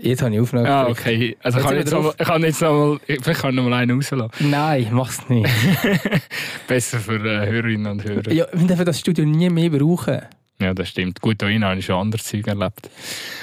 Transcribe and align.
Jetzt 0.00 0.22
habe 0.22 0.34
ich 0.34 0.40
aufgenommen. 0.40 0.68
Ah, 0.68 0.86
okay. 0.88 1.36
Also 1.42 1.58
kann 1.60 1.72
ich, 1.74 1.80
jetzt 1.80 1.92
noch, 1.92 2.02
mal- 2.02 2.12
kann 2.14 2.42
jetzt 2.42 2.62
noch 2.62 2.72
mal, 2.72 3.00
vielleicht 3.06 3.40
kann 3.40 3.50
ich 3.50 3.56
noch 3.56 3.64
mal 3.68 3.74
einen 3.74 3.96
rauslassen. 3.96 4.50
Nein, 4.50 4.88
mach's 4.92 5.28
nicht. 5.28 5.48
Besser 6.66 6.98
für 6.98 7.16
äh, 7.16 7.46
Hörerinnen 7.50 7.86
und 7.92 8.04
Hörer. 8.04 8.30
ja, 8.32 8.46
wir 8.52 8.66
dürfen 8.66 8.84
das 8.84 9.00
Studio 9.00 9.24
nie 9.24 9.50
mehr 9.50 9.70
brauchen. 9.70 10.20
Ja, 10.60 10.74
das 10.74 10.88
stimmt. 10.88 11.20
Gut, 11.20 11.40
da 11.40 11.46
habe 11.48 11.78
ich 11.78 11.84
schon 11.86 11.94
anderes 11.96 12.26
Zeug 12.26 12.46
erlebt. 12.48 12.90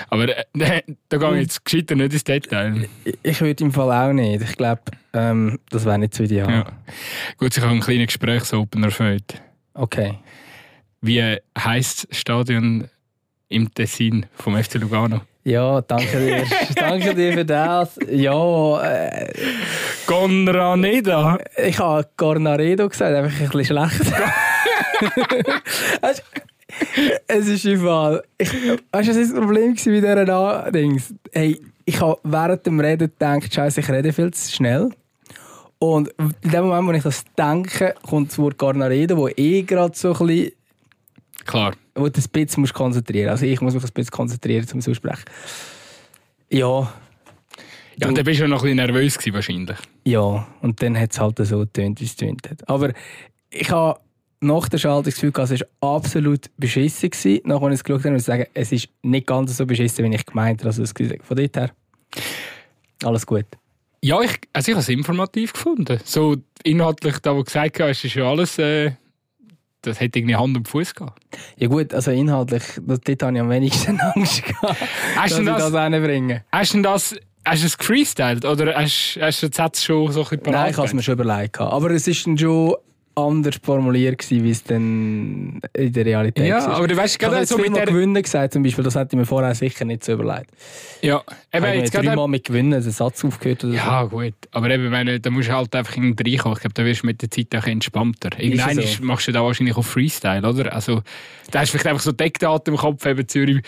Aber 0.09 0.27
äh, 0.37 0.43
da 1.09 1.17
gehe 1.17 1.33
ich 1.35 1.41
jetzt 1.43 1.63
gescheiter 1.65 1.95
nicht 1.95 2.13
ins 2.13 2.23
Detail. 2.23 2.87
Ich- 3.05 3.17
Ich 3.23 3.41
würde 3.41 3.63
im 3.63 3.71
Fall 3.71 3.91
auch 4.09 4.13
nicht. 4.13 4.41
Ich 4.43 4.57
glaube, 4.57 4.81
ähm, 5.13 5.59
das 5.69 5.85
wäre 5.85 5.97
nicht 5.99 6.13
so 6.13 6.23
ideal. 6.23 6.49
Ja. 6.49 6.65
Gut, 7.37 7.55
ich 7.55 7.61
habe 7.63 7.71
einen 7.71 7.81
kleinen 7.81 8.05
Gesprächsopener 8.05 8.91
für 8.91 9.05
heute. 9.13 9.35
Okay. 9.73 10.15
Wie 11.01 11.21
heisst 11.57 12.07
das 12.09 12.17
Stadion 12.17 12.89
im 13.47 13.73
Tessin 13.73 14.25
vom 14.35 14.61
FC 14.61 14.75
Lugano? 14.75 15.21
Ja, 15.45 15.79
danke 15.81 16.19
dir. 16.19 16.43
danke 16.75 17.13
dir 17.13 17.33
für 17.33 17.45
das. 17.45 17.99
Ja, 18.09 18.81
äh, 18.81 19.31
Conraneda! 20.07 21.37
ich 21.55 21.77
habe 21.77 22.07
Cornaredo 22.17 22.89
gesagt, 22.89 23.15
einfach 23.15 23.39
ein 23.39 23.49
bisschen 23.49 23.65
schlecht. 23.65 24.11
Es 27.27 27.47
ist 27.47 27.63
Fall. 27.79 28.23
Ich, 28.37 28.51
weißt 28.51 29.07
du, 29.07 29.11
was 29.11 29.17
das 29.17 29.33
Problem 29.33 29.69
mit 29.69 29.85
dieser 29.85 30.71
Dings? 30.71 31.13
Hey, 31.31 31.61
ich 31.85 32.01
habe 32.01 32.19
während 32.23 32.65
dem 32.65 32.79
Reden 32.79 33.11
gedacht, 33.11 33.53
Scheiße, 33.53 33.81
ich 33.81 33.89
rede 33.89 34.11
viel 34.11 34.31
zu 34.31 34.51
schnell. 34.51 34.89
Und 35.77 36.09
in 36.17 36.51
dem 36.51 36.65
Moment, 36.65 36.87
wo 36.87 36.91
ich 36.91 37.03
das 37.03 37.23
denke, 37.37 37.93
kommt 38.01 38.31
das 38.31 38.39
Wort 38.39 38.57
Cornaredo, 38.57 39.15
wo 39.15 39.27
eh 39.27 39.61
gerade 39.61 39.95
so 39.95 40.13
ein 40.13 40.27
bisschen 40.27 40.51
Klar. 41.45 41.73
wo 41.95 42.09
du 42.09 42.19
ein 42.19 42.29
bisschen 42.31 42.61
musst 42.61 42.73
konzentrieren 42.73 43.29
Also 43.29 43.45
ich 43.45 43.61
muss 43.61 43.73
mich 43.73 43.83
ein 43.83 43.89
bisschen 43.93 44.11
konzentrieren 44.11 44.67
zum 44.67 44.79
Aussprechen. 44.79 45.25
Ja, 46.49 46.91
Ja, 47.97 48.07
und 48.07 48.17
dann 48.17 48.25
bist 48.25 48.41
du 48.41 48.47
noch 48.47 48.63
ein 48.63 48.75
bisschen 48.75 48.77
nervös 48.77 49.17
gewesen, 49.17 49.33
wahrscheinlich. 49.33 49.77
ja. 50.05 50.47
Und 50.61 50.81
dann 50.81 50.99
hat 50.99 51.11
es 51.13 51.19
halt 51.19 51.37
so 51.39 51.59
getönt, 51.59 52.01
wie 52.01 52.05
es 52.05 52.15
getönt 52.15 52.49
hat. 52.49 52.67
Aber 52.67 52.91
ich 53.49 53.69
habe 53.71 53.99
nach 54.41 54.67
der 54.69 54.77
Schaltung 54.77 55.05
das 55.05 55.15
Gefühl, 55.15 55.31
gehabt, 55.31 55.51
es 55.51 55.61
war 55.81 55.95
absolut 55.95 56.49
beschissen. 56.57 57.09
Gewesen. 57.09 57.41
Nachdem 57.45 57.69
ich 57.69 57.75
es 57.75 57.83
geschaut 57.83 58.01
habe, 58.01 58.11
muss 58.11 58.21
ich 58.23 58.25
sagen, 58.25 58.45
es 58.53 58.71
ist 58.71 58.89
nicht 59.01 59.27
ganz 59.27 59.55
so 59.55 59.65
beschissen, 59.65 60.05
wie 60.09 60.15
ich 60.15 60.25
gemeint 60.25 60.63
habe. 60.63 60.67
Also 60.69 60.83
von 60.85 61.37
dort 61.37 61.55
her, 61.57 61.71
alles 63.03 63.25
gut. 63.25 63.45
Ja, 64.01 64.21
ich, 64.21 64.39
also 64.53 64.71
ich 64.71 64.75
habe 64.75 64.81
es 64.81 64.89
informativ 64.89 65.53
gefunden. 65.53 65.99
So 66.03 66.35
inhaltlich, 66.63 67.17
da, 67.19 67.33
wo 67.33 67.39
du 67.39 67.45
gesagt 67.45 67.79
hast, 67.79 68.03
ist 68.03 68.13
ja 68.15 68.29
alles... 68.29 68.59
Äh, 68.59 68.91
das 69.85 69.99
hätte 69.99 70.19
irgendwie 70.19 70.35
Hand 70.35 70.55
und 70.57 70.67
Fuß 70.67 70.95
gehabt. 70.95 71.21
Ja 71.57 71.67
gut, 71.67 71.93
also 71.93 72.11
inhaltlich, 72.11 72.63
das, 72.81 72.99
dort 73.01 73.23
habe 73.23 73.33
ich 73.35 73.41
am 73.41 73.49
wenigsten 73.49 73.99
Angst 74.15 74.43
gehabt, 74.43 74.77
Hast 75.15 75.31
dass 75.33 75.39
ich 75.39 75.45
das, 75.45 75.63
das 75.63 75.73
reinbringe. 75.73 76.43
hast 76.51 76.73
du 76.73 76.81
das, 76.81 77.15
hast 77.45 77.61
du 77.63 77.67
es 77.67 77.77
gefreestylt 77.77 78.45
oder 78.45 78.75
hast, 78.75 79.17
hast 79.21 79.43
du 79.43 79.47
den 79.47 79.53
Satz 79.53 79.83
schon 79.83 80.11
so 80.11 80.23
ein 80.23 80.29
bisschen 80.37 80.53
Nein, 80.53 80.71
ich 80.71 80.77
habe 80.77 80.87
es 80.87 80.93
mir 80.93 81.03
schon 81.03 81.13
überlegt. 81.19 81.59
Aber 81.59 81.91
es 81.91 82.07
ist 82.07 82.25
dann 82.25 82.37
schon 82.37 82.75
anders 83.15 83.55
formuliert, 83.63 84.17
gewesen, 84.19 84.43
wie 84.43 84.49
es 84.51 84.63
dann 84.63 85.61
in 85.73 85.93
der 85.93 86.05
Realität 86.05 86.47
Ja, 86.47 86.57
war. 86.57 86.75
aber 86.77 86.87
du 86.87 86.97
weißt 86.97 87.15
Ich 87.15 87.19
gerade 87.19 87.45
so 87.45 87.57
mit 87.57 87.75
der... 87.75 87.85
gewinnen 87.85 88.21
gesagt, 88.21 88.53
zum 88.53 88.63
Beispiel. 88.63 88.83
Das 88.83 88.95
hätte 88.95 89.15
ich 89.15 89.19
mir 89.19 89.25
vorher 89.25 89.55
sicher 89.55 89.85
nicht 89.85 90.03
so 90.03 90.13
überlegt. 90.13 90.51
Ja, 91.01 91.23
Ich 91.27 91.57
eben 91.57 91.65
habe 91.65 91.77
jetzt 91.77 91.93
gerade... 91.93 92.07
dreimal 92.07 92.27
mit 92.27 92.43
gewinnen, 92.43 92.71
den 92.71 92.81
Satz 92.81 93.23
aufgehört 93.23 93.63
oder 93.63 93.73
so. 93.73 93.77
Ja, 93.77 94.03
gut. 94.03 94.33
Aber 94.51 94.69
eben, 94.69 94.89
meine, 94.89 95.19
da 95.19 95.29
musst 95.29 95.47
du 95.49 95.53
halt 95.53 95.73
einfach 95.75 95.95
irgendwie 95.95 96.31
reinkommen. 96.31 96.57
Ich 96.57 96.61
glaube, 96.61 96.73
da 96.73 96.85
wirst 96.85 97.03
du 97.03 97.07
mit 97.07 97.21
der 97.21 97.31
Zeit 97.31 97.55
auch 97.55 97.65
entspannter. 97.67 98.29
Irgendwann 98.37 98.75
so. 98.81 99.03
machst 99.03 99.27
du 99.27 99.31
da 99.31 99.43
wahrscheinlich 99.43 99.75
auch 99.77 99.85
Freestyle, 99.85 100.47
oder? 100.47 100.73
Also, 100.73 101.01
da 101.51 101.59
hast 101.59 101.69
du 101.73 101.77
vielleicht 101.77 101.87
einfach 101.87 102.03
so 102.03 102.11
Deckdaten 102.11 102.73
im 102.73 102.79
Kopf, 102.79 103.05
eben 103.05 103.27
Zürich, 103.27 103.61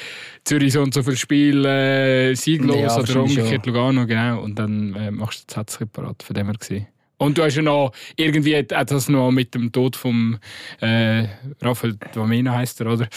Zürich 0.43 0.73
so 0.73 0.81
und 0.81 0.93
so 0.93 1.03
viel 1.03 1.15
Spiel 1.15 1.65
äh, 1.65 2.33
sieglos 2.35 2.75
Ja, 2.77 2.97
oder 2.97 3.21
umgekehrt 3.23 3.65
Lugano, 3.65 4.05
genau. 4.05 4.41
Und 4.41 4.59
dann 4.59 4.93
äh, 4.95 5.11
machst 5.11 5.41
du 5.41 5.45
den 5.45 5.55
Satz 5.55 5.79
parat, 5.93 6.21
von 6.23 6.33
dem 6.33 6.47
her 6.47 6.55
gesehen. 6.59 6.87
Und 7.19 7.37
du 7.37 7.43
hast 7.43 7.55
ja 7.55 7.63
noch, 7.63 7.91
irgendwie 8.15 8.55
hat 8.55 8.71
hat 8.71 8.91
das 8.91 9.09
noch 9.09 9.31
mit 9.31 9.53
dem 9.55 9.71
Tod 9.71 9.95
vom 9.95 10.37
äh, 10.81 11.25
Raphael 11.61 11.95
Dwamena 12.13 12.53
heisst 12.53 12.79
er, 12.79 12.93
oder? 12.93 13.07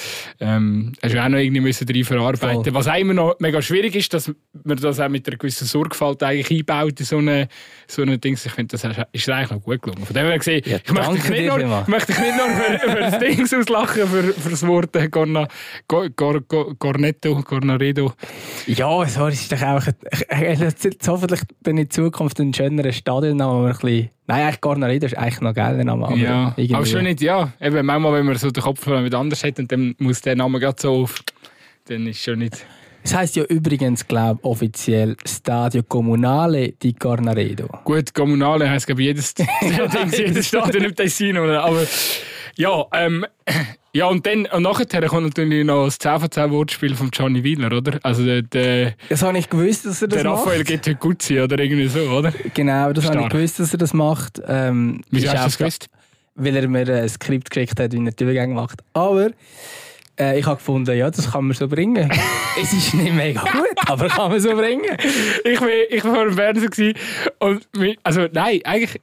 Ähm, 0.40 0.92
hast 1.02 1.14
du 1.14 1.22
auch 1.22 1.28
noch 1.28 1.38
irgendwie 1.38 1.60
müssen 1.60 1.86
drin 1.86 2.04
verarbeiten. 2.04 2.64
Voll. 2.64 2.74
Was 2.74 2.88
auch 2.88 2.96
immer 2.96 3.14
noch 3.14 3.36
mega 3.40 3.60
schwierig 3.60 3.94
ist, 3.94 4.12
dass 4.14 4.32
man 4.64 4.76
das 4.78 4.98
auch 4.98 5.08
mit 5.08 5.28
einer 5.28 5.36
gewissen 5.36 5.66
Sorgfalt 5.66 6.22
eigentlich 6.22 6.60
einbaut 6.60 6.98
in 6.98 7.06
so 7.06 7.18
eine, 7.18 7.48
so 7.86 8.02
eine 8.02 8.18
Dings. 8.18 8.46
Ich 8.46 8.52
finde, 8.52 8.76
das 8.76 8.84
ist 9.12 9.28
eigentlich 9.28 9.50
noch 9.50 9.62
gut 9.62 9.82
gelungen. 9.82 10.06
Von 10.06 10.14
dem 10.14 10.26
her 10.26 10.38
gesehen, 10.38 10.62
Ja, 10.64 10.78
ich 10.82 10.92
möchte 10.92 11.14
dich 11.14 11.28
nicht 11.30 11.46
nur, 11.46 11.60
ich 11.60 11.86
möchte 11.88 12.12
dich 12.12 12.20
nicht 12.20 12.36
nur 12.36 12.48
für, 12.48 12.90
für 12.90 13.00
das 13.00 13.18
Dings 13.18 13.54
auslachen, 13.54 14.08
für, 14.08 14.32
für 14.32 14.50
das 14.50 14.66
Wort 14.66 14.96
äh, 14.96 15.08
Corna, 15.08 15.46
Cor, 15.86 16.08
Cor, 16.16 16.40
Cor, 16.48 16.78
Cornetto, 16.78 17.42
Cornaredo. 17.42 18.14
Ja, 18.66 19.06
so 19.06 19.26
es 19.26 19.42
ist 19.42 19.52
doch 19.52 19.82
jetzt 20.82 21.08
hoffentlich 21.08 21.40
dann 21.62 21.76
in 21.76 21.90
Zukunft 21.90 22.40
ein 22.40 22.54
schönerer 22.54 22.92
Stadionname, 22.92 23.52
wo 23.52 23.62
wir 23.62 23.68
ein 23.68 23.72
bisschen. 23.72 23.89
Nein, 24.26 24.42
eigentlich 24.44 24.60
Garnaredo 24.60 25.06
ist 25.06 25.16
eigentlich 25.18 25.40
noch 25.40 25.54
geil, 25.54 25.74
der 25.76 25.84
Name. 25.84 26.06
Aber 26.06 26.16
ja, 26.16 26.52
irgendwie- 26.56 26.74
aber 26.74 26.86
schon 26.86 27.04
nicht, 27.04 27.20
ja. 27.20 27.52
Eben, 27.60 27.84
manchmal, 27.84 28.12
wenn 28.14 28.26
man 28.26 28.36
so 28.36 28.50
den 28.50 28.62
Kopf 28.62 28.86
mit 28.86 29.14
anders 29.14 29.42
hat 29.44 29.58
und 29.58 29.70
dann 29.72 29.94
muss 29.98 30.20
der 30.20 30.36
Name 30.36 30.60
gerade 30.60 30.80
so 30.80 31.02
auf, 31.02 31.16
dann 31.86 32.06
ist 32.06 32.22
schon 32.22 32.38
nicht... 32.38 32.64
Es 33.02 33.14
heisst 33.14 33.34
ja 33.34 33.44
übrigens, 33.44 34.06
glaube 34.06 34.40
ich, 34.40 34.44
offiziell 34.44 35.16
Stadio 35.26 35.82
Comunale 35.82 36.72
di 36.72 36.92
Garnaredo. 36.92 37.66
Gut, 37.84 38.12
Kommunale 38.12 38.68
heisst, 38.68 38.86
glaube 38.86 39.00
ich, 39.00 39.06
jedes, 39.06 39.34
jedes 40.16 40.48
Stadion 40.48 40.84
im 40.84 40.94
Tessin, 40.94 41.38
oder? 41.38 41.64
Aber 41.64 41.82
ja, 42.56 42.84
ähm, 42.92 43.24
ja, 43.92 44.06
und 44.06 44.24
dann, 44.26 44.46
und 44.46 44.62
nachher 44.62 44.86
kommt 45.08 45.26
natürlich 45.36 45.64
noch 45.64 45.84
das 45.86 45.98
10 45.98 46.20
von 46.20 46.30
10 46.30 46.50
Wortspiel 46.50 46.94
von 46.94 47.10
Johnny 47.12 47.42
Wieler, 47.42 47.72
oder? 47.76 47.98
Also 48.02 48.24
der, 48.24 48.42
der, 48.42 48.94
Das 49.08 49.22
habe 49.22 49.36
ich 49.38 49.48
gewusst, 49.50 49.86
dass 49.86 50.00
er 50.02 50.08
das 50.08 50.22
der 50.22 50.30
Raphael 50.30 50.58
macht. 50.58 50.66
geht 50.68 50.86
heute 50.86 50.94
gut 50.96 51.22
sein, 51.22 51.40
oder 51.40 51.58
irgendwie 51.58 51.88
so, 51.88 52.00
oder? 52.00 52.32
Genau, 52.54 52.92
das 52.92 53.06
habe 53.08 53.20
ich 53.22 53.28
gewusst, 53.28 53.58
dass 53.60 53.72
er 53.72 53.78
das 53.78 53.92
macht. 53.92 54.40
Ähm, 54.46 55.00
Wieso 55.10 55.28
hast 55.28 55.38
du 55.38 55.44
das 55.44 55.58
gewusst? 55.58 55.86
Weil 56.36 56.56
er 56.56 56.68
mir 56.68 56.88
ein 56.88 57.08
Skript 57.08 57.50
geschickt 57.50 57.78
hat, 57.80 57.92
wie 57.92 58.04
er 58.04 58.12
die 58.12 58.22
Übergänge 58.24 58.54
macht. 58.54 58.80
Aber 58.94 59.30
äh, 60.18 60.38
ich 60.38 60.46
habe 60.46 60.56
gefunden, 60.56 60.96
ja, 60.96 61.10
das 61.10 61.32
kann 61.32 61.44
man 61.46 61.56
so 61.56 61.66
bringen. 61.68 62.10
es 62.62 62.72
ist 62.72 62.94
nicht 62.94 63.12
mega 63.14 63.40
gut, 63.42 63.76
aber 63.86 64.08
kann 64.08 64.30
man 64.30 64.40
so 64.40 64.54
bringen. 64.54 64.96
ich 65.44 65.60
war 65.60 65.68
ich 65.90 66.04
war 66.04 66.14
vor 66.14 66.24
dem 66.26 66.34
Fernsehen 66.34 66.94
und 67.40 67.66
mi- 67.76 67.98
also 68.04 68.26
nein, 68.32 68.60
eigentlich 68.64 69.00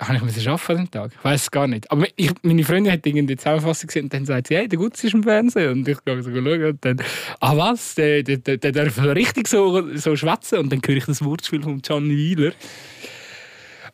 habe 0.00 0.16
ich 0.16 0.22
müssen 0.22 0.46
arbeiten 0.48 0.76
dem 0.76 0.90
Tag. 0.90 1.10
Ich 1.18 1.24
weiß 1.24 1.42
es 1.42 1.50
gar 1.50 1.66
nicht. 1.66 1.90
Aber 1.90 2.06
ich, 2.16 2.30
meine 2.42 2.62
Freundin 2.64 2.92
hat 2.92 3.04
irgendwie 3.04 3.26
die 3.26 3.36
Zusammenfassung 3.36 3.88
gesehen 3.88 4.04
und 4.04 4.14
dann 4.14 4.24
sagt 4.26 4.46
sie, 4.46 4.56
hey, 4.56 4.68
der 4.68 4.78
Gutz 4.78 5.02
ist 5.02 5.12
im 5.14 5.22
Fernsehen. 5.24 5.72
Und 5.72 5.88
ich 5.88 5.98
gehe 6.04 6.22
so 6.22 6.30
schauen 6.30 6.64
und 6.64 6.84
dann, 6.84 7.02
ah 7.40 7.56
was, 7.56 7.94
der, 7.96 8.22
der, 8.22 8.36
der, 8.38 8.56
der 8.58 8.72
darf 8.72 8.98
richtig 9.02 9.48
so, 9.48 9.96
so 9.96 10.14
schwätzen. 10.14 10.58
Und 10.60 10.70
dann 10.72 10.80
höre 10.86 10.96
ich 10.96 11.06
das 11.06 11.24
Wortspiel 11.24 11.62
von 11.62 11.80
Johnny 11.84 12.16
Wheeler. 12.16 12.52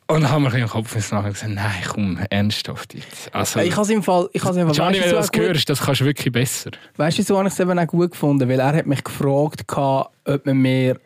Und 0.07 0.21
dann 0.21 0.29
haben 0.29 0.43
wir 0.43 0.53
im 0.53 0.67
Kopf 0.67 0.95
ins 0.95 1.11
Nachhinein 1.11 1.33
gesagt, 1.33 1.53
nein, 1.55 1.83
komm, 1.87 2.19
ernsthaft 2.29 2.93
jetzt. 2.93 3.33
Also, 3.33 3.59
Ich 3.61 3.71
habe 3.71 3.81
es 3.81 3.89
im 3.89 4.03
Fall, 4.03 4.29
ich 4.33 4.43
im 4.45 4.53
Fall 4.53 4.71
Johnny, 4.71 4.99
wenn 4.99 5.01
weißt 5.01 5.07
du 5.07 5.09
du, 5.09 5.15
das 5.15 5.31
gut- 5.31 5.41
hörst, 5.41 5.69
das 5.69 5.81
kannst 5.81 6.01
du 6.01 6.05
wirklich 6.05 6.31
besser. 6.31 6.69
Weißt 6.97 7.17
du, 7.17 7.23
so 7.23 7.37
habe 7.39 7.47
ich 7.47 7.53
es 7.55 7.59
eben 7.59 7.79
auch 7.79 7.87
gut 7.87 8.11
gefunden, 8.11 8.47
weil 8.47 8.59
er 8.59 8.75
hat 8.75 8.85
mich 8.85 9.03
gefragt, 9.03 9.63
ob 9.75 10.45
man 10.45 10.57
mir, 10.57 10.99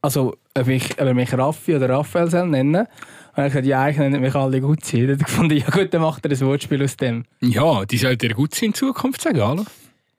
also 0.00 0.34
ob, 0.58 0.66
ich, 0.66 0.90
ob 0.94 0.98
er 1.06 1.14
mich 1.14 1.32
Raffi 1.32 1.76
oder 1.76 1.88
Raphael 1.90 2.28
soll 2.28 2.48
nennen. 2.48 2.88
Und 3.34 3.38
er 3.38 3.44
hat 3.44 3.50
gesagt, 3.52 3.66
ja, 3.66 3.88
ich 3.88 3.96
nenne 3.96 4.20
mich 4.20 4.34
alle 4.34 4.60
gut 4.60 4.84
sein. 4.84 5.06
Dann 5.08 5.18
gefunden, 5.18 5.56
ja 5.56 5.68
gut, 5.70 5.92
dann 5.94 6.02
macht 6.02 6.24
er 6.26 6.30
ein 6.32 6.40
Wortspiel 6.40 6.82
aus 6.84 6.96
dem. 6.96 7.24
Ja, 7.40 7.84
die 7.86 7.96
sollte 7.96 8.28
dir 8.28 8.34
gut 8.34 8.54
sein 8.54 8.68
in 8.68 8.74
Zukunft, 8.74 9.22
sagen 9.22 9.40
alle. 9.40 9.64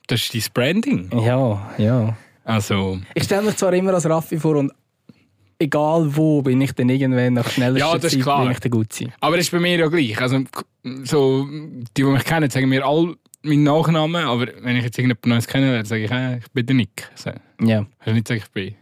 Das 0.08 0.22
ist 0.22 0.34
dein 0.34 0.44
Branding. 0.54 1.10
Ja, 1.24 1.72
ja. 1.78 2.18
Also, 2.44 3.00
Ich 3.14 3.24
stelle 3.24 3.44
mich 3.44 3.56
zwar 3.56 3.72
immer 3.74 3.94
als 3.94 4.06
Raffi 4.10 4.38
vor 4.40 4.56
und 4.58 4.72
egal 5.60 6.08
wo, 6.16 6.42
bin 6.42 6.60
ich 6.62 6.74
dann 6.74 6.90
irgendwann 6.90 7.34
nach 7.36 7.50
schneller 7.50 7.78
Ja, 7.80 7.94
das 7.96 8.06
ist 8.06 8.12
Zeit, 8.14 8.22
klar. 8.24 8.42
bin 8.44 8.52
ich 8.52 8.60
dann 8.60 8.72
gut 8.72 8.92
sein. 8.92 9.14
Aber 9.22 9.38
das 9.38 9.46
ist 9.46 9.52
bei 9.52 9.60
mir 9.60 9.78
ja 9.78 9.88
gleich. 9.88 10.20
Also, 10.20 10.44
so, 11.04 11.46
die, 11.48 11.86
die 11.96 12.04
mich 12.04 12.26
kennen, 12.26 12.50
sagen 12.50 12.68
mir 12.68 12.86
all 12.86 13.16
meinen 13.44 13.64
Nachnamen, 13.64 14.26
aber 14.26 14.48
wenn 14.62 14.76
ich 14.78 14.84
jetzt 14.86 14.98
irgendjemand 14.98 15.26
Neues 15.28 15.48
kennenlerne, 15.48 15.86
sage 15.86 16.06
ich, 16.06 16.12
äh, 16.12 16.38
ich 16.40 16.52
bin 16.52 16.66
der 16.66 16.76
Nick. 16.76 17.10
So, 17.16 17.32
Ja, 17.62 17.86
also 18.00 18.12
nicht 18.14 18.28
sagen, 18.28 18.42
ich 18.44 18.52
bin 18.52 18.76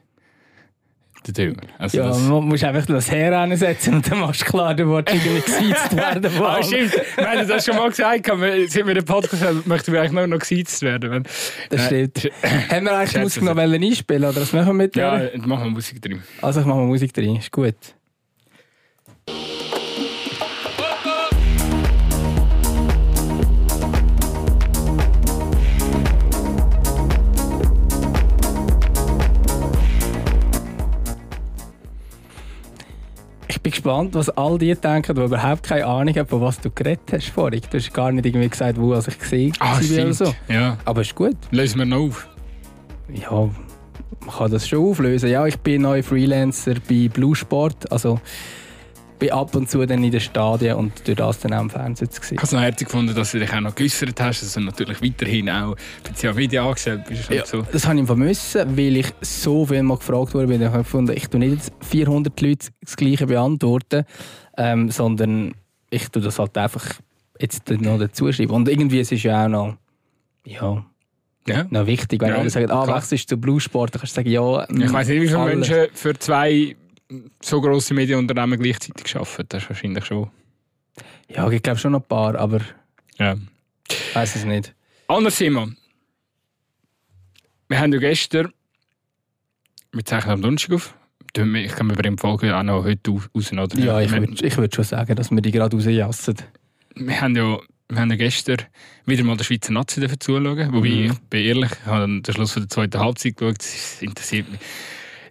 der 1.28 1.34
Dömer. 1.34 1.62
Also 1.78 1.98
ja 1.98 2.08
das, 2.08 2.20
man 2.22 2.46
muss 2.46 2.64
einfach 2.64 2.86
das 2.86 3.12
Her 3.12 3.38
ansetzen 3.38 3.96
und 3.96 4.10
dann 4.12 4.20
machst 4.22 4.42
du 4.42 4.46
klar, 4.46 4.74
du 4.74 4.86
willst 4.88 5.14
irgendwie 5.14 5.42
gesiezt 5.46 5.96
werden. 5.96 6.32
Ah, 6.42 6.64
stimmt. 6.64 6.94
Wir 7.16 7.30
haben 7.32 7.48
das 7.48 7.66
schon 7.66 7.76
mal 7.76 7.90
gesagt, 7.90 8.28
wir- 8.28 8.68
seit 8.70 8.88
wir 8.88 8.94
den 8.96 9.06
Podcast 9.06 9.44
haben, 9.44 9.62
möchten 9.66 9.92
wir 9.94 10.00
eigentlich 10.02 10.12
nur 10.14 10.28
noch 10.28 10.40
gesiezt 10.40 10.82
werden. 10.82 11.12
Wenn, 11.12 11.24
Das 11.70 11.86
stimmt. 11.86 12.30
Haben 12.72 12.86
wir 12.86 12.98
eigentlich 12.98 13.22
Musik 13.22 13.44
noch 13.44 13.56
wollen 13.56 13.84
einspielen 13.84 14.24
oder 14.26 14.42
was 14.42 14.52
machen 14.54 14.68
wir 14.68 14.74
mit 14.74 14.96
Ja, 14.96 15.18
der? 15.18 15.36
jetzt 15.36 15.46
machen 15.46 15.64
wir 15.66 15.72
Musik 15.72 16.02
drin. 16.02 16.24
Also 16.42 16.62
ich 16.62 16.66
mache 16.66 16.78
mal 16.78 16.86
Musik 16.88 17.14
drin, 17.14 17.36
ist 17.36 17.52
gut. 17.52 17.76
Bin 33.72 33.84
gespannt, 33.84 34.14
was 34.16 34.30
all 34.30 34.58
die 34.58 34.74
denken, 34.76 35.16
die 35.16 35.22
überhaupt 35.22 35.64
keine 35.64 35.86
Ahnung 35.86 36.16
haben, 36.16 36.28
von 36.28 36.42
was 36.42 36.60
du 36.60 36.70
geredet 36.70 37.02
hast 37.12 37.28
vorhin. 37.30 37.62
Du 37.70 37.78
hast 37.78 37.94
gar 37.94 38.12
nicht 38.12 38.26
irgendwie 38.26 38.50
gesagt, 38.50 38.80
wo 38.80 38.94
ich 38.96 39.20
gesehen 39.20 39.54
Ah, 39.60 39.80
war 39.80 40.04
oder 40.06 40.14
so. 40.14 40.36
Ja, 40.48 40.78
Aber 40.86 41.02
ist 41.02 41.16
gut. 41.16 41.36
lösen 41.52 41.80
wir 41.80 41.86
noch 41.86 42.00
auf. 42.00 42.28
Ja, 43.14 43.32
man 43.32 44.36
kann 44.38 44.52
das 44.52 44.68
schon 44.68 44.80
auflösen. 44.90 45.30
Ja, 45.30 45.46
ich 45.48 45.58
bin 45.60 45.82
neuer 45.84 46.04
Freelancer 46.04 46.76
bei 46.88 47.10
Blue 47.12 47.36
Sport, 47.36 47.92
also 47.92 48.20
bin 49.22 49.32
ab 49.32 49.56
und 49.56 49.70
zu 49.70 49.86
dann 49.86 50.04
in 50.04 50.12
den 50.12 50.20
Stadien 50.20 50.76
und 50.76 51.08
durch 51.08 51.16
das 51.18 51.40
dann 51.40 51.54
auch 51.54 51.62
im 51.62 51.70
Fernsehen 51.70 52.10
zu 52.10 52.22
sehen. 52.22 52.34
Ich 52.34 52.38
habe 52.40 52.46
es 52.48 52.52
noch 52.52 52.60
herzlich 52.62 52.88
gefunden, 52.90 53.16
dass 53.16 53.32
du 53.32 53.40
dich 53.40 53.54
auch 53.54 53.60
noch 53.62 53.76
geäussert 53.76 54.20
hast, 54.20 54.42
dass 54.42 54.54
du 54.54 54.60
natürlich 54.62 55.02
weiterhin 55.02 55.50
auch 55.50 55.76
bei 56.04 56.12
ja 56.22 56.36
Video 56.36 56.68
angestellt 56.68 57.04
bist. 57.08 57.30
Ja, 57.30 57.46
So. 57.46 57.62
das 57.72 57.88
habe 57.88 58.00
ich 58.00 58.06
vermissen, 58.06 58.76
weil 58.78 58.98
ich 58.98 59.08
so 59.22 59.66
viel 59.68 59.84
mal 59.84 59.98
gefragt 59.98 60.34
wurde. 60.34 60.54
Ich 60.54 60.62
habe 60.64 60.78
gefunden, 60.80 61.16
ich 61.16 61.28
tue 61.30 61.40
nicht 61.40 61.54
jetzt 61.54 61.72
400 61.82 62.42
Leute 62.42 62.68
das 62.82 62.98
Gleiche 62.98 63.28
beantworten, 63.28 64.04
ähm, 64.58 64.90
sondern 64.90 65.54
ich 65.92 66.10
tue 66.10 66.22
das 66.24 66.40
halt 66.40 66.58
einfach 66.58 66.84
jetzt 67.40 67.70
noch 67.70 68.00
dazu 68.00 68.32
schreiben. 68.32 68.52
Und 68.54 68.68
irgendwie 68.70 69.00
es 69.00 69.12
ist 69.12 69.22
ja 69.24 69.46
auch 69.46 69.50
noch, 69.50 69.76
ja, 70.46 70.84
Ja. 71.48 71.66
noch 71.70 71.86
wichtig, 71.86 72.22
wenn 72.22 72.30
Ja, 72.30 72.36
alle 72.38 72.50
sagen, 72.50 72.72
ah, 72.72 72.88
wechselst 72.88 73.26
du 73.32 73.36
zu 73.36 73.42
Blue 73.42 73.60
Sport, 73.60 73.94
dann 73.94 74.02
kannst 74.02 74.16
du 74.18 74.20
sagen, 74.22 74.30
ja. 74.32 74.68
Ich 74.70 74.92
weiß 74.94 75.08
nicht, 75.10 75.22
wie 75.22 75.28
viele. 75.28 75.46
Menschen 75.46 75.88
für 75.94 76.18
zwei 76.18 76.76
so 77.42 77.62
grosse 77.62 77.94
Medienunternehmen 77.94 78.60
gleichzeitig 78.60 79.16
arbeiten. 79.16 79.46
Das 79.50 79.64
ist 79.64 79.70
wahrscheinlich 79.70 80.06
schon. 80.06 80.30
Ja, 81.30 81.50
ich 81.50 81.62
glaube 81.62 81.80
schon 81.80 81.92
noch 81.94 82.02
ein 82.02 82.08
paar, 82.08 82.36
aber 82.36 82.62
Ja. 83.18 83.36
ich 83.90 84.16
weiß 84.16 84.36
es 84.36 84.46
nicht. 84.46 84.74
Anders 85.08 85.38
Simon. 85.38 85.78
Wir 87.68 87.80
haben 87.80 87.94
ja 87.94 88.00
gestern, 88.00 88.52
wir 89.94 90.06
zeichnen 90.06 90.34
am 90.34 90.42
Donnerstag 90.42 90.74
auf. 90.74 90.96
Ich 91.34 91.72
kann 91.72 91.88
mir 91.88 91.94
bei 91.94 92.02
dem 92.02 92.18
Folge 92.18 92.56
auch 92.58 92.64
noch 92.64 92.84
heute 92.84 93.12
raus, 93.12 93.54
oder? 93.54 93.68
Ja, 93.80 94.02
ich 94.02 94.12
würde 94.12 94.46
ich 94.46 94.58
würd 94.58 94.76
schon 94.76 94.84
sagen, 94.84 95.16
dass 95.16 95.32
wir 95.32 95.42
die 95.42 95.52
gerade 95.52 95.76
rausjassen. 95.78 96.36
wir 96.96 97.22
haben 97.22 97.36
ja 97.36 97.58
wir 97.88 98.00
haben 98.00 98.10
ja 98.10 98.16
gestern 98.18 98.58
wieder 99.06 99.24
mal 99.26 99.36
der 99.36 99.44
Schweizer 99.44 99.74
Nazi 99.74 100.00
dafür 100.00 100.18
zuschauen. 100.20 100.74
Wobei, 100.74 100.90
Mhm. 100.90 101.12
ich 101.12 101.20
bin 101.30 101.44
ehrlich, 101.46 101.72
ich 101.72 101.86
habe 101.86 102.22
den 102.22 102.34
Schluss 102.34 102.54
von 102.54 102.64
der 102.64 102.70
zweiten 102.70 103.00
Halbzeit 103.00 103.36
geschaut. 103.36 103.60
Es 103.62 104.02
interessiert 104.02 104.50
mich. 104.50 104.60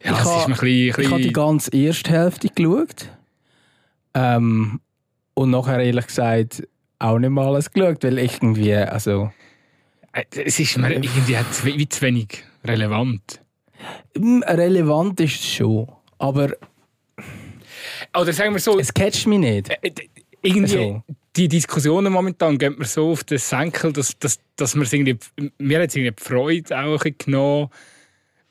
Ja, 0.02 0.12
Ich 0.12 0.18
es 0.18 0.24
ha- 0.24 0.40
ist 0.40 0.48
mir 0.48 0.54
ein 0.54 0.60
bisschen... 0.60 1.10
habe 1.10 1.22
die 1.22 1.32
ganze 1.32 1.70
erste 1.76 2.10
Hälfte 2.10 2.48
geschaut. 2.48 3.08
Ähm, 4.14 4.80
und 5.34 5.50
nachher 5.50 5.78
ehrlich 5.80 6.06
gesagt 6.06 6.66
auch 6.98 7.18
nicht 7.18 7.30
mal 7.30 7.46
alles 7.46 7.70
geschaut, 7.70 8.02
weil 8.02 8.18
ich 8.18 8.34
irgendwie, 8.42 8.74
also 8.74 9.30
Äh, 10.12 10.24
es 10.44 10.58
ist 10.58 10.76
mir 10.78 10.92
irgendwie 10.92 11.36
auch 11.36 11.50
zu, 11.50 11.64
wie 11.66 11.88
zu 11.88 12.02
wenig 12.02 12.42
relevant. 12.64 13.40
relevant 14.16 15.20
ist 15.20 15.40
es 15.40 15.46
schon, 15.46 15.90
aber 16.18 16.52
Oder 18.18 18.32
sagen 18.32 18.52
wir 18.52 18.60
so, 18.60 18.78
es 18.78 18.92
catcht 18.92 19.26
mich 19.26 19.38
nicht. 19.38 19.70
äh, 19.82 19.92
irgendwie 20.42 20.68
So. 20.72 21.02
die 21.36 21.48
Diskussionen 21.48 22.12
momentan 22.12 22.58
gehen 22.58 22.76
mir 22.78 22.84
so 22.86 23.12
auf 23.12 23.24
den 23.24 23.38
Senkel, 23.38 23.92
dass, 23.92 24.18
dass, 24.18 24.40
dass 24.56 24.74
man 24.74 24.86
irgendwie, 24.90 25.18
mir 25.58 25.80
hat 25.82 25.94
irgendwie 25.94 26.14
die 26.18 26.22
Freude 26.22 26.76
auch 26.78 26.84
ein 26.84 26.92
bisschen 26.98 27.18
genommen 27.18 27.68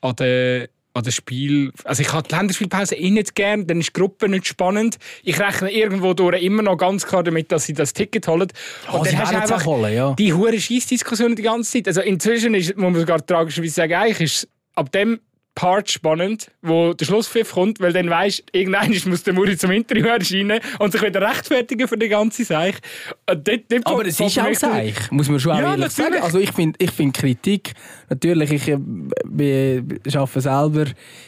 an 0.02 0.16
den 0.16 0.68
an 0.94 1.04
das 1.04 1.16
Spiel. 1.16 1.72
Also 1.84 2.02
ich 2.02 2.12
habe 2.12 2.28
die 2.28 2.36
Länderspielpause 2.36 2.96
eh 2.96 3.10
nicht 3.12 3.36
gern, 3.36 3.68
dann 3.68 3.80
ist 3.80 3.90
die 3.90 4.00
Gruppe 4.00 4.28
nicht 4.28 4.48
spannend. 4.48 4.98
Ich 5.24 5.40
rechne 5.40 5.72
irgendwo 5.72 6.14
durch 6.14 6.42
immer 6.42 6.64
noch 6.64 6.78
ganz 6.78 7.06
klar 7.06 7.24
damit, 7.24 7.52
dass 7.52 7.66
sie 7.66 7.74
das 7.74 7.94
Ticket 7.94 8.28
holen. 8.28 8.48
Oh, 8.92 9.04
sie 9.04 9.18
werden 9.18 9.42
es 9.44 9.52
auch 9.52 9.66
holen, 9.66 9.94
ja. 9.94 10.14
die 10.14 10.34
hure 10.34 10.60
Scheißdiskussion 10.60 11.36
die 11.36 11.44
ganze 11.44 11.72
Zeit. 11.72 11.88
Also 11.88 12.02
inzwischen 12.02 12.54
ist, 12.56 12.76
muss 12.76 12.92
man 12.92 13.00
sogar 13.00 13.26
tragischerweise 13.26 13.74
sagen, 13.74 13.94
eigentlich 13.94 14.22
ist 14.22 14.48
ab 14.76 14.92
dem 14.92 15.20
Part 15.60 15.92
spannend, 15.92 16.50
wo 16.62 16.94
der 16.94 17.04
Schlusspfiff 17.06 17.52
kommt, 17.52 17.82
weil 17.82 17.92
dann 17.92 18.10
weisst, 18.10 18.44
irgendwann 18.54 18.96
muss 19.08 19.24
der 19.24 19.34
Muri 19.34 19.58
zum 19.58 19.72
Interview 19.72 20.06
erscheinen 20.08 20.62
und 20.80 20.94
sich 20.94 21.02
wieder 21.02 21.20
rechtfertigen 21.22 21.86
für 21.86 21.98
die 21.98 22.08
ganze 22.08 22.46
dort- 22.46 23.46
dort 23.46 23.86
Aber 23.86 24.06
es 24.06 24.18
ist 24.18 24.40
auch 24.40 24.54
seich, 24.54 25.12
muss 25.12 25.28
man 25.28 25.38
schon 25.38 25.52
auch 25.52 25.58
Ja, 25.60 25.72
ehrlich 25.72 25.80
natürlich. 25.98 26.12
sagen. 26.14 26.24
Also 26.24 26.40
ich 26.40 26.54
finde 26.54 26.78
ich 26.82 26.92
find 26.92 27.14
Kritik, 27.14 27.74
natürlich, 28.10 28.52
ich 28.54 28.68
äh, 28.70 28.78
bin- 29.26 30.00
arbeite 30.16 30.40
selber 30.40 30.86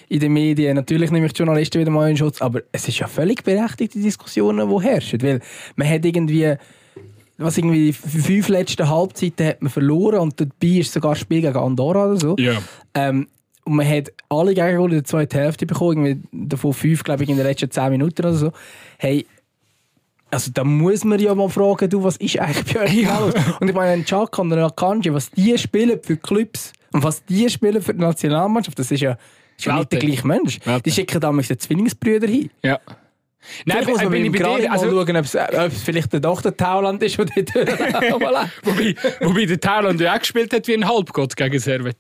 in 0.07 0.19
den 0.21 0.31
Medien, 0.31 0.77
natürlich 0.77 1.11
nehme 1.11 1.25
ich 1.25 1.33
die 1.33 1.39
Journalisten 1.39 1.81
wieder 1.81 1.91
mal 1.91 2.09
in 2.09 2.15
Schutz, 2.15 2.41
aber 2.41 2.61
es 2.71 2.87
ist 2.87 2.99
ja 2.99 3.07
völlig 3.07 3.43
berechtigt, 3.43 3.95
die 3.95 4.01
Diskussionen, 4.01 4.69
die 4.69 4.81
herrschen, 4.81 5.21
weil 5.23 5.41
man 5.75 5.89
hat 5.89 6.05
irgendwie 6.05 6.55
was 7.37 7.57
irgendwie 7.57 7.87
die 7.87 7.93
fünf 8.21 8.47
letzten 8.47 8.87
Halbzeiten 8.87 9.45
hat 9.47 9.61
man 9.61 9.71
verloren 9.71 10.19
und 10.19 10.39
dabei 10.39 10.77
ist 10.79 10.93
sogar 10.93 11.11
ein 11.11 11.17
Spiel 11.17 11.41
gegen 11.41 11.57
Andorra 11.57 12.05
oder 12.05 12.17
so. 12.17 12.35
Ja. 12.39 12.61
Ähm, 12.93 13.27
und 13.65 13.75
man 13.75 13.87
hat 13.87 14.11
alle 14.29 14.53
Gegengole 14.53 14.93
in 14.93 14.97
der 14.99 15.03
zweiten 15.05 15.37
Hälfte 15.37 15.65
bekommen, 15.65 16.05
irgendwie 16.05 16.27
davon 16.31 16.73
fünf, 16.73 17.03
glaube 17.03 17.23
ich, 17.23 17.29
in 17.29 17.37
den 17.37 17.45
letzten 17.45 17.69
zehn 17.71 17.89
Minuten 17.89 18.21
oder 18.21 18.33
so. 18.33 18.51
Hey, 18.97 19.25
also 20.29 20.49
da 20.53 20.63
muss 20.63 21.03
man 21.03 21.19
ja 21.19 21.35
mal 21.35 21.49
fragen, 21.49 21.89
du, 21.89 22.03
was 22.03 22.17
ist 22.17 22.39
eigentlich 22.39 22.73
bei 22.73 22.81
euch 22.83 22.93
Ja. 23.01 23.19
los? 23.19 23.33
Und 23.59 23.67
ich 23.67 23.75
meine, 23.75 23.91
ein 23.91 24.05
Chaka 24.05 24.41
und 24.41 24.53
Akanji, 24.53 25.13
was 25.13 25.29
die 25.29 25.57
spielen 25.57 25.99
für 26.01 26.17
Clubs 26.17 26.71
und 26.93 27.03
was 27.03 27.23
die 27.25 27.49
spielen 27.49 27.81
für 27.81 27.93
die 27.93 27.99
Nationalmannschaft, 27.99 28.79
das 28.79 28.91
ist 28.91 29.01
ja, 29.01 29.17
ist 29.57 29.65
ja 29.65 29.77
nicht 29.77 29.91
der 29.91 29.99
gleiche 29.99 30.25
Mensch. 30.25 30.59
Welten. 30.65 30.83
Die 30.83 30.91
schicken 30.91 31.19
damals 31.19 31.49
den 31.49 31.59
Zwillingsbrüder 31.59 32.27
hin. 32.27 32.49
ja. 32.63 32.79
Nein, 33.65 33.77
Vielleicht 33.79 33.89
muss 33.89 34.03
man 34.03 34.11
bin 34.11 34.21
bin 34.21 34.31
bei 34.33 34.37
gerade 34.37 34.61
dir. 34.61 34.69
mal 34.69 34.73
Also, 34.77 34.85
schauen, 34.91 35.17
ob 35.17 35.25
es, 35.25 35.35
ob 35.35 35.71
es 35.71 35.81
vielleicht 35.81 36.13
der 36.13 36.21
Tochter 36.21 36.55
Tauland 36.55 37.01
ist, 37.01 37.17
der 37.17 37.25
dort 37.25 37.53
wobei, 38.63 38.95
wobei 39.19 39.45
der 39.47 39.59
Thailand 39.59 39.99
ja 39.99 40.13
auch 40.13 40.19
gespielt 40.19 40.53
hat 40.53 40.67
wie 40.67 40.75
ein 40.75 40.87
Halbgott 40.87 41.35
gegen 41.35 41.57
Servet. 41.57 41.97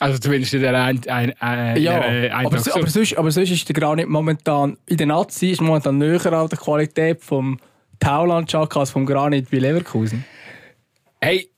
Also 0.00 0.18
zumindest 0.18 0.54
in 0.54 0.60
der 0.62 0.74
ein, 0.82 1.00
ein, 1.08 1.32
ein, 1.40 1.80
Ja, 1.80 2.00
der 2.00 2.36
aber, 2.36 2.58
so- 2.58 2.74
aber, 2.74 2.86
sonst, 2.88 3.16
aber 3.16 3.30
sonst 3.30 3.50
ist 3.50 3.68
der 3.68 3.74
Granit 3.74 4.08
momentan 4.08 4.76
in 4.86 4.96
der 4.96 5.06
Nazi 5.06 5.50
ist 5.50 5.60
momentan 5.60 5.98
näher 5.98 6.24
an 6.32 6.48
der 6.48 6.58
Qualität 6.58 7.22
vom 7.22 7.58
Tauland 8.00 8.50
Chaka 8.50 8.80
als 8.80 8.90
vom 8.90 9.06
Granit 9.06 9.50
bei 9.50 9.58
Leverkusen. 9.58 10.24
Hey, 11.20 11.48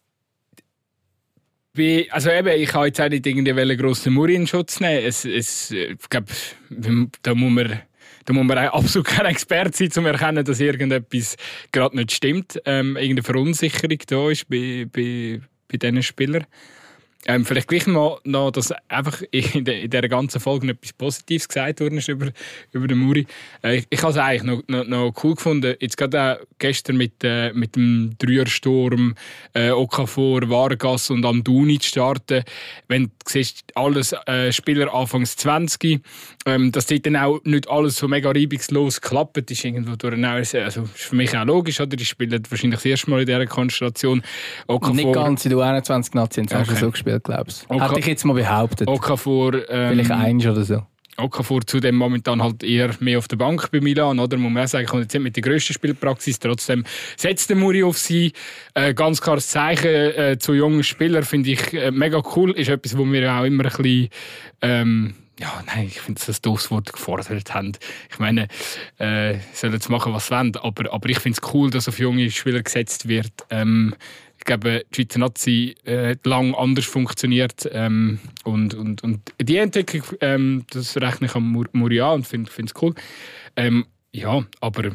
wie, 1.73 2.11
also 2.11 2.31
eben, 2.31 2.49
ich 2.61 2.73
habe 2.73 2.87
jetzt 2.87 3.01
auch 3.01 3.09
nicht 3.09 3.27
irgendwie 3.27 3.53
einen 3.53 3.77
grossen 3.77 4.13
Muri 4.15 4.35
in 4.35 4.47
Schutz 4.47 4.81
nehmen. 4.81 5.05
Es, 5.05 5.25
es, 5.25 5.71
äh, 5.73 5.93
ich 5.93 6.09
glaube, 6.09 6.27
da 7.23 7.35
muss 7.35 7.51
man, 7.53 7.81
da 8.25 8.33
muss 8.33 8.45
man 8.45 8.59
absolut 8.59 9.07
kein 9.07 9.27
Experte 9.27 9.77
sein, 9.77 9.87
um 9.89 9.93
zu 9.93 10.01
erkennen, 10.07 10.45
dass 10.45 10.61
irgendetwas 10.61 11.37
gerade 11.73 11.97
nicht 11.97 12.13
stimmt. 12.13 12.61
Ähm, 12.65 12.97
irgendeine 12.97 13.23
Verunsicherung 13.23 13.99
da 14.07 14.31
ist 14.31 14.49
bei, 14.49 14.87
bei, 14.91 15.41
bei 15.69 15.77
diesen 15.79 16.03
Spielern. 16.03 16.47
Ähm, 17.27 17.45
vielleicht 17.45 17.69
gleich 17.69 17.87
mal 17.87 18.19
noch, 18.25 18.53
dass 18.53 18.73
einfach 18.89 19.21
in, 19.31 19.65
der, 19.65 19.81
in 19.83 19.91
dieser 19.91 20.09
ganzen 20.09 20.41
Folge 20.41 20.71
etwas 20.71 20.93
Positives 20.93 21.49
gesagt 21.49 21.81
worden 21.81 21.99
ist 21.99 22.09
über, 22.09 22.29
über 22.73 22.87
den 22.87 22.99
Muri. 22.99 23.27
Äh, 23.63 23.79
ich 23.79 23.87
ich 23.91 24.03
habe 24.03 24.13
es 24.13 24.19
eigentlich 24.19 24.43
noch, 24.43 24.63
noch, 24.69 24.85
noch 24.87 25.25
cool 25.25 25.35
gefunden. 25.35 25.75
Jetzt 25.81 25.97
gerade 25.97 26.39
auch 26.41 26.47
gestern 26.59 26.97
mit, 26.97 27.25
äh, 27.25 27.53
mit 27.53 27.75
dem 27.77 28.15
Dreiersturm, 28.19 29.15
äh, 29.55 29.71
Okafor, 29.71 30.49
Vargas 30.49 31.11
und 31.11 31.25
Amduni 31.25 31.79
zu 31.79 31.89
starten. 31.89 32.45
Wenn 32.89 33.05
du 33.05 33.11
siehst, 33.27 33.65
alles 33.75 34.15
äh, 34.27 34.53
Spieler 34.53 34.93
anfangs 34.95 35.37
20, 35.37 36.01
ähm, 36.47 36.73
dass 36.73 36.87
dort 36.87 37.05
dann 37.05 37.17
auch 37.17 37.41
nicht 37.45 37.69
alles 37.69 37.97
so 37.97 38.09
mega 38.09 38.31
reibungslos 38.31 39.01
klappt, 39.01 39.51
ist 39.51 39.65
irgendwo 39.65 39.97
durch 39.97 40.15
eine, 40.15 40.31
also 40.31 40.57
ist 40.57 40.81
für 40.95 41.17
mich 41.17 41.37
auch 41.37 41.45
logisch, 41.45 41.81
oder? 41.81 41.97
Die 41.97 42.05
spielen 42.05 42.43
wahrscheinlich 42.49 42.79
das 42.79 42.85
erste 42.87 43.11
Mal 43.11 43.21
in 43.21 43.27
dieser 43.27 43.47
Konstellation. 43.47 44.23
Und 44.67 44.95
nicht 44.95 45.13
ganz 45.13 45.45
in 45.45 45.51
der 45.51 45.59
U21 45.59 46.11
Nazi, 46.15 46.43
hast 46.43 46.53
du 46.53 46.73
Okay. 46.73 46.81
so 46.81 46.91
gespielt, 46.91 47.25
glaubst 47.25 47.67
du? 47.69 47.75
Okay. 47.75 47.89
Hätte 47.89 48.01
ich 48.01 48.07
jetzt 48.07 48.25
mal 48.25 48.35
behauptet. 48.35 48.89
Okafor, 48.89 49.55
ähm, 49.69 49.93
Vielleicht 49.93 50.11
eins 50.13 50.47
oder 50.47 50.65
so. 50.65 50.87
Okafor 51.19 51.63
zudem 51.67 51.97
momentan 51.97 52.43
halt 52.43 52.63
eher 52.63 52.91
mehr 53.01 53.19
auf 53.19 53.27
der 53.27 53.37
Bank 53.37 53.71
bei 53.73 53.81
Milan, 53.81 54.19
oder? 54.19 54.37
Muss 54.37 54.53
man 54.53 54.65
auch 54.65 54.69
sagen, 54.69 54.87
kommt 54.87 55.03
jetzt 55.03 55.15
nicht 55.15 55.23
mit 55.23 55.37
der 55.37 55.43
grössten 55.43 55.73
Spielpraxis. 55.73 56.39
Trotzdem 56.39 56.85
setzt 57.17 57.49
der 57.49 57.57
Muri 57.57 57.83
auf 57.83 57.97
sie. 57.99 58.33
Äh, 58.75 58.93
ganz 58.95 59.21
klares 59.21 59.49
Zeichen 59.49 59.87
äh, 59.87 60.37
zu 60.39 60.53
jungen 60.53 60.85
Spielern 60.85 61.25
finde 61.25 61.51
ich 61.53 61.73
äh, 61.73 61.91
mega 61.91 62.23
cool. 62.37 62.51
Ist 62.53 62.69
etwas, 62.69 62.97
wo 62.99 63.05
wir 63.11 63.33
auch 63.33 63.45
immer 63.45 63.65
ein 63.65 63.71
bisschen, 63.71 64.09
ähm, 64.61 65.15
ja, 65.39 65.63
nein, 65.67 65.87
ich 65.87 66.01
finde 66.01 66.21
das 66.27 66.41
doofes 66.41 66.71
Wort 66.71 66.93
gefordert 66.93 67.55
haben. 67.55 67.73
Ich 68.11 68.19
meine, 68.19 68.49
äh, 68.99 69.39
sollen 69.53 69.75
jetzt 69.75 69.89
machen, 69.91 70.13
was 70.13 70.29
sie 70.29 70.35
wollen, 70.35 70.57
aber, 70.57 70.93
aber 70.93 71.09
ich 71.09 71.19
finde 71.19 71.39
es 71.43 71.55
cool, 71.55 71.71
dass 71.71 71.89
auf 71.89 71.99
junge 71.99 72.31
Spieler 72.31 72.63
gesetzt 72.63 73.09
wird. 73.09 73.33
Ähm, 73.51 73.95
ich 74.39 74.45
glaube, 74.45 74.85
die 74.91 75.03
Schweizer 75.03 75.19
Nazi 75.19 75.75
äh, 75.85 76.11
hat 76.11 76.25
lang 76.25 76.55
anders 76.55 76.85
funktioniert. 76.85 77.69
Ähm, 77.73 78.21
und, 78.45 78.75
und, 78.75 79.03
und 79.03 79.21
die 79.41 79.57
Entwicklung, 79.57 80.05
ähm, 80.21 80.65
das 80.71 80.97
rechne 80.97 81.27
ich 81.27 81.35
an 81.35 81.43
Mur- 81.43 81.69
Muria 81.73 82.13
und 82.13 82.27
finde 82.27 82.51
es 82.51 82.73
cool. 82.81 82.95
Ähm, 83.57 83.87
ja, 84.13 84.45
aber 84.61 84.93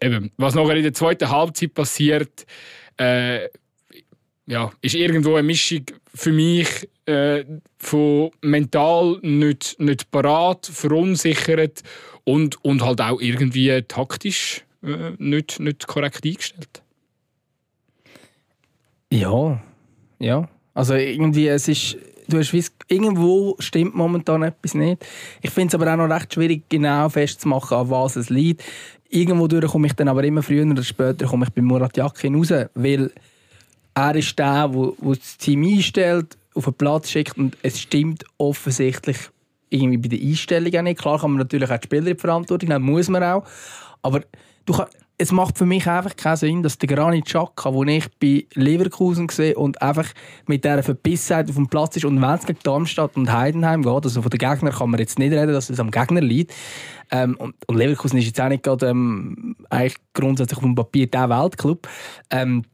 eben, 0.00 0.32
was 0.36 0.54
nachher 0.54 0.76
in 0.76 0.82
der 0.82 0.94
zweiten 0.94 1.28
Halbzeit 1.28 1.74
passiert, 1.74 2.46
äh, 2.96 3.48
ja, 4.46 4.70
ist 4.80 4.94
irgendwo 4.94 5.34
eine 5.34 5.46
Mischung 5.46 5.82
für 6.14 6.32
mich 6.32 6.88
äh, 7.06 7.44
von 7.78 8.30
mental 8.40 9.18
nicht, 9.22 9.78
nicht 9.80 10.10
parat, 10.10 10.66
verunsichert 10.66 11.82
und, 12.24 12.64
und 12.64 12.84
halt 12.84 13.00
auch 13.00 13.20
irgendwie 13.20 13.82
taktisch 13.82 14.64
äh, 14.82 15.12
nicht, 15.18 15.60
nicht 15.60 15.86
korrekt 15.86 16.24
eingestellt. 16.24 16.82
Ja, 19.10 19.60
ja. 20.18 20.48
Also 20.74 20.94
irgendwie, 20.94 21.48
es 21.48 21.68
ist, 21.68 21.96
du 22.28 22.38
hast 22.38 22.52
weiss, 22.52 22.72
irgendwo 22.88 23.56
stimmt 23.58 23.94
momentan 23.94 24.42
etwas 24.42 24.74
nicht. 24.74 25.04
Ich 25.42 25.50
finde 25.50 25.68
es 25.68 25.74
aber 25.80 25.92
auch 25.92 25.96
noch 25.96 26.14
recht 26.14 26.34
schwierig, 26.34 26.64
genau 26.68 27.08
festzumachen, 27.08 27.78
an 27.78 27.90
was 27.90 28.16
es 28.16 28.30
liegt. 28.30 28.62
Irgendwo 29.08 29.48
komme 29.68 29.86
ich 29.86 29.94
dann 29.94 30.08
aber 30.08 30.24
immer 30.24 30.42
früher 30.42 30.66
oder 30.66 30.82
später 30.82 31.26
komme 31.26 31.46
ich 31.46 31.52
bei 31.52 31.62
Murat 31.62 31.96
Yakin 31.96 32.34
raus, 32.34 32.52
weil 32.74 33.10
er 33.96 34.14
ist 34.14 34.38
der, 34.38 34.68
wo 34.72 35.14
das 35.14 35.38
Team 35.38 35.64
einstellt 35.64 36.36
auf 36.54 36.64
den 36.64 36.74
Platz 36.74 37.10
schickt 37.10 37.38
und 37.38 37.56
es 37.62 37.80
stimmt 37.80 38.24
offensichtlich 38.36 39.16
irgendwie 39.70 39.96
bei 39.96 40.16
der 40.16 40.20
Einstellung 40.20 40.74
auch 40.76 40.82
nicht. 40.82 41.00
Klar 41.00 41.18
kann 41.18 41.30
man 41.32 41.38
natürlich 41.38 41.70
auch 41.70 41.78
die 41.78 41.86
Spieler 41.86 42.08
in 42.08 42.18
Verantwortung 42.18 42.68
nehmen, 42.68 42.84
muss 42.84 43.08
man 43.08 43.22
auch. 43.22 43.44
Aber 44.02 44.20
du 44.66 44.74
kann, 44.74 44.86
es 45.18 45.32
macht 45.32 45.56
für 45.56 45.64
mich 45.64 45.86
einfach 45.88 46.14
keinen 46.14 46.36
Sinn, 46.36 46.62
dass 46.62 46.76
der 46.76 46.88
Granit 46.88 47.24
Xhaka, 47.24 47.70
den 47.70 47.88
ich 47.88 48.06
bei 48.20 48.44
Leverkusen 48.52 49.30
sehe 49.30 49.54
und 49.54 49.80
einfach 49.80 50.06
mit 50.46 50.62
dieser 50.62 50.82
Verbissenheit 50.82 51.48
auf 51.48 51.54
dem 51.54 51.68
Platz 51.68 51.96
ist 51.96 52.04
und 52.04 52.20
wenn 52.20 52.30
es 52.30 52.44
gegen 52.44 52.58
Darmstadt 52.62 53.16
und 53.16 53.32
Heidenheim 53.32 53.82
geht, 53.82 54.04
also 54.04 54.20
von 54.20 54.30
den 54.30 54.38
Gegnern 54.38 54.74
kann 54.74 54.90
man 54.90 55.00
jetzt 55.00 55.18
nicht 55.18 55.32
reden, 55.32 55.54
dass 55.54 55.70
es 55.70 55.80
am 55.80 55.90
Gegner 55.90 56.20
liegt. 56.20 56.52
Ähm, 57.10 57.36
und, 57.38 57.54
und, 57.66 57.76
Leverkusen 57.76 58.18
ist 58.18 58.26
jetzt 58.26 58.40
auch 58.40 58.48
nicht 58.48 58.62
gerade 58.62 58.88
ähm, 58.88 59.56
eigentlich 59.70 59.96
grundsätzlich 60.12 60.58
auf 60.58 60.64
dem 60.64 60.74
Papier 60.74 61.06
der 61.06 61.30
Weltclub. 61.30 61.88
Ähm, 62.30 62.64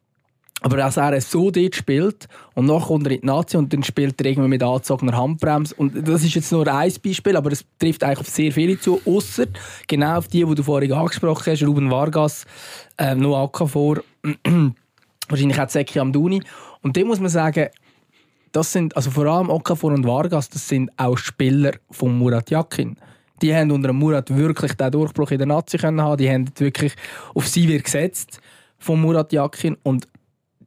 aber 0.63 0.77
dass 0.77 0.97
er 0.97 1.21
so 1.21 1.51
dort 1.51 1.75
spielt 1.75 2.29
und 2.55 2.67
nachher 2.67 2.87
kommt 2.87 3.07
er 3.07 3.13
in 3.13 3.21
die 3.21 3.27
Nazi 3.27 3.57
und 3.57 3.73
dann 3.73 3.83
spielt 3.83 4.21
er 4.21 4.27
irgendwie 4.27 4.49
mit 4.49 4.63
angezogener 4.63 5.17
Handbremse. 5.17 5.75
Und 5.75 6.07
das 6.07 6.23
ist 6.23 6.35
jetzt 6.35 6.53
nur 6.53 6.67
ein 6.69 6.93
Beispiel, 7.05 7.37
aber 7.37 7.51
es 7.53 7.65
trifft 7.79 8.05
eigentlich 8.05 8.21
auf 8.21 8.29
sehr 8.29 8.53
viele 8.53 8.79
zu, 8.79 9.01
außer 9.05 9.47
genau 9.89 10.19
auf 10.19 10.29
die, 10.29 10.45
die 10.45 10.55
du 10.55 10.63
vorhin 10.63 10.93
angesprochen 10.93 11.53
hast, 11.53 11.63
Ruben 11.65 11.91
Vargas, 11.91 12.45
äh, 12.97 13.15
Noah 13.15 13.51
vor, 13.67 14.03
wahrscheinlich 15.29 15.61
auch 15.61 15.67
Zeki 15.67 15.99
Amduni. 15.99 16.43
Und 16.81 16.97
dem 16.97 17.09
muss 17.09 17.21
man 17.21 17.29
sagen, 17.29 17.69
das 18.53 18.73
sind, 18.73 18.97
also 18.97 19.11
vor 19.11 19.27
allem 19.27 19.51
Okafor 19.51 19.93
und 19.93 20.07
Vargas, 20.07 20.49
das 20.49 20.69
sind 20.69 20.91
auch 20.97 21.17
Spieler 21.17 21.73
von 21.91 22.17
Murat 22.17 22.51
Yakin. 22.51 22.97
Die 23.41 23.53
haben 23.53 23.73
unter 23.73 23.93
Murat 23.93 24.35
wirklich 24.35 24.75
den 24.75 24.91
Durchbruch 24.93 25.33
in 25.33 25.39
der 25.39 25.47
Nazi 25.49 25.77
können 25.77 26.01
haben. 26.01 26.19
Die 26.19 26.31
haben 26.31 26.49
wirklich 26.59 26.95
auf 27.35 27.49
sie 27.49 27.67
gesetzt 27.67 28.41
von 28.79 29.01
Murat 29.01 29.33
Yakin 29.33 29.77
und 29.83 30.07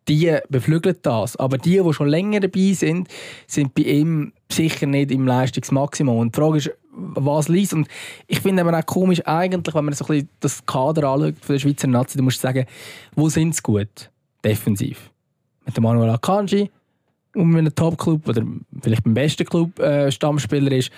die 0.08 0.38
beflügeln 0.50 0.98
das. 1.02 1.36
Aber 1.36 1.58
die, 1.58 1.82
die 1.82 1.94
schon 1.94 2.08
länger 2.08 2.40
dabei 2.40 2.74
sind, 2.74 3.08
sind 3.48 3.74
bei 3.74 3.84
ihm 3.84 4.34
sicher 4.52 4.86
nicht 4.86 5.12
im 5.12 5.26
Leistungsmaximum. 5.28 6.18
Und 6.18 6.36
die 6.36 6.40
Frage 6.40 6.58
ist, 6.58 6.72
was 6.92 7.48
liest. 7.48 7.74
Und 7.74 7.88
ich 8.28 8.40
finde 8.40 8.64
es 8.64 8.74
auch 8.74 8.86
komisch, 8.86 9.22
eigentlich, 9.26 9.76
wenn 9.76 9.86
man 9.86 9.94
so 9.94 10.06
ein 10.06 10.08
bisschen 10.08 10.30
das 10.40 10.66
Kader 10.66 11.10
anschaut 11.10 11.36
von 11.42 11.56
der 11.56 11.60
Schweizer 11.60 11.88
Nazi, 11.88 12.18
du 12.18 12.24
musst 12.24 12.42
sagen, 12.42 12.66
wo 13.16 13.30
sind 13.30 13.56
sie 13.56 13.62
gut? 13.62 14.10
Defensiv. 14.44 15.12
Mit 15.66 15.76
dem 15.76 15.84
Manuel 15.84 16.12
Akanji, 16.12 16.70
um 17.36 17.50
mit 17.50 17.60
einem 17.60 17.76
Top-Club 17.76 18.28
oder 18.30 18.44
vielleicht 18.82 19.04
beim 19.04 19.16
besten 19.16 19.46
Club 19.46 19.78
äh, 19.80 20.12
Stammspieler 20.12 20.72
ist. 20.72 20.92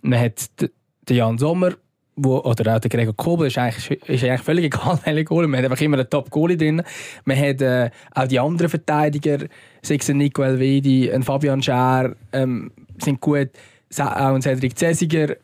Man 0.00 0.18
hat 0.18 0.48
den 0.58 1.16
Jan 1.16 1.38
Sommer, 1.38 1.72
wo, 2.16 2.38
oder 2.38 2.76
auch 2.76 2.80
der 2.80 2.90
Gregor 2.90 3.14
Kobel, 3.14 3.48
ist 3.48 3.58
eigentlich, 3.58 3.90
ist 4.08 4.24
eigentlich 4.24 4.42
völlig 4.42 4.64
egal, 4.74 4.98
welche 5.04 5.24
Goalie. 5.24 5.48
Man 5.48 5.58
hat 5.58 5.70
einfach 5.70 5.84
immer 5.84 5.98
einen 5.98 6.08
Top-Goalie 6.08 6.56
drin. 6.56 6.82
Man 7.24 7.38
hat 7.38 7.60
äh, 7.60 7.90
auch 8.14 8.28
die 8.28 8.38
anderen 8.38 8.68
Verteidiger, 8.68 9.38
sei 9.82 9.96
es 9.96 10.08
Nico 10.08 10.42
Elvedi, 10.42 11.10
ein 11.10 11.22
Fabian 11.22 11.62
Schär, 11.62 12.14
ähm, 12.32 12.70
sind 12.98 13.20
gut. 13.20 13.50
Auch 13.98 14.34
ein 14.34 14.42
Cedric 14.42 14.78
Cesiger 14.78 15.36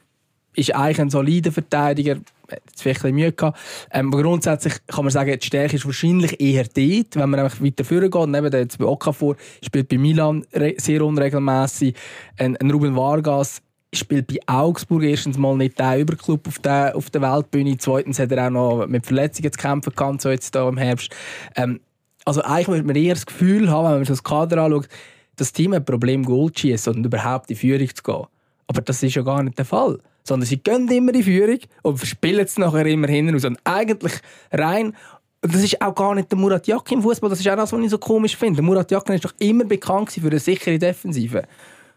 ist 0.55 0.75
eigentlich 0.75 1.01
ein 1.01 1.11
solider 1.11 1.53
Verteidiger. 1.53 2.17
Hat 2.51 2.63
vielleicht 2.77 3.01
ein 3.05 3.15
bisschen 3.15 3.15
Mühe 3.15 3.33
gehabt. 3.33 3.59
Ähm, 3.93 4.13
aber 4.13 4.23
grundsätzlich 4.23 4.75
kann 4.89 5.05
man 5.05 5.13
sagen, 5.13 5.39
die 5.39 5.47
Stärke 5.47 5.77
ist 5.77 5.87
wahrscheinlich 5.87 6.41
eher 6.41 6.65
dort, 6.65 7.15
wenn 7.15 7.31
man 7.31 7.41
einfach 7.41 7.63
weiter 7.63 7.85
vorne 7.85 8.11
geht. 8.11 8.29
Neben 8.29 8.53
jetzt 8.53 8.79
bei 8.79 8.87
Okafor 8.87 9.37
spielt 9.65 9.89
bei 9.89 9.99
Milan 9.99 10.45
sehr 10.79 11.05
unregelmäßig. 11.05 11.95
Ein, 12.39 12.57
ein 12.57 12.71
Ruben 12.73 12.97
Vargas 12.97 13.63
spielt 13.93 14.29
bei 14.29 14.39
Augsburg 14.47 15.03
erstens 15.03 15.37
mal 15.37 15.57
nicht 15.57 15.79
der 15.79 15.99
Überclub 15.99 16.47
auf 16.47 16.59
der, 16.61 16.95
auf 16.95 17.11
der 17.11 17.23
Weltbühne. 17.23 17.77
Zweitens 17.79 18.19
hat 18.19 18.33
er 18.33 18.47
auch 18.47 18.51
noch 18.51 18.87
mit 18.87 19.07
Verletzungen 19.07 19.53
zu 19.53 19.59
kämpfen 19.59 19.93
gehabt, 19.95 20.23
so 20.23 20.31
jetzt 20.31 20.55
hier 20.55 20.69
im 20.69 20.77
Herbst. 20.77 21.15
Ähm, 21.57 21.81
also 22.25 22.43
eigentlich 22.43 22.69
würde 22.69 22.87
man 22.87 22.97
eher 22.97 23.15
das 23.15 23.27
Gefühl 23.27 23.71
haben, 23.71 23.85
wenn 23.85 23.93
man 23.93 24.01
sich 24.01 24.09
das 24.09 24.23
Kader 24.23 24.63
anschaut, 24.63 24.89
das 25.37 25.53
Team 25.53 25.73
hat 25.73 25.83
ein 25.83 25.85
Problem, 25.87 26.25
Gold 26.25 26.57
zu 26.57 26.67
schießen 26.67 26.95
und 26.95 27.05
überhaupt 27.05 27.51
in 27.51 27.57
Führung 27.57 27.89
zu 27.95 28.03
gehen. 28.03 28.27
Aber 28.67 28.83
das 28.83 29.03
ist 29.03 29.15
ja 29.15 29.23
gar 29.23 29.43
nicht 29.43 29.59
der 29.59 29.65
Fall. 29.65 29.99
Sondern 30.23 30.47
sie 30.47 30.59
gehen 30.59 30.87
immer 30.89 31.15
in 31.15 31.23
Führung 31.23 31.59
und 31.83 31.97
verspielen 31.97 32.45
es 32.45 32.59
nachher 32.59 32.87
immer 32.87 33.09
hinten. 33.09 33.35
Und 33.35 33.59
eigentlich 33.65 34.13
rein 34.53 34.95
das 35.43 35.63
ist 35.63 35.81
auch 35.81 35.95
gar 35.95 36.15
nicht 36.15 36.31
der 36.31 36.39
Murat 36.39 36.67
Yakin 36.67 36.99
im 36.99 37.03
Fußball. 37.03 37.31
Das 37.31 37.41
ist 37.41 37.49
auch 37.49 37.57
das, 37.57 37.73
was 37.73 37.81
ich 37.81 37.91
so 37.91 37.99
komisch 37.99 38.37
finde. 38.37 38.57
Der 38.57 38.65
Murat 38.65 38.91
Yakin 38.91 39.15
ist 39.15 39.25
doch 39.25 39.33
immer 39.39 39.65
bekannt 39.65 40.13
für 40.13 40.27
eine 40.27 40.39
sichere 40.39 40.79
Defensive. 40.79 41.45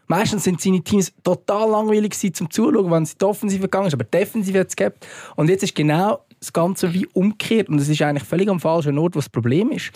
Meistens 0.07 0.43
sind 0.43 0.61
seine 0.61 0.81
Teams 0.81 1.13
total 1.23 1.69
langweilig 1.69 2.13
zum 2.33 2.49
Zuschauen, 2.49 2.91
wenn 2.91 3.05
sie 3.05 3.15
die 3.19 3.25
Offensive 3.25 3.63
gegangen 3.63 3.87
ist, 3.87 3.93
aber 3.93 4.03
die 4.03 4.11
Defensive 4.17 4.59
hat 4.59 4.67
es 4.67 4.75
gehabt. 4.75 5.07
Und 5.35 5.49
jetzt 5.49 5.63
ist 5.63 5.75
genau 5.75 6.19
das 6.39 6.51
Ganze 6.51 6.93
wie 6.93 7.07
umgekehrt 7.13 7.69
und 7.69 7.79
es 7.79 7.87
ist 7.87 8.01
eigentlich 8.01 8.27
völlig 8.27 8.49
am 8.49 8.59
falschen 8.59 8.97
Ort, 8.97 9.15
was 9.15 9.25
das 9.25 9.29
Problem 9.29 9.71
ist. 9.71 9.91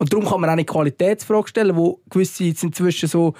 Und 0.00 0.12
darum 0.12 0.24
kann 0.24 0.40
man 0.40 0.48
auch 0.48 0.54
eine 0.54 0.64
Qualitätsfrage 0.64 1.48
stellen, 1.48 1.74
wo 1.74 2.00
gewisse 2.08 2.44
jetzt 2.44 2.62
inzwischen 2.62 3.08
so, 3.08 3.34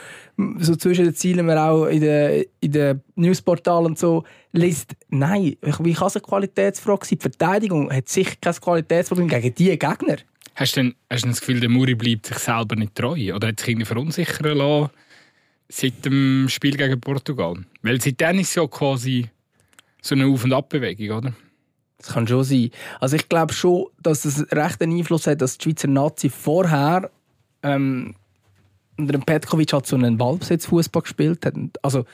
so 0.58 0.74
zwischen 0.74 1.04
den 1.04 1.14
Zielen 1.14 1.46
man 1.46 1.56
auch 1.56 1.86
in 1.86 2.00
den, 2.00 2.44
in 2.58 2.72
den 2.72 3.00
Newsportalen 3.14 3.86
und 3.86 3.98
so 3.98 4.24
liest. 4.52 4.96
Nein, 5.08 5.56
wie 5.62 5.94
kann 5.94 6.08
es 6.08 6.16
eine 6.16 6.22
Qualitätsfrage 6.22 7.06
sein? 7.06 7.18
Die 7.18 7.22
Verteidigung 7.22 7.92
hat 7.92 8.08
sicher 8.08 8.34
kein 8.40 8.54
Qualitätsproblem 8.54 9.28
gegen 9.28 9.54
diese 9.54 9.76
Gegner. 9.76 10.16
Hast 10.56 10.76
du, 10.76 10.80
denn, 10.80 10.94
hast 11.08 11.24
du 11.24 11.28
das 11.28 11.38
Gefühl, 11.38 11.60
der 11.60 11.68
Muri 11.68 11.94
bleibt 11.94 12.26
sich 12.26 12.38
selber 12.38 12.74
nicht 12.74 12.96
treu? 12.96 13.32
Oder 13.32 13.48
hat 13.48 13.60
sich 13.60 13.68
irgendwie 13.68 13.86
verunsichern 13.86 14.58
lassen? 14.58 14.90
Seit 15.68 16.04
dem 16.04 16.46
Spiel 16.48 16.76
gegen 16.76 17.00
Portugal? 17.00 17.54
Weil 17.82 18.00
seitdem 18.00 18.38
ist 18.38 18.50
es 18.50 18.54
ja 18.54 18.66
quasi 18.66 19.28
so 20.02 20.14
eine 20.14 20.26
Auf- 20.26 20.44
und 20.44 20.52
Abbewegung, 20.52 21.16
oder? 21.16 21.34
Das 21.98 22.08
kann 22.12 22.28
schon 22.28 22.44
sein. 22.44 22.70
Also 23.00 23.16
ich 23.16 23.28
glaube 23.28 23.52
schon, 23.52 23.86
dass 24.00 24.24
es 24.24 24.50
recht 24.52 24.80
einen 24.80 24.96
Einfluss 24.96 25.26
hat, 25.26 25.42
dass 25.42 25.58
die 25.58 25.64
Schweizer 25.64 25.88
Nazi 25.88 26.30
vorher 26.30 27.10
ähm, 27.62 28.14
unter 28.96 29.18
Petkovic 29.18 29.72
hat 29.72 29.86
so 29.86 29.96
einen 29.96 30.16
Ballbesitzfußball 30.16 31.02
gespielt 31.02 31.44
hat. 31.44 31.54
Also 31.82 32.04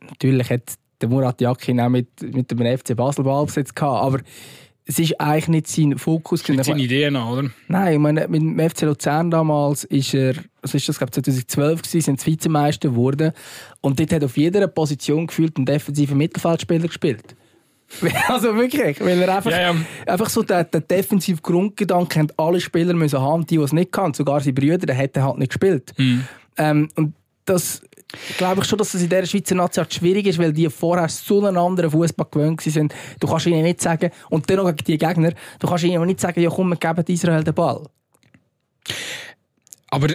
natürlich 0.00 0.50
hat 0.50 0.74
der 1.00 1.08
Murat 1.08 1.40
Yakin 1.40 1.80
auch 1.80 1.88
mit, 1.88 2.08
mit 2.22 2.50
dem 2.50 2.78
FC 2.78 2.96
Basel 2.96 3.24
Ballbesitz 3.24 3.74
gehabt, 3.74 4.04
aber 4.04 4.20
es 4.88 4.98
ist 4.98 5.20
eigentlich 5.20 5.48
nicht 5.48 5.68
sein 5.68 5.98
Fokus. 5.98 6.40
Das 6.40 6.48
ist 6.48 6.56
nicht 6.56 6.66
seine 6.66 6.82
Ideen, 6.82 7.14
oder? 7.14 7.50
Nein, 7.68 7.92
ich 7.92 7.98
meine, 7.98 8.26
mit 8.26 8.40
dem 8.40 8.58
FC 8.58 8.82
Luzern 8.82 9.30
damals 9.30 9.84
ist 9.84 10.14
er, 10.14 10.34
was 10.62 10.72
ist 10.74 10.88
das, 10.88 10.96
glaube 10.96 11.12
2012 11.12 11.82
gewesen, 11.82 12.00
sind 12.00 12.20
sie 12.20 12.32
Vizemeister 12.32 12.88
geworden 12.88 13.32
und 13.82 14.00
dort 14.00 14.12
hat 14.12 14.24
auf 14.24 14.38
jeder 14.38 14.66
Position 14.66 15.26
gefühlt 15.26 15.58
ein 15.58 15.66
defensiver 15.66 16.14
Mittelfeldspieler 16.14 16.86
gespielt. 16.86 17.36
also 18.28 18.54
wirklich, 18.56 18.98
weil 19.00 19.20
er 19.20 19.36
einfach, 19.36 19.50
ja, 19.50 19.72
ja. 19.72 19.76
einfach 20.06 20.30
so 20.30 20.42
den, 20.42 20.64
den 20.72 20.88
defensiven 20.88 21.42
Grundgedanken 21.42 22.22
haben 22.22 22.32
alle 22.38 22.60
Spieler 22.60 22.94
müssen 22.94 23.20
haben, 23.20 23.46
die, 23.46 23.58
die 23.58 23.62
es 23.62 23.72
nicht 23.74 23.92
kann. 23.92 24.14
Sogar 24.14 24.40
seine 24.40 24.54
Brüder, 24.54 24.78
der 24.78 24.94
hätte 24.94 25.22
halt 25.22 25.38
nicht 25.38 25.50
gespielt. 25.50 25.92
Mhm. 25.98 26.24
Ähm, 26.56 26.88
und 26.96 27.14
das 27.44 27.82
glaube 28.38 28.62
ich 28.62 28.68
schon, 28.68 28.78
dass 28.78 28.94
es 28.94 29.02
in 29.02 29.08
der 29.08 29.26
Schweizer 29.26 29.54
Nation 29.54 29.86
schwierig 29.90 30.26
ist, 30.26 30.38
weil 30.38 30.52
die 30.52 30.68
vorher 30.70 31.08
so 31.08 31.44
einen 31.44 31.56
anderen 31.56 31.90
Fußball 31.90 32.26
gewöhnt 32.30 32.60
sind. 32.60 32.94
Du 33.20 33.26
kannst 33.26 33.46
ihnen 33.46 33.62
nicht 33.62 33.80
sagen, 33.80 34.10
und 34.30 34.48
dann 34.48 34.56
noch 34.56 34.66
gegen 34.66 34.84
die 34.84 34.98
Gegner, 34.98 35.32
du 35.58 35.66
kannst 35.66 35.84
ihnen 35.84 36.04
nicht 36.06 36.20
sagen, 36.20 36.40
ja 36.40 36.50
komm, 36.50 36.70
wir 36.70 36.76
geben 36.76 37.04
Israel 37.06 37.44
den 37.44 37.54
Ball. 37.54 37.86
Aber 39.88 40.08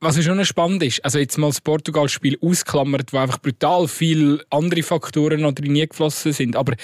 was 0.00 0.22
schon 0.22 0.44
spannend 0.44 0.82
ist, 0.82 1.04
also 1.04 1.18
jetzt 1.18 1.38
mal 1.38 1.48
das 1.48 1.60
Portugal-Spiel 1.60 2.38
ausklammert, 2.40 3.12
wo 3.12 3.18
einfach 3.18 3.38
brutal 3.38 3.88
viele 3.88 4.44
andere 4.50 4.82
Faktoren 4.82 5.40
noch 5.40 5.52
drin 5.52 5.74
geflossen 5.74 6.32
sind, 6.32 6.56
aber 6.56 6.74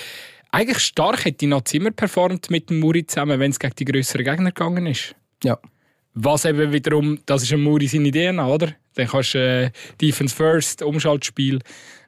eigentlich 0.51 0.79
stark 0.79 1.25
hat 1.25 1.41
die 1.41 1.47
Nazi 1.47 1.79
immer 1.79 1.91
performt 1.91 2.51
mit 2.51 2.71
dem 2.71 2.81
Muri 2.81 3.07
zusammen, 3.07 3.41
wenn 3.41 3.51
es 3.51 3.59
gegen 3.59 3.75
die 3.75 3.85
größeren 3.87 4.25
Gegner 4.25 4.53
gegangen 4.53 4.87
ist. 4.87 5.15
Ja. 5.43 5.59
Was 6.15 6.45
eben 6.45 6.73
wiederum, 6.73 7.19
das 7.25 7.43
ist 7.43 7.53
ein 7.53 7.63
Muri 7.63 7.87
seine 7.87 8.09
Idee, 8.09 8.31
oder? 8.31 8.75
Dann 8.95 9.09
kannst 9.09 9.35
du 9.35 9.39
äh, 9.39 9.71
Defense 10.01 10.35
First, 10.35 10.83
Umschaltspiel. 10.83 11.61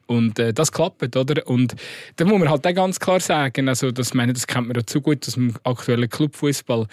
Und 0.07 0.39
äh, 0.39 0.53
das 0.53 0.71
klappt, 0.71 1.17
oder? 1.17 1.47
Und 1.47 1.75
da 2.17 2.25
muss 2.25 2.39
man 2.39 2.51
halt 2.51 2.67
auch 2.67 2.75
ganz 2.75 3.01
klar 3.01 3.21
sagen, 3.21 3.69
also 3.69 3.91
das, 3.91 4.13
meine, 4.13 4.33
das 4.35 4.47
kennt 4.47 4.69
man 4.69 4.77
ja 4.77 4.85
zu 4.85 5.01
gut 5.01 5.27
aus 5.27 5.35
dem 5.35 5.55
aktuellen 5.65 6.09
Clubfußball. 6.09 6.87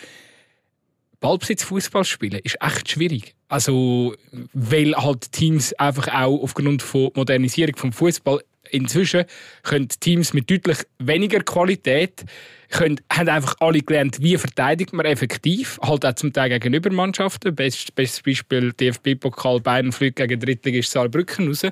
Ballbesitz 1.20 1.64
Fußball 1.64 2.04
spielen 2.04 2.40
ist 2.44 2.58
echt 2.62 2.90
schwierig. 2.90 3.36
Also, 3.48 4.16
weil 4.54 4.96
halt 4.96 5.32
Teams 5.32 5.74
einfach 5.74 6.08
auch 6.08 6.42
aufgrund 6.42 6.82
von 6.82 7.12
Modernisierung 7.16 7.76
vom 7.76 7.94
Fußball 7.94 8.42
inzwischen 8.72 9.26
können 9.64 9.88
Teams 9.88 10.34
mit 10.34 10.50
deutlich 10.50 10.80
weniger 11.00 11.42
Qualität 11.42 12.24
können, 12.70 13.00
haben 13.12 13.30
einfach 13.30 13.56
alle 13.60 13.82
gelernt, 13.82 14.22
wie 14.22 14.38
verteidigt 14.38 14.94
man 14.94 15.06
effektiv, 15.06 15.78
halt 15.82 16.06
auch 16.06 16.16
zum 16.16 16.34
Teil 16.34 16.50
gegen 16.50 16.74
Übermannschaften. 16.74 17.54
Bestes, 17.54 17.92
bestes 17.92 18.22
Beispiel 18.24 18.72
DFB-Pokal 18.74 19.60
Bayern 19.60 19.92
fliegt 19.92 20.16
gegen 20.16 20.40
Drittligist 20.40 20.92
Saarbrücken 20.92 21.48
raus. 21.48 21.64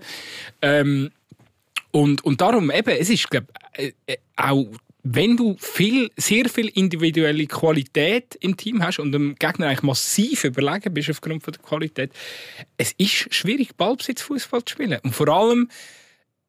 Ähm, 0.62 1.10
und, 1.92 2.24
und 2.24 2.42
darum 2.42 2.70
eben, 2.70 2.90
es 2.90 3.10
ist 3.10 3.30
glaub, 3.30 3.46
äh, 3.74 3.92
äh, 4.06 4.18
auch 4.36 4.68
wenn 5.04 5.38
du 5.38 5.56
viel, 5.58 6.12
sehr 6.18 6.50
viel 6.50 6.68
individuelle 6.68 7.48
Qualität 7.48 8.36
im 8.42 8.58
Team 8.58 8.84
hast 8.84 9.00
und 9.00 9.12
dem 9.12 9.36
Gegner 9.40 9.68
eigentlich 9.68 9.84
massiv 9.84 10.44
überlegen 10.44 10.94
bist 10.94 11.10
aufgrund 11.10 11.44
von 11.44 11.54
der 11.54 11.62
Qualität, 11.64 12.12
es 12.78 12.94
ist 12.98 13.34
schwierig, 13.34 13.76
Ballbesitzfußball 13.76 14.64
zu 14.66 14.74
spielen. 14.74 15.00
Und 15.04 15.16
vor 15.16 15.30
allem, 15.30 15.70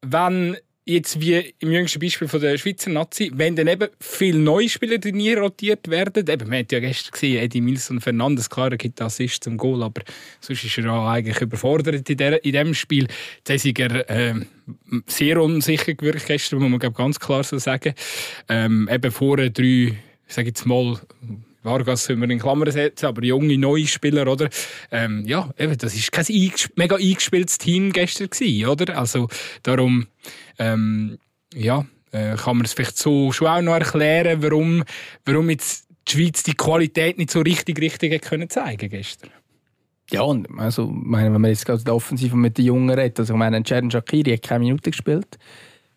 wenn 0.02 0.56
jetzt 0.84 1.20
wie 1.20 1.54
im 1.58 1.70
jüngsten 1.70 2.00
Beispiel 2.00 2.26
von 2.26 2.40
der 2.40 2.58
Schweizer 2.58 2.90
Nazi, 2.90 3.30
wenn 3.34 3.54
dann 3.54 3.68
eben 3.68 3.88
viele 4.00 4.38
neue 4.38 4.68
Spieler 4.68 4.98
nie 5.12 5.32
rotiert 5.34 5.88
werden, 5.88 6.26
eben, 6.28 6.48
man 6.48 6.60
hat 6.60 6.72
ja 6.72 6.80
gestern 6.80 7.12
gesehen, 7.12 7.42
Eddie 7.42 7.60
Milson 7.60 8.00
Fernandes, 8.00 8.50
klar, 8.50 8.72
er 8.72 8.78
gibt 8.78 9.00
Assist 9.00 9.44
zum 9.44 9.56
Goal, 9.56 9.82
aber 9.82 10.02
sonst 10.40 10.64
ist 10.64 10.78
er 10.78 10.84
ja 10.84 11.12
eigentlich 11.12 11.40
überfordert 11.40 12.08
in, 12.08 12.16
der, 12.16 12.44
in 12.44 12.52
diesem 12.52 12.74
Spiel. 12.74 13.06
Jetzt 13.46 13.64
ist 13.64 13.78
er 13.78 14.10
äh, 14.10 14.34
sehr 15.06 15.40
unsicher 15.40 15.94
gewirkt 15.94 16.26
gestern, 16.26 16.60
muss 16.60 16.70
man 16.70 16.80
glaub, 16.80 16.96
ganz 16.96 17.20
klar 17.20 17.44
so 17.44 17.58
sagen. 17.58 17.94
Ähm, 18.48 18.88
eben 18.90 19.12
vorher 19.12 19.50
drei, 19.50 19.96
ich 20.28 20.36
jetzt 20.36 20.66
mal, 20.66 20.98
Vargas 21.62 22.06
können 22.06 22.22
wir 22.22 22.30
in 22.30 22.38
Klammern 22.38 22.70
setzen, 22.70 23.06
aber 23.06 23.22
junge, 23.22 23.58
neue 23.58 23.86
Spieler, 23.86 24.26
oder? 24.26 24.48
Ähm, 24.90 25.24
ja, 25.26 25.50
eben, 25.58 25.76
das 25.76 25.94
ist 25.94 26.10
kein 26.10 26.24
mega 26.76 26.96
eingespieltes 26.96 27.58
Team 27.58 27.92
gestern 27.92 28.30
gewesen, 28.30 28.66
oder? 28.68 28.98
Also, 28.98 29.28
darum, 29.62 30.06
ähm, 30.58 31.18
ja, 31.54 31.84
äh, 32.12 32.36
kann 32.36 32.56
man 32.56 32.64
es 32.64 32.72
vielleicht 32.72 32.96
so 32.96 33.32
schon 33.32 33.48
auch 33.48 33.60
noch 33.60 33.74
erklären, 33.74 34.42
warum, 34.42 34.84
warum 35.24 35.50
jetzt 35.50 35.86
die 36.08 36.12
Schweiz 36.12 36.42
die 36.42 36.54
Qualität 36.54 37.18
nicht 37.18 37.30
so 37.30 37.40
richtig, 37.40 37.80
richtig 37.80 38.22
können 38.22 38.48
zeigen 38.48 38.88
gestern. 38.88 39.30
Ja, 40.10 40.22
und 40.22 40.48
also, 40.58 40.86
meine, 40.86 41.32
wenn 41.32 41.40
man 41.40 41.50
jetzt 41.50 41.66
gerade 41.66 41.94
offensiv 41.94 42.32
mit 42.32 42.58
den 42.58 42.64
Jungen 42.64 42.90
redet, 42.90 43.20
also 43.20 43.34
ich 43.34 43.38
meine, 43.38 43.62
Jeren 43.64 43.90
Shakiri 43.90 44.32
hat 44.32 44.42
keine 44.42 44.64
Minute 44.64 44.90
gespielt, 44.90 45.38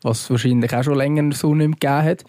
was 0.04 0.30
wahrscheinlich 0.30 0.72
auch 0.74 0.84
schon 0.84 0.98
länger 0.98 1.34
so 1.34 1.56
nicht 1.56 1.68
mehr 1.68 1.78
gegeben 1.80 2.10
hat. 2.10 2.24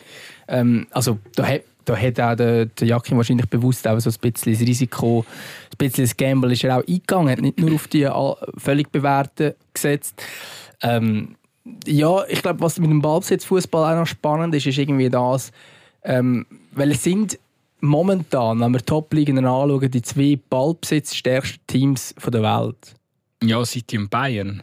Ähm, 0.48 0.86
also 0.92 1.18
da 1.34 1.46
hat 1.46 1.62
da 1.84 1.96
hat 1.96 2.20
auch 2.20 2.34
der, 2.34 2.66
der 2.66 2.86
Jakin 2.86 3.16
wahrscheinlich 3.16 3.48
bewusst 3.48 3.86
auch 3.86 3.98
so 4.00 4.10
ein 4.10 4.16
bisschen 4.20 4.52
das 4.52 4.62
Risiko, 4.62 5.24
ein 5.72 5.76
bisschen 5.78 6.04
das 6.04 6.16
Gamble 6.16 6.52
ist 6.52 6.64
er 6.64 6.78
auch 6.78 6.86
eingegangen, 6.86 7.30
hat 7.30 7.40
nicht 7.40 7.58
nur 7.58 7.74
auf 7.74 7.88
die 7.88 8.08
völlig 8.56 8.90
bewährten 8.90 9.54
gesetzt. 9.72 10.22
Ähm, 10.82 11.36
ja, 11.86 12.24
ich 12.28 12.42
glaube, 12.42 12.60
was 12.60 12.78
mit 12.78 12.90
dem 12.90 13.00
Ballbesitzfußball 13.00 13.92
auch 13.92 14.00
noch 14.00 14.06
spannend 14.06 14.54
ist, 14.54 14.66
ist 14.66 14.78
irgendwie 14.78 15.08
das, 15.08 15.50
ähm, 16.02 16.46
weil 16.72 16.90
es 16.90 17.02
sind 17.02 17.38
momentan, 17.80 18.60
wenn 18.60 18.72
wir 18.72 18.84
Top-Ligen 18.84 19.38
anschauen, 19.38 19.90
die 19.90 20.02
zwei 20.02 20.38
ballbesitzstärksten 20.48 21.66
Teams 21.66 22.14
der 22.26 22.42
Welt. 22.42 22.94
Ja, 23.42 23.64
City 23.64 23.98
und 23.98 24.10
Bayern. 24.10 24.62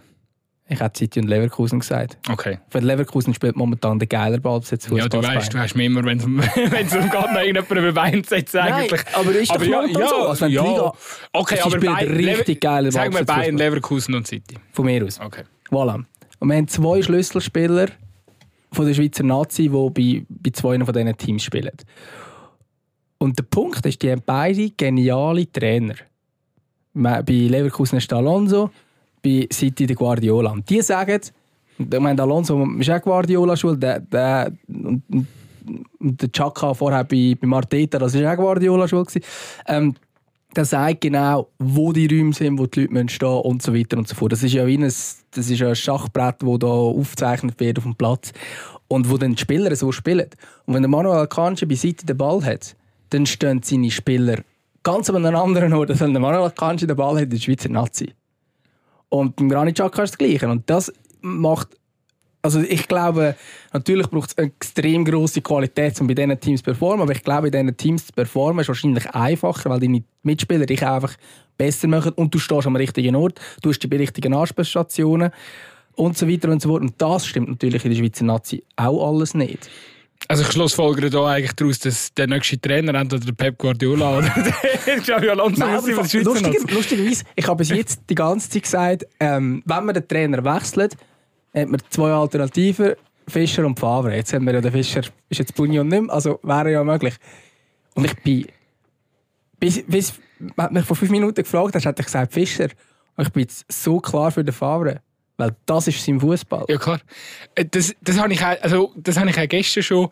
Ich 0.72 0.80
hätte 0.80 1.00
City 1.00 1.20
und 1.20 1.28
Leverkusen 1.28 1.82
gesagt. 1.82 2.18
Okay. 2.30 2.60
Für 2.70 2.80
Leverkusen 2.80 3.34
spielt 3.34 3.58
momentan 3.58 4.00
der 4.00 4.08
geiler 4.08 4.40
Ballbesitz 4.40 4.88
Ja, 4.90 5.10
du 5.10 5.22
weißt, 5.22 5.54
du 5.54 5.60
hast 5.60 5.76
mir 5.76 5.84
immer, 5.84 6.02
wenn 6.06 6.18
es 6.18 6.26
um, 6.26 6.40
geht, 6.40 6.54
noch 6.54 7.26
irgendjemand 7.26 7.72
über 7.72 7.92
Bein 7.92 8.24
setzt, 8.24 8.56
eigentlich. 8.56 9.02
Nein, 9.04 9.14
aber 9.14 9.32
ist 9.32 9.52
doch 9.52 9.62
ja, 9.62 9.86
ja, 9.86 10.08
so. 10.08 10.16
Also 10.16 10.46
ja. 10.46 10.64
Liga, 10.64 10.94
okay, 11.34 11.60
aber 11.60 11.72
spielt 11.72 11.94
Bayern, 11.94 12.14
richtig 12.14 12.62
geile 12.62 12.90
Sagen 12.90 13.14
wir 13.14 13.26
Bayern, 13.26 13.58
Leverkusen 13.58 14.16
und 14.16 14.26
City. 14.26 14.56
Von 14.72 14.86
mir 14.86 15.04
aus. 15.06 15.20
Okay. 15.20 15.44
Voilà. 15.70 16.06
Und 16.40 16.48
wir 16.48 16.56
haben 16.56 16.70
zwei 16.70 17.02
Schlüsselspieler 17.02 17.88
von 18.72 18.88
der 18.88 18.94
Schweizer 18.94 19.24
Nazi, 19.24 19.64
die 19.64 19.70
bei, 19.70 20.26
bei 20.30 20.52
zwei 20.52 20.80
von 20.80 20.94
diesen 20.94 21.18
Teams 21.18 21.44
spielen. 21.44 21.76
Und 23.18 23.38
der 23.38 23.44
Punkt 23.44 23.86
ist, 23.86 24.02
die 24.02 24.10
haben 24.10 24.24
beide 24.26 24.70
geniale 24.70 25.52
Trainer. 25.52 25.96
Bei 26.94 27.24
Leverkusen 27.28 27.98
ist 27.98 28.12
Alonso, 28.14 28.72
bei 29.24 29.48
City 29.52 29.86
der 29.86 29.96
Guardiola. 29.96 30.52
Und 30.52 30.70
die 30.70 30.82
sagen, 30.82 31.22
ich 31.78 32.00
meine, 32.00 32.22
Alonso 32.22 32.64
ist 32.80 32.90
auch 32.90 33.02
Guardiola-Schule, 33.02 33.78
der, 33.78 34.00
der, 34.00 34.52
und, 34.68 35.28
der 36.00 36.32
Chaka 36.32 36.74
vorher 36.74 37.04
bei, 37.04 37.36
bei 37.40 37.48
Marteta, 37.48 38.00
das 38.00 38.14
war 38.16 38.34
auch 38.34 38.38
Guardiola-Schule. 38.38 39.06
Ähm, 39.68 39.96
der 40.56 40.66
sagt 40.66 41.02
genau, 41.02 41.50
wo 41.60 41.94
die 41.94 42.08
Räume 42.08 42.34
sind, 42.34 42.60
wo 42.60 42.66
die 42.66 42.88
Leute 42.88 43.10
stehen 43.10 43.30
müssen 43.30 43.46
und 43.46 43.62
so 43.62 43.74
weiter 43.74 43.98
und 43.98 44.08
so 44.08 44.16
fort. 44.16 44.34
Das 44.34 44.44
ist 44.44 44.54
ja 44.54 44.68
wie 44.68 44.78
ein, 44.78 44.82
das 44.82 45.24
ist 45.32 45.62
ein 45.62 45.76
Schachbrett, 45.76 46.42
das 46.42 46.60
da 46.60 46.68
aufgezeichnet 46.68 47.60
wird 47.60 47.78
auf 47.78 47.86
dem 47.86 47.96
Platz 47.96 48.34
und 48.88 49.10
wo 49.10 49.18
dann 49.18 49.36
die 49.36 49.42
Spieler 49.42 49.74
so 49.76 49.92
spielen. 49.92 50.30
Und 50.66 50.74
wenn 50.74 50.82
der 50.82 50.90
Manuel 50.90 51.20
Akanji 51.20 51.66
bei 51.66 51.76
City 51.76 52.06
den 52.06 52.18
Ball 52.18 52.44
hat, 52.44 52.76
dann 53.10 53.26
stehen 53.26 53.62
seine 53.64 53.92
Spieler 53.92 54.40
ganz 54.84 55.10
an 55.10 55.26
einem 55.26 55.38
anderen 55.38 55.74
Ort, 55.74 55.92
als 55.92 56.02
wenn 56.02 56.14
der 56.14 56.22
Manuel 56.22 56.46
Akanji 56.46 56.86
den 56.86 56.98
Ball 56.98 57.22
hat 57.22 57.32
der 57.32 57.38
Schweizer 57.38 57.70
Nazi. 57.70 58.14
Und 59.12 59.36
beim 59.36 59.50
Granit 59.50 59.76
Xhaka 59.76 60.04
ist 60.04 60.12
das 60.12 60.18
Gleiche. 60.18 60.48
Und 60.48 60.70
das 60.70 60.92
macht 61.22 61.78
also 62.44 62.60
ich 62.60 62.88
glaube, 62.88 63.36
natürlich 63.72 64.08
braucht 64.08 64.32
es 64.32 64.38
eine 64.38 64.48
extrem 64.48 65.06
große 65.06 65.42
Qualität, 65.42 66.00
um 66.02 66.08
bei 66.08 66.16
diesen 66.16 66.40
Teams 66.40 66.62
zu 66.62 66.64
performen, 66.64 67.02
aber 67.02 67.12
ich 67.12 67.22
glaube, 67.22 67.48
in 67.48 67.52
diesen 67.52 67.78
Teams 67.78 68.08
zu 68.08 68.14
performen 68.14 68.62
ist 68.62 68.68
wahrscheinlich 68.68 69.08
einfacher, 69.12 69.70
weil 69.70 69.80
deine 69.80 70.04
Mitspieler 70.24 70.66
dich 70.66 70.84
einfach 70.84 71.16
besser 71.58 71.88
machen 71.88 72.14
und 72.14 72.34
du 72.34 72.40
stehst 72.40 72.66
am 72.66 72.76
richtigen 72.76 73.16
Ort, 73.16 73.40
du 73.62 73.70
hast 73.70 73.80
die 73.80 73.96
richtigen 73.96 74.34
Ansprechstationen 74.34 75.32
und 75.94 76.18
so 76.18 76.28
weiter 76.28 76.50
und 76.50 76.62
so 76.62 76.70
fort. 76.70 76.82
Und 76.82 76.94
das 76.98 77.28
stimmt 77.28 77.50
natürlich 77.50 77.86
in 77.86 77.92
der 77.92 77.98
Schweizer 77.98 78.26
Nazi 78.26 78.64
auch 78.76 79.08
alles 79.08 79.36
nicht. 79.36 79.70
Also 80.28 80.44
ich 80.44 80.52
schlussfolgere 80.52 81.10
da 81.10 81.26
eigentlich 81.28 81.54
daraus, 81.54 81.80
dass 81.80 82.14
der 82.14 82.28
nächste 82.28 82.60
Trainer 82.60 82.94
entweder 82.96 83.26
der 83.26 83.34
Pep 83.34 83.58
Guardiola 83.58 84.20
oder 84.20 84.30
der 84.86 85.00
Xavi 85.00 85.30
Alonso 85.30 85.60
Nein, 85.60 85.76
aber 85.76 85.88
lustiger, 85.88 86.74
Lustigerweise, 86.74 87.24
ich 87.36 87.48
habe 87.48 87.58
bis 87.58 87.70
jetzt 87.70 88.02
die 88.10 88.16
ganze 88.16 88.50
Zeit 88.50 88.64
gesagt, 88.64 89.06
ähm, 89.20 89.62
wenn 89.66 89.86
man 89.86 89.94
den 89.94 90.08
Trainer 90.08 90.44
wechselt, 90.44 90.96
hat 91.54 91.68
man 91.68 91.82
zwei 91.90 92.12
Alternativen, 92.12 92.94
Fischer 93.28 93.66
und 93.66 93.80
Favre. 93.80 94.16
Jetzt 94.16 94.34
haben 94.34 94.46
wir 94.46 94.54
ja 94.54 94.62
den 94.62 94.72
Fischer, 94.72 95.02
ist 95.30 95.40
jetzt 95.40 95.56
Bunion 95.56 95.88
nicht 95.88 96.04
mehr, 96.04 96.14
also 96.14 96.40
wäre 96.44 96.72
ja 96.72 96.84
möglich. 96.84 97.16
Und 97.96 98.06
ich 98.06 98.16
bin, 98.24 98.46
bis, 99.60 99.84
bis 99.86 100.14
man 100.56 100.74
mich 100.74 100.86
vor 100.86 100.96
fünf 100.96 101.12
Minuten 101.12 101.44
gefragt 101.44 101.76
hast, 101.76 101.86
hätte 101.86 102.02
ich 102.02 102.06
gesagt 102.06 102.34
Fischer. 102.34 102.70
Und 103.16 103.28
ich 103.28 103.34
bin 103.34 103.42
jetzt 103.42 103.66
so 103.72 104.00
klar 104.00 104.32
für 104.32 104.44
den 104.44 104.54
Favre. 104.54 105.02
Weil 105.42 105.56
das 105.66 105.88
ist 105.88 106.06
sein 106.06 106.20
Fußball. 106.20 106.66
Ja, 106.70 106.78
klar. 106.78 107.02
Äh, 107.56 107.66
das, 107.66 107.96
das 108.02 108.20
habe 108.20 108.32
ich, 108.32 108.44
also, 108.44 108.94
das 108.96 109.18
habe 109.18 109.32
ich 109.32 109.40
auch 109.40 109.48
gestern 109.48 109.82
schon 109.82 110.10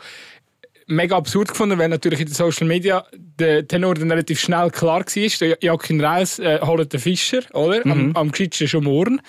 mega 0.88 1.16
absurd 1.16 1.50
gefunden, 1.50 1.78
weil 1.78 1.88
natürlich 1.88 2.22
in 2.22 2.26
den 2.26 2.34
Social 2.34 2.66
Media 2.66 3.06
der 3.14 3.68
Tenor 3.68 3.94
dann 3.94 4.10
relativ 4.10 4.40
schnell 4.40 4.72
klar 4.72 5.02
war. 5.02 5.30
Der 5.40 5.58
Joachim 5.62 6.02
Reis 6.02 6.40
äh, 6.40 6.60
holt 6.64 6.92
den 6.92 7.00
Fischer, 7.00 7.44
oder? 7.54 7.86
Mhm. 7.86 8.16
Am, 8.16 8.16
am 8.16 8.32
schon 8.34 8.84
morgen. 8.84 9.22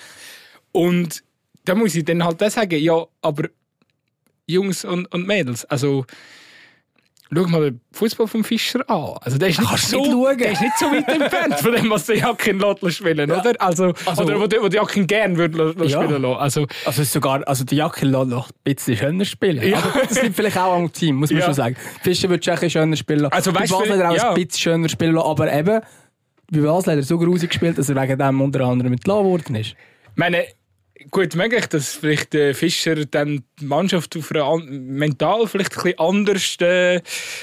Und 0.71 1.23
da 1.65 1.75
muss 1.75 1.93
ich 1.93 2.03
dann 2.03 2.23
halt 2.23 2.41
auch 2.41 2.49
sagen, 2.49 2.79
ja, 2.79 3.05
aber 3.21 3.49
Jungs 4.47 4.83
und, 4.83 5.05
und 5.13 5.27
Mädels, 5.27 5.65
also 5.65 6.05
schau 7.33 7.47
mal 7.47 7.71
den 7.71 7.81
Fußball 7.93 8.27
vom 8.27 8.43
Fischer 8.43 8.87
an. 8.89 9.17
Also 9.21 9.37
der 9.37 9.49
ist 9.49 9.59
nicht, 9.59 9.77
so, 9.77 9.97
nicht 9.97 10.41
der 10.41 10.51
ist 10.51 10.61
nicht 10.61 10.77
so 10.77 10.85
weit 10.87 11.07
entfernt 11.07 11.59
von 11.59 11.71
dem, 11.73 11.89
was 11.89 12.05
der 12.05 12.17
Jakin 12.17 12.59
lässt 12.59 12.97
spielen, 12.97 13.29
ja. 13.29 13.39
oder? 13.39 13.53
Also, 13.59 13.93
also, 14.05 14.23
oder 14.23 14.39
wo 14.39 14.47
der, 14.47 14.61
wo 14.61 14.67
der 14.67 14.81
Jakin 14.81 15.07
gerne 15.07 15.37
würde 15.37 15.73
ja. 15.85 16.03
spielen 16.03 16.21
lassen. 16.21 16.39
Also, 16.39 16.67
also 16.85 17.03
sogar, 17.03 17.47
also 17.47 17.63
der 17.63 17.77
Jakin 17.77 18.11
lässt 18.11 18.27
noch 18.27 18.49
ein 18.49 18.75
bisschen 18.75 18.97
schöner 18.97 19.25
spielen. 19.25 19.67
Ja. 19.67 19.77
Aber 19.77 20.01
das 20.07 20.21
liegt 20.21 20.35
vielleicht 20.35 20.57
auch 20.57 20.75
am 20.75 20.91
Team, 20.91 21.15
muss 21.15 21.31
man 21.31 21.39
ja. 21.39 21.45
schon 21.45 21.53
sagen. 21.53 21.75
Fischer 22.01 22.29
würde 22.29 22.43
schon 22.43 22.53
ein 22.53 22.59
bisschen 22.59 22.81
schöner 22.81 22.95
spielen 22.95 23.19
lassen. 23.19 23.33
Also, 23.33 23.55
weißt, 23.55 23.71
Basel 23.71 24.03
auch 24.03 24.15
ja. 24.15 24.29
ein 24.29 24.35
bisschen 24.35 24.59
schöner 24.59 24.89
spielen 24.89 25.15
lassen, 25.15 25.27
aber 25.27 25.53
eben, 25.53 25.81
bei 26.51 26.59
Basel 26.59 26.93
hat 26.93 26.99
er 26.99 27.03
so 27.03 27.17
grusig 27.17 27.49
gespielt, 27.49 27.77
dass 27.77 27.89
er 27.89 27.95
wegen 27.95 28.17
dem 28.17 28.41
unter 28.41 28.61
anderem 28.61 28.91
entlassen 28.93 29.25
worden 29.25 29.55
ist. 29.55 29.75
Meine, 30.15 30.45
gut 31.09 31.35
möglich, 31.35 31.65
dass 31.67 31.95
vielleicht 31.95 32.33
der 32.33 32.53
Fischer 32.53 33.05
dann 33.05 33.43
die 33.59 33.65
Mannschaft 33.65 34.15
auf 34.15 34.31
einer, 34.31 34.57
mental 34.57 35.47
vielleicht 35.47 35.77
ein 35.77 35.83
bisschen 35.83 35.99
anders 35.99 36.55
äh, 36.59 37.01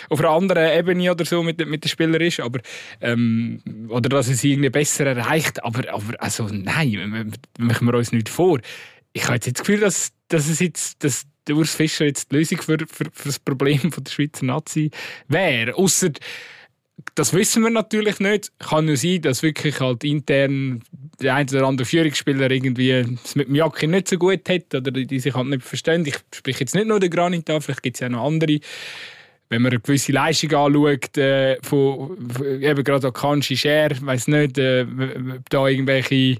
auf 0.08 0.20
einer 0.20 0.30
anderen 0.30 0.78
Ebene 0.78 1.10
oder 1.10 1.24
so 1.24 1.42
mit, 1.42 1.64
mit 1.66 1.84
den 1.84 1.88
Spielern 1.88 2.20
ist, 2.20 2.40
aber 2.40 2.60
ähm, 3.00 3.60
oder 3.88 4.08
dass 4.08 4.26
sie 4.26 4.52
irgendwie 4.52 4.70
besser 4.70 5.06
erreicht, 5.06 5.64
aber, 5.64 5.92
aber 5.92 6.22
also 6.22 6.48
nein, 6.50 7.32
machen 7.58 7.86
wir 7.86 7.94
uns 7.94 8.12
nicht 8.12 8.28
vor. 8.28 8.60
Ich 9.12 9.24
habe 9.24 9.34
jetzt 9.34 9.46
das 9.46 9.54
Gefühl, 9.54 9.80
dass, 9.80 10.12
dass 10.28 10.48
es 10.48 10.60
jetzt, 10.60 11.02
dass 11.02 11.24
der 11.46 11.56
Urs 11.56 11.74
Fischer 11.74 12.04
jetzt 12.04 12.30
die 12.30 12.36
Lösung 12.36 12.60
für, 12.60 12.78
für, 12.86 13.06
für 13.12 13.28
das 13.28 13.38
Problem 13.38 13.90
von 13.92 14.04
der 14.04 14.10
Schweizer 14.10 14.44
Nazi 14.44 14.90
wäre, 15.28 15.74
außer 15.74 16.10
das 17.14 17.32
wissen 17.32 17.62
wir 17.62 17.70
natürlich 17.70 18.20
nicht. 18.20 18.52
Kann 18.58 18.86
nur 18.86 18.96
sein, 18.96 19.22
dass 19.22 19.42
wirklich 19.42 19.80
halt 19.80 20.04
intern 20.04 20.82
der 21.20 21.34
eine 21.34 21.50
oder 21.50 21.66
andere 21.66 21.86
Führungsspieler 21.86 22.50
irgendwie 22.50 22.90
es 22.90 23.34
mit 23.34 23.48
dem 23.48 23.54
Jacke 23.54 23.88
nicht 23.88 24.08
so 24.08 24.16
gut 24.16 24.48
hat 24.48 24.74
oder 24.74 24.90
die 24.90 25.20
sich 25.20 25.34
halt 25.34 25.48
nicht 25.48 25.62
verstehen. 25.62 26.06
Ich 26.06 26.18
spreche 26.34 26.60
jetzt 26.60 26.74
nicht 26.74 26.86
nur 26.86 27.00
den 27.00 27.10
Granit 27.10 27.48
an, 27.50 27.60
vielleicht 27.60 27.82
gibt 27.82 27.96
es 27.96 28.00
ja 28.00 28.08
noch 28.08 28.24
andere 28.24 28.60
wenn 29.50 29.62
man 29.62 29.72
eine 29.72 29.80
gewisse 29.80 30.12
Leistung 30.12 30.52
anschaut, 30.54 31.16
äh, 31.16 31.56
von, 31.62 32.16
eben 32.60 32.84
gerade 32.84 33.10
Kanji 33.12 33.56
Share, 33.56 33.96
weiß 34.00 34.28
nicht, 34.28 34.58
äh, 34.58 34.86
ob 35.36 35.48
da 35.48 35.66
irgendwelche, 35.66 36.36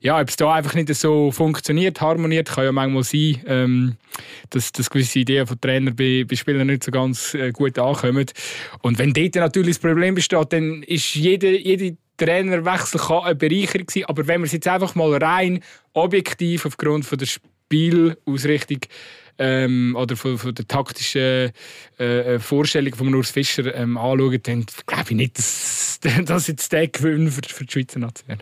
ja, 0.00 0.20
ob 0.20 0.28
es 0.28 0.36
da 0.36 0.54
einfach 0.54 0.74
nicht 0.74 0.94
so 0.94 1.32
funktioniert, 1.32 2.00
harmoniert, 2.00 2.50
kann 2.50 2.64
ja 2.64 2.72
manchmal 2.72 3.02
sein, 3.02 3.42
ähm, 3.46 3.96
dass, 4.50 4.70
dass 4.72 4.90
gewisse 4.90 5.20
Ideen 5.20 5.46
von 5.46 5.60
Trainern 5.60 5.96
bei, 5.96 6.24
bei 6.28 6.36
Spielern 6.36 6.68
nicht 6.68 6.84
so 6.84 6.92
ganz 6.92 7.34
äh, 7.34 7.50
gut 7.50 7.78
ankommen. 7.78 8.26
Und 8.82 8.98
wenn 8.98 9.12
dort 9.12 9.34
natürlich 9.34 9.76
das 9.76 9.82
Problem 9.82 10.14
besteht, 10.14 10.52
dann 10.52 10.82
ist 10.84 11.14
jede, 11.14 11.58
jede 11.58 11.96
Trainerwechsel 12.16 13.00
kann 13.00 13.24
eine 13.24 13.34
Bereicherung 13.34 13.90
sein, 13.90 14.04
aber 14.04 14.26
wenn 14.28 14.40
man 14.40 14.46
es 14.46 14.52
jetzt 14.52 14.68
einfach 14.68 14.94
mal 14.94 15.14
rein 15.16 15.60
objektiv 15.94 16.66
aufgrund 16.66 17.04
von 17.04 17.18
der 17.18 17.26
Spielausrichtung 17.26 18.80
ähm, 19.38 19.96
oder 19.98 20.16
von, 20.16 20.38
von 20.38 20.54
der 20.54 20.66
taktischen 20.66 21.52
äh, 21.98 22.34
äh 22.34 22.38
Vorstellung 22.38 22.94
von 22.94 23.14
Urs 23.14 23.30
Fischer 23.30 23.74
ähm, 23.74 23.96
anschauen, 23.96 24.40
dann 24.42 24.66
glaube 24.86 25.10
ich 25.10 25.16
nicht, 25.16 25.38
dass 25.38 26.00
das 26.24 26.46
jetzt 26.46 26.72
der 26.72 26.88
Gewinn 26.88 27.30
für, 27.30 27.42
für 27.46 27.64
die 27.64 27.72
Schweizer 27.72 27.98
Nation 27.98 28.38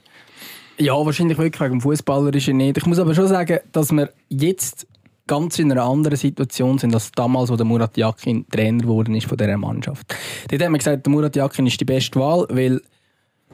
Ja, 0.78 0.94
wahrscheinlich 0.94 1.38
wirklich 1.38 1.60
wegen 1.60 1.78
dem 1.78 1.80
Fußballerischen 1.80 2.56
nicht. 2.56 2.78
Ich 2.78 2.86
muss 2.86 2.98
aber 2.98 3.14
schon 3.14 3.28
sagen, 3.28 3.60
dass 3.72 3.92
man 3.92 4.08
jetzt 4.28 4.86
ganz 5.30 5.60
in 5.60 5.70
einer 5.70 5.84
anderen 5.84 6.16
Situation 6.16 6.78
sind 6.78 6.92
als 6.92 7.12
damals, 7.12 7.50
der 7.50 7.64
Murat 7.64 7.96
Yakin 7.96 8.48
Trainer 8.48 8.82
geworden 8.82 9.14
ist 9.14 9.28
von 9.28 9.38
dieser 9.38 9.56
Mannschaft. 9.56 10.12
Dort 10.48 10.60
haben 10.60 10.72
wir 10.72 10.78
gesagt, 10.78 11.06
der 11.06 11.12
Murat 11.12 11.36
Yakin 11.36 11.68
ist 11.68 11.80
die 11.80 11.84
beste 11.84 12.18
Wahl, 12.18 12.46
weil, 12.50 12.80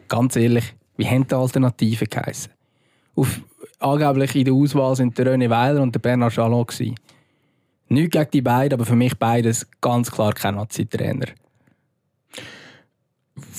ganz 0.08 0.36
ehrlich, 0.36 0.64
wie 0.96 1.06
haben 1.06 1.28
die 1.28 1.34
Alternativen 1.34 2.08
geheißen? 2.08 2.50
Auf, 3.14 3.42
angeblich 3.78 4.34
in 4.36 4.46
der 4.46 4.54
Auswahl 4.54 4.96
sind 4.96 5.18
der 5.18 5.26
René 5.26 5.50
Weiler 5.50 5.82
und 5.82 5.94
der 5.94 6.00
Bernard 6.00 6.32
Chalot 6.32 6.68
gewesen. 6.68 6.94
Nicht 7.88 8.12
gegen 8.12 8.30
die 8.32 8.42
beiden, 8.42 8.74
aber 8.74 8.84
für 8.84 8.96
mich 8.96 9.16
beides 9.16 9.66
ganz 9.80 10.10
klar 10.10 10.32
kein 10.32 10.56
Nazi-Trainer. 10.56 11.26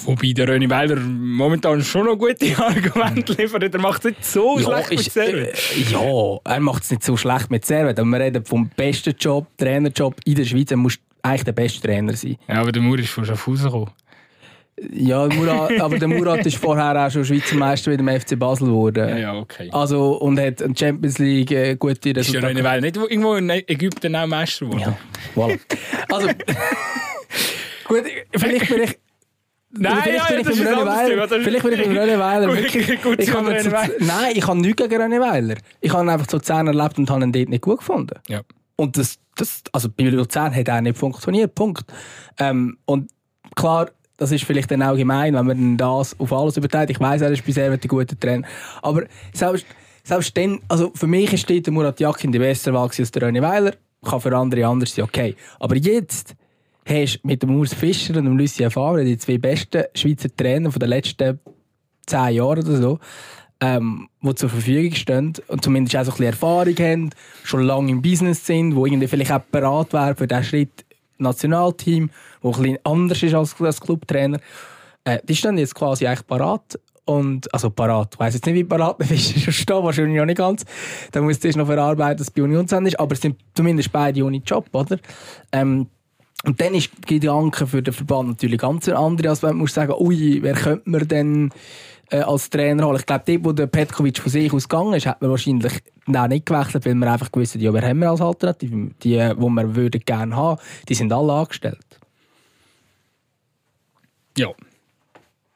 Wobei 0.05 0.33
der 0.33 0.47
René 0.47 0.69
Weiler 0.69 0.95
momentan 0.95 1.83
schon 1.83 2.05
noch 2.05 2.17
gute 2.17 2.57
Argumente 2.57 3.33
liefert. 3.33 3.73
Er 3.73 3.79
macht 3.79 4.05
es 4.05 4.11
nicht 4.11 4.25
so 4.25 4.57
schlecht 4.57 4.89
mit 4.89 5.11
Servet. 5.11 5.53
äh, 5.75 5.91
ja, 5.91 6.37
er 6.43 6.59
macht 6.59 6.83
es 6.83 6.91
nicht 6.91 7.03
so 7.03 7.15
schlecht 7.15 7.51
mit 7.51 7.63
Servet. 7.65 7.99
Aber 7.99 8.09
wir 8.09 8.19
reden 8.19 8.43
vom 8.43 8.69
besten 8.69 9.15
Job, 9.19 9.45
Trainerjob 9.57 10.15
in 10.25 10.35
der 10.35 10.45
Schweiz. 10.45 10.71
Er 10.71 10.77
muss 10.77 10.97
eigentlich 11.21 11.43
der 11.43 11.51
beste 11.51 11.81
Trainer 11.81 12.13
sein. 12.15 12.37
Ja, 12.47 12.61
aber 12.61 12.71
der 12.71 12.81
Mur 12.81 12.97
ist 12.97 13.09
von 13.09 13.25
Schaffhausen 13.25 13.65
gekommen. 13.65 13.91
Ja, 14.91 15.27
Murat, 15.27 15.71
aber 15.81 15.97
der 15.97 16.07
Murat 16.07 16.45
ist 16.45 16.57
vorher 16.57 17.05
auch 17.05 17.09
schon 17.11 17.25
Schweizer 17.25 17.55
Meister 17.55 17.89
mit 17.91 17.99
dem 17.99 18.07
FC 18.07 18.37
Basel 18.37 18.67
geworden. 18.67 19.09
Ja, 19.09 19.17
ja, 19.17 19.33
okay. 19.35 19.69
Also, 19.71 20.17
und 20.17 20.39
hat 20.39 20.61
in 20.61 20.73
der 20.73 20.85
Champions 20.85 21.17
League 21.17 21.51
äh, 21.51 21.75
gute 21.75 21.93
Ist 21.93 22.05
der 22.05 22.15
Resultate. 22.17 22.53
René 22.53 22.63
Weiler 22.63 22.81
nicht 22.81 22.95
irgendwo 22.97 23.33
in 23.35 23.49
Ägypten 23.49 24.15
auch 24.15 24.27
Meister 24.27 24.65
geworden? 24.65 24.81
Ja, 24.81 24.97
voilà. 25.35 25.59
Also, 26.11 26.27
gut, 27.87 28.03
vielleicht 28.35 28.69
bin 28.69 28.83
ich. 28.83 28.99
Nein, 29.79 29.97
vielleicht 30.03 30.29
ja, 30.29 30.35
bin 30.35 30.45
ja, 30.45 30.51
ich 30.51 30.59
ist 30.59 30.67
ein 30.67 30.73
René 30.75 30.85
Weiler. 30.85 31.23
Ist- 31.25 31.33
Vielleicht 31.43 31.63
bin 31.63 31.73
ich 31.73 31.83
beim 31.83 31.97
René 31.97 32.19
Weiler. 32.19 32.53
Wirklich. 32.53 33.01
gut, 33.01 33.19
Ich 33.19 33.33
habe 33.33 33.57
zu-. 33.57 33.69
Nein, 33.69 34.31
ich 34.33 34.47
habe 34.47 34.59
nichts 34.59 34.81
gegen 34.81 35.01
René 35.01 35.19
Weiler. 35.19 35.55
Ich 35.81 35.91
habe 35.93 36.09
einfach 36.11 36.27
zu 36.27 36.37
Luzern 36.37 36.67
erlebt 36.67 36.97
und 36.97 37.09
habe 37.09 37.23
ihn 37.23 37.31
dort 37.31 37.49
nicht 37.49 37.61
gut 37.61 37.79
gefunden. 37.79 38.19
Ja. 38.27 38.41
Und 38.75 38.95
das, 38.97 39.17
das 39.35 39.63
also 39.73 39.89
bei 39.89 40.03
Luzern 40.03 40.55
hat 40.55 40.67
er 40.67 40.81
nicht 40.81 40.97
funktioniert, 40.97 41.53
Punkt. 41.55 41.83
Ähm, 42.39 42.77
und 42.85 43.09
klar, 43.55 43.89
das 44.17 44.31
ist 44.31 44.43
vielleicht 44.43 44.71
dann 44.71 44.81
auch 44.81 44.95
gemein, 44.95 45.35
wenn 45.35 45.45
man 45.45 45.77
das 45.77 46.19
auf 46.19 46.33
alles 46.33 46.57
überträgt. 46.57 46.89
Ich 46.89 46.99
weiß, 46.99 47.21
er 47.21 47.31
ist 47.31 47.45
bisher 47.45 47.71
ein 47.71 47.79
guter 47.79 48.19
Trainer. 48.19 48.47
Aber 48.81 49.03
selbst, 49.33 49.65
selbst 50.03 50.35
dann, 50.35 50.59
also 50.67 50.91
für 50.95 51.07
mich 51.07 51.31
ist 51.31 51.47
der 51.47 51.71
Murat 51.71 51.99
Yakin 51.99 52.31
die 52.31 52.39
bessere 52.39 52.73
Wahl 52.73 52.89
als 52.97 53.11
der 53.11 53.21
René 53.21 53.41
Weiler. 53.41 53.73
Kann 54.03 54.21
für 54.21 54.35
andere 54.35 54.65
anders 54.65 54.93
sein, 54.93 55.05
okay. 55.05 55.35
Aber 55.59 55.75
jetzt 55.75 56.35
hast 56.87 57.17
du 57.17 57.27
mit 57.27 57.43
dem 57.43 57.55
Urs 57.55 57.73
Fischer 57.73 58.15
und 58.17 58.25
dem 58.25 58.37
Lucien 58.37 58.71
Favre 58.71 59.03
die 59.03 59.17
zwei 59.17 59.37
besten 59.37 59.83
Schweizer 59.93 60.35
Trainer 60.35 60.71
von 60.71 60.79
den 60.79 60.89
letzten 60.89 61.39
zehn 62.05 62.35
Jahren 62.35 62.63
oder 62.63 62.77
so, 62.77 62.99
ähm, 63.59 64.07
die 64.21 64.35
zur 64.35 64.49
Verfügung 64.49 64.93
stehen 64.93 65.33
und 65.47 65.63
zumindest 65.63 65.95
auch 65.97 66.05
so 66.05 66.11
ein 66.11 66.17
bisschen 66.17 66.25
Erfahrung 66.25 66.75
haben, 66.77 67.09
schon 67.43 67.63
lange 67.63 67.91
im 67.91 68.01
Business 68.01 68.45
sind, 68.45 68.75
wo 68.75 68.85
irgendwie 68.85 69.07
vielleicht 69.07 69.31
auch 69.31 69.41
bereit 69.41 69.93
wäre 69.93 70.15
für 70.15 70.27
diesen 70.27 70.43
Schritt 70.43 70.85
Nationalteam, 71.17 72.09
wo 72.41 72.51
ein 72.51 72.61
bisschen 72.61 72.79
anders 72.83 73.23
ist 73.23 73.33
als, 73.33 73.59
als 73.61 73.81
Clubtrainer. 73.81 74.39
Äh, 75.03 75.19
die 75.23 75.35
stehen 75.35 75.57
jetzt 75.57 75.75
quasi 75.75 76.07
eigentlich 76.07 76.27
parat. 76.27 76.79
Und, 77.05 77.51
also 77.53 77.69
parat. 77.69 78.15
Ich 78.15 78.19
weiss 78.19 78.33
jetzt 78.33 78.45
nicht, 78.45 78.55
wie 78.55 78.63
parat 78.65 78.99
der 78.99 79.07
Fischer 79.07 79.39
schon 79.39 79.53
steht, 79.53 79.69
wahrscheinlich 79.69 80.17
noch 80.17 80.25
nicht 80.25 80.37
ganz. 80.37 80.65
Da 81.11 81.21
muss 81.21 81.43
es 81.43 81.55
noch 81.55 81.67
verarbeiten, 81.67 82.17
dass 82.17 82.27
es 82.27 82.31
bei 82.31 82.43
Union 82.43 82.67
zu 82.67 82.77
ist. 82.79 82.99
Aber 82.99 83.13
es 83.13 83.21
sind 83.21 83.37
zumindest 83.53 83.91
beide 83.93 84.23
ohne 84.23 84.37
Job, 84.37 84.67
oder? 84.73 84.97
Ähm, 85.53 85.87
und 86.45 86.61
dann 86.61 86.73
ist 86.75 86.91
die 87.09 87.19
Gedanke 87.19 87.65
für 87.65 87.81
den 87.81 87.93
Verband 87.93 88.29
natürlich 88.29 88.59
ganz 88.59 88.87
andere, 88.89 89.29
als 89.29 89.41
wenn 89.41 89.51
man 89.51 89.59
muss 89.59 89.73
sagen, 89.73 89.93
ui, 89.97 90.39
wer 90.41 90.53
könnte 90.53 90.89
man 90.89 91.07
denn 91.07 91.49
äh, 92.11 92.19
als 92.19 92.49
Trainer 92.49 92.85
holen? 92.85 92.97
Ich 92.97 93.05
glaube, 93.05 93.23
dort, 93.25 93.45
wo 93.45 93.51
der 93.53 93.67
Petkovic 93.67 94.19
von 94.19 94.31
sich 94.31 94.53
aus 94.53 94.69
gegangen 94.69 94.93
ist, 94.93 95.07
hat 95.07 95.21
man 95.21 95.31
wahrscheinlich 95.31 95.73
auch 96.13 96.27
nicht 96.27 96.45
gewechselt, 96.45 96.85
weil 96.85 96.95
man 96.95 97.09
einfach 97.09 97.31
gewusst 97.31 97.55
hat, 97.55 97.61
ja, 97.61 97.73
wer 97.73 97.81
haben 97.81 97.99
wir 97.99 98.11
als 98.11 98.21
Alternative? 98.21 98.91
Die, 99.01 99.09
die 99.09 99.15
wir 99.17 99.75
würden 99.75 100.01
gerne 100.05 100.35
haben, 100.35 100.61
die 100.87 100.93
sind 100.93 101.11
alle 101.11 101.33
angestellt. 101.33 101.79
Ja. 104.37 104.49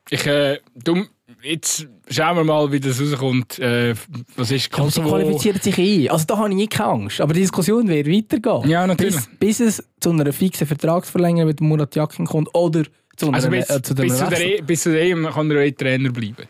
Ich, 0.09 0.25
äh, 0.25 0.59
du, 0.83 1.05
jetzt 1.41 1.87
schauen 2.09 2.35
wir 2.37 2.43
mal, 2.43 2.71
wie 2.71 2.79
das 2.79 2.99
rauskommt. 3.01 3.59
Äh, 3.59 3.95
was 4.35 4.51
ist 4.51 4.71
Kosovo? 4.71 5.07
qualifiziert 5.09 5.63
sich 5.63 5.77
ein. 5.77 6.09
Also 6.09 6.25
da 6.25 6.37
habe 6.37 6.49
ich 6.49 6.55
nicht 6.55 6.71
keine 6.71 6.89
Angst. 6.89 7.21
Aber 7.21 7.33
die 7.33 7.39
Diskussion 7.41 7.87
wird 7.87 8.07
weitergehen. 8.07 8.69
Ja, 8.69 8.85
natürlich. 8.85 9.15
Bis, 9.15 9.57
bis 9.57 9.59
es 9.61 9.83
zu 9.99 10.09
einer 10.09 10.33
fixen 10.33 10.67
Vertragsverlängerung 10.67 11.47
mit 11.47 11.61
Murat 11.61 11.95
Yakin 11.95 12.25
kommt 12.25 12.53
oder 12.53 12.83
zu 13.15 13.27
einer, 13.27 13.35
Also 13.35 13.49
bis, 13.49 13.69
äh, 13.69 13.81
zu 13.81 13.93
einem 13.95 14.07
bis, 14.07 14.17
zu 14.17 14.25
der. 14.29 14.41
E- 14.59 14.61
bis 14.61 14.81
zu 14.83 14.91
der 14.91 15.03
EM 15.03 15.25
kann 15.27 15.49
er 15.51 15.65
auch 15.65 15.71
Trainer 15.77 16.11
bleiben. 16.11 16.47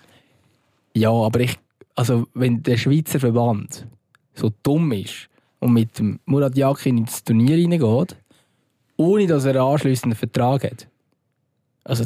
Ja, 0.94 1.12
aber 1.12 1.40
ich, 1.42 1.56
also 1.96 2.28
wenn 2.34 2.64
der 2.64 2.78
Schweizer 2.78 3.20
Verband 3.20 3.86
so 4.34 4.52
dumm 4.64 4.92
ist 4.94 5.28
und 5.60 5.74
mit 5.74 6.00
dem 6.00 6.20
Murat 6.26 6.58
Yakin 6.58 6.98
ins 7.00 7.24
Turnier 7.24 7.58
reingeht, 7.58 8.16
ohne 8.98 9.28
dass 9.28 9.46
er 9.46 9.52
einen 9.52 9.72
anschliessenden 9.72 10.18
Vertrag 10.18 10.64
hat, 10.64 10.88
also 11.84 12.06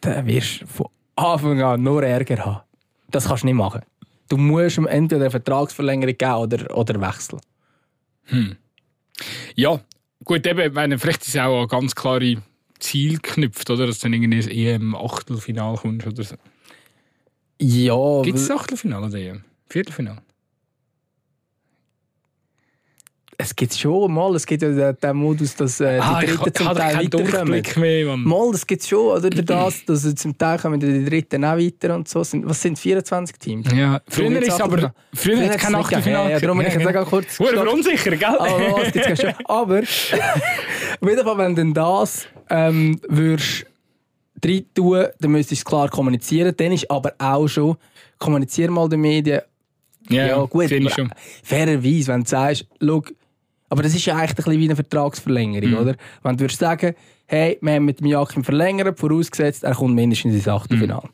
da, 0.00 0.26
wirst 0.26 0.62
du 0.62 0.66
von 0.66 0.86
Anfang 1.16 1.62
an 1.62 1.82
nur 1.82 2.02
Ärger 2.02 2.44
haben. 2.44 2.62
Das 3.10 3.28
kannst 3.28 3.42
du 3.42 3.46
nicht 3.46 3.56
machen. 3.56 3.82
Du 4.28 4.36
musst 4.36 4.78
ihm 4.78 4.86
entweder 4.86 5.22
eine 5.22 5.30
Vertragsverlängerung 5.30 6.16
geben 6.16 6.34
oder, 6.34 6.76
oder 6.76 7.00
wechseln. 7.00 7.40
Ja, 9.54 9.80
gut, 10.24 10.46
eben, 10.46 10.72
meine, 10.72 10.98
vielleicht 10.98 11.22
ist 11.22 11.28
es 11.28 11.40
auch 11.40 11.62
ein 11.62 11.68
ganz 11.68 11.94
klare 11.94 12.42
Ziel 12.78 13.18
geknüpft, 13.18 13.70
oder? 13.70 13.86
Dass 13.86 14.00
du 14.00 14.06
dann 14.06 14.14
irgendwie 14.14 14.36
ins 14.36 14.46
EM-Achtelfinal 14.48 15.76
kommst 15.76 16.06
oder 16.06 16.24
so. 16.24 16.36
Ja, 17.60 18.22
Gibt 18.22 18.38
es 18.38 18.50
Achtelfinale 18.50 19.06
oder 19.06 19.18
EM? 19.18 19.44
Viertelfinale? 19.68 20.22
Es 23.38 23.54
gibt 23.54 23.74
schon 23.74 24.12
mal, 24.12 24.34
es 24.34 24.46
gibt 24.46 24.62
ja 24.62 24.92
den, 24.92 25.16
Modus, 25.16 25.54
dass 25.56 25.80
äh, 25.80 25.96
die 25.96 26.00
Ah, 26.00 26.20
ich 26.22 26.30
Dritten 26.34 26.54
zum 26.54 26.68
habe 26.68 26.78
Teil 26.80 26.96
weiterkommen. 26.98 27.32
Durchblick 27.32 27.76
mehr, 27.76 28.06
Mann. 28.06 28.22
Mal, 28.24 28.52
das 28.52 28.66
gibt 28.66 28.82
es 28.82 28.88
schon, 28.88 28.98
oder? 29.16 29.30
Durch 29.30 29.44
das, 29.46 29.84
dass 29.84 30.14
zum 30.14 30.36
Teil 30.38 30.58
kommen 30.58 30.80
die 30.80 31.04
Dritten 31.04 31.44
auch 31.44 31.56
weiter 31.56 31.94
und 31.94 32.08
so. 32.08 32.20
Was 32.20 32.62
sind 32.62 32.78
24 32.78 33.38
Teams? 33.38 33.66
Ja, 33.74 34.00
früher 34.08 34.42
ist 34.42 34.60
aber 34.60 34.94
früher 35.12 35.44
hat 35.48 35.56
es 35.56 35.62
kein. 35.62 35.74
Achtelfinale. 35.74 36.30
Ja, 36.30 36.36
ja, 36.36 36.40
darum 36.40 36.58
bin 36.58 36.66
ich 36.66 36.74
jetzt 36.74 36.96
auch 36.96 37.08
kurz 37.08 37.26
gestoppt. 37.36 37.50
verunsicher, 37.50 38.10
gell? 38.10 38.24
Aber 38.28 38.76
was 38.82 38.92
gibt's 38.92 39.20
schon. 39.20 39.34
Aber 39.46 39.78
auf 39.80 41.08
jeden 41.08 41.24
Fall, 41.24 41.38
wenn 41.38 41.54
du 41.56 41.72
das 41.72 42.26
ähm, 42.50 43.00
würdest 43.08 43.66
rein 44.44 44.64
tun, 44.74 45.06
dann 45.20 45.30
müsstest 45.32 45.50
du 45.52 45.54
es 45.54 45.64
klar 45.64 45.88
kommunizieren. 45.88 46.54
Dann 46.56 46.72
ist 46.72 46.90
aber 46.90 47.12
auch 47.18 47.46
schon, 47.48 47.76
kommunizier 48.18 48.70
mal 48.70 48.88
den 48.88 49.00
Medien, 49.00 49.40
Ja, 50.08 50.26
ja, 50.26 50.44
gut. 50.44 50.70
ich. 50.70 50.94
Fairerweise, 51.42 52.08
wenn 52.12 52.22
du 52.22 52.28
sagst, 52.28 52.66
schau, 52.82 53.02
aber 53.68 53.82
das 53.82 53.94
ist 53.94 54.04
ja 54.06 54.14
eigentlich 54.16 54.30
ein 54.30 54.36
bisschen 54.36 54.58
wie 54.60 54.64
eine 54.64 54.76
Vertragsverlängerung, 54.76 55.70
Mhm. 55.70 55.76
oder? 55.76 55.96
Wenn 56.22 56.36
du 56.36 56.44
würdest 56.44 56.60
sagen, 56.60 56.94
hey, 57.26 57.58
wir 57.60 57.74
haben 57.74 57.84
mit 57.84 58.00
dem 58.00 58.06
Jakim 58.06 58.44
verlängert, 58.44 58.98
vorausgesetzt, 58.98 59.64
er 59.64 59.74
kommt 59.74 59.94
mindestens 59.94 60.34
ins 60.34 60.48
Achtelfinale. 60.48 61.08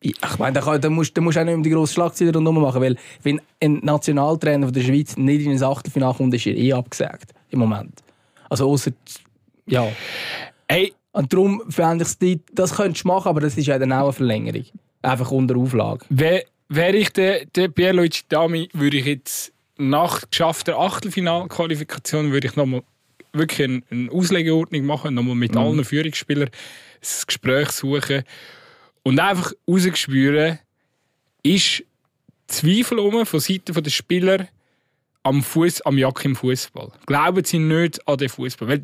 Ich 0.00 0.14
ich 0.22 0.38
meine, 0.38 0.60
da, 0.60 0.78
da, 0.78 0.90
musst, 0.90 1.16
du 1.16 1.20
auch 1.22 1.44
nicht 1.44 1.54
um 1.54 1.62
die 1.62 1.70
grosse 1.70 1.94
Schlagzeile 1.94 2.32
rundherum 2.32 2.62
machen, 2.62 2.80
weil 2.80 2.96
wenn 3.24 3.40
ein 3.60 3.80
Nationaltrainer 3.82 4.66
von 4.66 4.72
der 4.72 4.82
Schweiz 4.82 5.16
nicht 5.16 5.44
in 5.44 5.50
ins 5.52 5.62
Achtelfinale 5.62 6.14
kommt, 6.14 6.34
ist 6.34 6.46
er 6.46 6.56
eh 6.56 6.72
abgesagt. 6.72 7.32
Im 7.50 7.58
Moment. 7.58 8.00
Also 8.48 8.70
außer 8.70 8.92
ja. 9.66 9.86
Hey, 10.68 10.92
Und 11.12 11.32
darum 11.32 11.62
fände 11.68 12.04
ich 12.04 12.10
es, 12.10 12.40
das 12.52 12.76
könntest 12.76 13.04
du 13.04 13.08
machen, 13.08 13.28
aber 13.28 13.40
das 13.40 13.56
ist 13.56 13.66
ja 13.66 13.78
dann 13.78 13.92
auch 13.92 14.04
eine 14.04 14.12
Verlängerung. 14.12 14.64
Einfach 15.02 15.30
unter 15.32 15.56
Auflage. 15.56 16.04
Wäre 16.10 16.44
wär 16.68 16.94
ich 16.94 17.12
der, 17.12 17.46
der 17.46 17.68
Pierluigi 17.68 18.20
Dami, 18.28 18.68
würde 18.72 18.98
ich 18.98 19.06
jetzt 19.06 19.52
nach 19.78 20.28
geschaffter 20.28 20.78
Achtelfinalqualifikation 20.78 22.32
würde 22.32 22.48
ich 22.48 22.56
nochmal 22.56 22.82
wirklich 23.32 23.82
eine, 23.90 24.10
Auslegeordnung 24.10 24.84
machen, 24.84 25.14
nochmal 25.14 25.34
mit 25.34 25.56
allen 25.56 25.84
Führungsspielern 25.84 26.48
ein 26.48 27.26
Gespräch 27.26 27.70
suchen 27.70 28.24
und 29.02 29.20
einfach 29.20 29.52
rausgespüren, 29.68 30.58
ist 31.42 31.84
Zweifel 32.48 32.98
um 32.98 33.24
von 33.24 33.40
Seiten 33.40 33.82
der 33.82 33.90
Spieler 33.90 34.48
am 35.28 35.42
Fuß, 35.42 35.82
am 35.82 35.96
Jack 35.98 36.24
im 36.24 36.34
Fußball. 36.34 36.90
Glauben 37.06 37.44
sie 37.44 37.58
nicht 37.58 38.06
an 38.08 38.16
den 38.16 38.28
Fußball? 38.28 38.68
Weil 38.68 38.78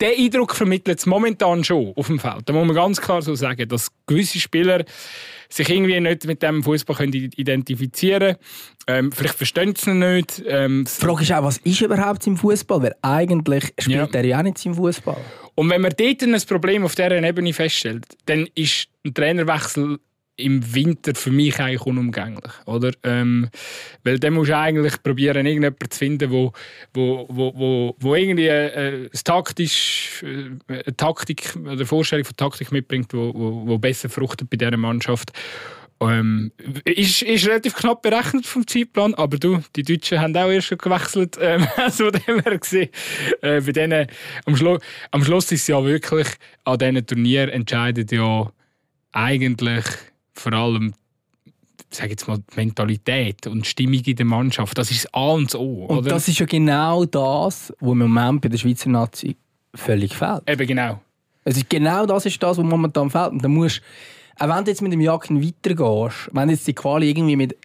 der 0.00 0.12
Eindruck 0.18 0.54
vermittelt 0.54 0.98
es 0.98 1.06
momentan 1.06 1.62
schon 1.62 1.92
auf 1.94 2.06
dem 2.06 2.18
Feld. 2.18 2.42
Da 2.46 2.52
muss 2.52 2.66
man 2.66 2.74
ganz 2.74 3.00
klar 3.00 3.20
so 3.22 3.34
sagen, 3.34 3.68
dass 3.68 3.90
gewisse 4.06 4.38
Spieler 4.40 4.84
sich 5.48 5.68
irgendwie 5.68 6.00
nicht 6.00 6.26
mit 6.26 6.42
dem 6.42 6.62
Fußball 6.62 6.96
können 6.96 7.12
identifizieren 7.12 8.20
können. 8.20 8.36
Ähm, 8.86 9.12
vielleicht 9.12 9.34
verstehen 9.34 9.74
sie 9.76 9.90
ihn 9.90 9.98
nicht. 9.98 10.42
Ähm, 10.46 10.84
Die 10.86 11.04
Frage 11.04 11.22
ist 11.22 11.32
auch, 11.32 11.42
was 11.44 11.58
ist 11.58 11.80
überhaupt 11.82 12.26
im 12.26 12.36
Fußball? 12.36 12.82
Weil 12.82 12.94
eigentlich 13.02 13.72
spielt 13.78 14.14
Ja. 14.14 14.20
er 14.20 14.24
ja 14.24 14.38
auch 14.38 14.42
nicht 14.42 14.64
im 14.64 14.74
Fußball. 14.74 15.18
Und 15.54 15.68
wenn 15.70 15.82
man 15.82 15.92
dort 15.96 16.22
ein 16.22 16.40
Problem 16.48 16.84
auf 16.84 16.94
dieser 16.94 17.22
Ebene 17.22 17.52
feststellt, 17.52 18.06
dann 18.26 18.48
ist 18.54 18.88
ein 19.04 19.12
Trainerwechsel 19.12 19.98
im 20.40 20.74
Winter 20.74 21.14
für 21.14 21.30
mich 21.30 21.58
eigentlich 21.60 21.86
unumgänglich. 21.86 22.52
Oder? 22.66 22.92
Ähm, 23.02 23.48
weil 24.04 24.18
dann 24.18 24.34
musst 24.34 24.50
du 24.50 24.56
eigentlich 24.56 25.02
probieren, 25.02 25.46
irgendjemanden 25.46 25.90
zu 25.90 25.98
finden, 25.98 26.30
wo, 26.30 26.52
wo, 26.94 27.26
wo, 27.28 27.96
wo, 27.98 28.14
irgendwie 28.14 28.48
äh, 28.48 29.08
taktisch, 29.24 30.24
äh, 30.68 30.92
Taktik, 30.92 31.54
eine 31.56 31.86
Vorstellung 31.86 32.24
von 32.24 32.36
Taktik 32.36 32.72
mitbringt, 32.72 33.12
wo, 33.12 33.32
wo, 33.34 33.66
wo 33.66 33.78
besser 33.78 34.08
fruchtet 34.08 34.50
bei 34.50 34.56
dieser 34.56 34.76
Mannschaft. 34.76 35.32
Ähm, 36.02 36.50
ist, 36.86 37.20
ist 37.20 37.46
relativ 37.46 37.74
knapp 37.74 38.00
berechnet 38.00 38.46
vom 38.46 38.66
Zeitplan, 38.66 39.12
aber 39.14 39.36
du, 39.36 39.62
die 39.76 39.82
Deutschen 39.82 40.18
haben 40.18 40.34
auch 40.34 40.48
erst 40.48 40.76
gewechselt, 40.78 41.36
ähm, 41.38 41.66
so 41.90 42.10
dem 42.10 42.40
her 42.40 42.58
gesehen. 42.58 42.88
Äh, 43.42 43.60
bei 43.60 43.72
denen, 43.72 44.06
am, 44.46 44.56
Schlu 44.56 44.78
am 45.10 45.22
Schluss 45.22 45.52
ist 45.52 45.68
ja 45.68 45.84
wirklich, 45.84 46.26
an 46.64 46.78
diesen 46.78 47.06
Turnier 47.06 47.52
entscheidet 47.52 48.12
ja 48.12 48.50
eigentlich 49.12 49.84
vor 50.40 50.52
allem 50.52 50.94
sage 51.90 52.10
jetzt 52.10 52.28
mal, 52.28 52.38
die 52.38 52.56
Mentalität 52.56 53.46
und 53.46 53.64
die 53.64 53.68
Stimmung 53.68 54.00
in 54.04 54.16
der 54.16 54.26
Mannschaft. 54.26 54.78
Das 54.78 54.90
ist 54.90 55.04
das 55.04 55.14
A 55.14 55.30
und 55.32 55.46
das 55.46 55.56
O. 55.56 55.86
Und 55.86 55.98
oder? 55.98 56.10
das 56.10 56.28
ist 56.28 56.38
ja 56.38 56.46
genau 56.46 57.04
das, 57.04 57.72
was 57.80 57.92
im 57.92 57.98
Moment 57.98 58.40
bei 58.40 58.48
der 58.48 58.58
Schweizer 58.58 58.88
Nazi 58.90 59.36
völlig 59.74 60.14
fehlt. 60.14 60.42
Eben 60.48 60.66
genau. 60.66 61.00
Es 61.44 61.56
ist 61.56 61.68
genau 61.68 62.06
das 62.06 62.26
ist 62.26 62.40
das, 62.42 62.58
was 62.58 62.64
momentan 62.64 63.10
fehlt. 63.10 63.32
Und 63.32 63.42
dann 63.42 63.52
musst, 63.52 63.82
auch 64.38 64.48
wenn 64.48 64.64
du 64.64 64.70
jetzt 64.70 64.82
mit 64.82 64.92
dem 64.92 65.00
Jacken 65.00 65.42
weitergehst, 65.42 66.30
wenn 66.32 66.50
jetzt 66.50 66.66
die 66.66 66.74
Quali 66.74 67.08
irgendwie 67.08 67.36
mit 67.36 67.56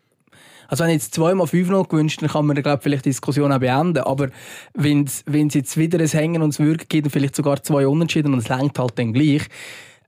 also 0.67 0.83
wenn 0.83 0.91
jetzt 0.91 1.13
zweimal 1.13 1.45
5-0 1.45 1.87
gewünscht, 1.87 2.23
dann 2.23 2.29
kann 2.29 2.47
man 2.47 2.59
glaub, 2.59 2.81
vielleicht 2.81 3.05
die 3.05 3.09
Diskussion 3.09 3.51
auch 3.51 3.59
beenden. 3.59 3.99
Aber 3.99 4.29
wenn 4.73 5.03
es 5.03 5.53
jetzt 5.53 5.77
wieder 5.77 5.99
ein 5.99 6.07
Hängen 6.07 6.41
und 6.41 6.59
ein 6.59 6.65
Würgen 6.65 6.87
gibt 6.89 7.05
und 7.05 7.11
vielleicht 7.11 7.35
sogar 7.35 7.61
zwei 7.61 7.85
Unentschieden 7.85 8.33
und 8.33 8.39
es 8.39 8.49
längt 8.49 8.79
halt 8.79 8.97
dann 8.97 9.13
gleich, 9.13 9.43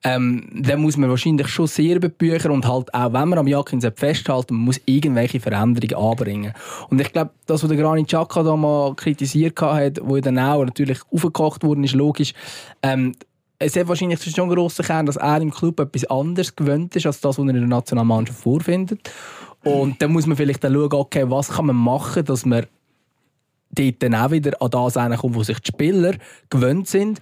ähm, 0.07 0.47
dann 0.53 0.79
muss 0.79 0.95
man 0.95 1.09
wahrscheinlich 1.09 1.49
schon 1.49 1.67
sehr 1.67 1.99
bebüchern 1.99 2.53
und 2.53 2.65
halt 2.65 2.93
auch, 2.93 3.11
wenn 3.11 3.27
man 3.27 3.39
am 3.39 3.47
Jakin 3.47 3.81
festhalten, 3.81 4.55
man 4.55 4.63
muss 4.63 4.79
irgendwelche 4.85 5.41
Veränderungen 5.41 6.11
anbringen. 6.11 6.53
Und 6.89 7.01
ich 7.01 7.11
glaube, 7.11 7.31
das, 7.45 7.61
was 7.61 7.67
der 7.67 7.77
Granit 7.77 8.07
Xhaka 8.07 8.41
da 8.41 8.55
mal 8.55 8.95
kritisiert 8.95 9.59
hat, 9.61 9.99
wo 10.01 10.17
dann 10.19 10.39
auch 10.39 10.63
natürlich 10.63 10.99
aufgekocht 11.11 11.61
wurde, 11.63 11.83
ist 11.83 11.93
logisch. 11.93 12.33
Ähm, 12.81 13.15
es 13.59 13.75
hat 13.75 13.89
wahrscheinlich 13.89 14.23
schon 14.23 14.45
einen 14.45 14.55
grossen 14.55 14.85
Kern, 14.85 15.07
dass 15.07 15.17
er 15.17 15.41
im 15.41 15.51
Club 15.51 15.77
etwas 15.81 16.05
anderes 16.05 16.55
gewöhnt 16.55 16.95
ist, 16.95 17.05
als 17.05 17.19
das, 17.19 17.37
was 17.37 17.45
er 17.45 17.49
in 17.49 17.55
der 17.55 17.67
Nationalmannschaft 17.67 18.39
vorfindet. 18.39 19.11
Und 19.65 20.01
dann 20.01 20.13
muss 20.13 20.25
man 20.25 20.37
vielleicht 20.37 20.63
dann 20.63 20.73
schauen, 20.73 20.93
okay, 20.93 21.25
was 21.27 21.49
kann 21.49 21.65
man 21.65 21.75
machen, 21.75 22.23
dass 22.23 22.45
man 22.45 22.65
dort 23.71 24.03
dann 24.03 24.15
auch 24.15 24.31
wieder 24.31 24.61
an 24.61 24.71
das 24.71 24.93
kommt, 25.19 25.35
wo 25.35 25.43
sich 25.43 25.59
die 25.59 25.67
Spieler 25.67 26.13
gewöhnt 26.49 26.87
sind. 26.87 27.19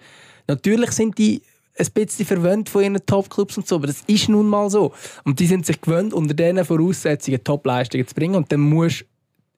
Natürlich 0.47 0.91
sind 0.91 1.17
die 1.17 1.41
ein 1.77 1.87
bisschen 1.93 2.25
verwöhnt 2.25 2.69
von 2.69 2.83
ihren 2.83 3.05
Top-Clubs 3.05 3.57
und 3.57 3.67
so, 3.67 3.75
aber 3.75 3.87
das 3.87 4.01
ist 4.07 4.29
nun 4.29 4.47
mal 4.47 4.69
so. 4.69 4.93
Und 5.23 5.39
die 5.39 5.47
sind 5.47 5.65
sich 5.65 5.81
gewöhnt, 5.81 6.13
unter 6.13 6.33
diesen 6.33 6.63
Voraussetzungen 6.63 7.43
Top-Leistungen 7.43 8.07
zu 8.07 8.15
bringen 8.15 8.35
und 8.35 8.51
dann 8.51 8.61
musst 8.61 9.05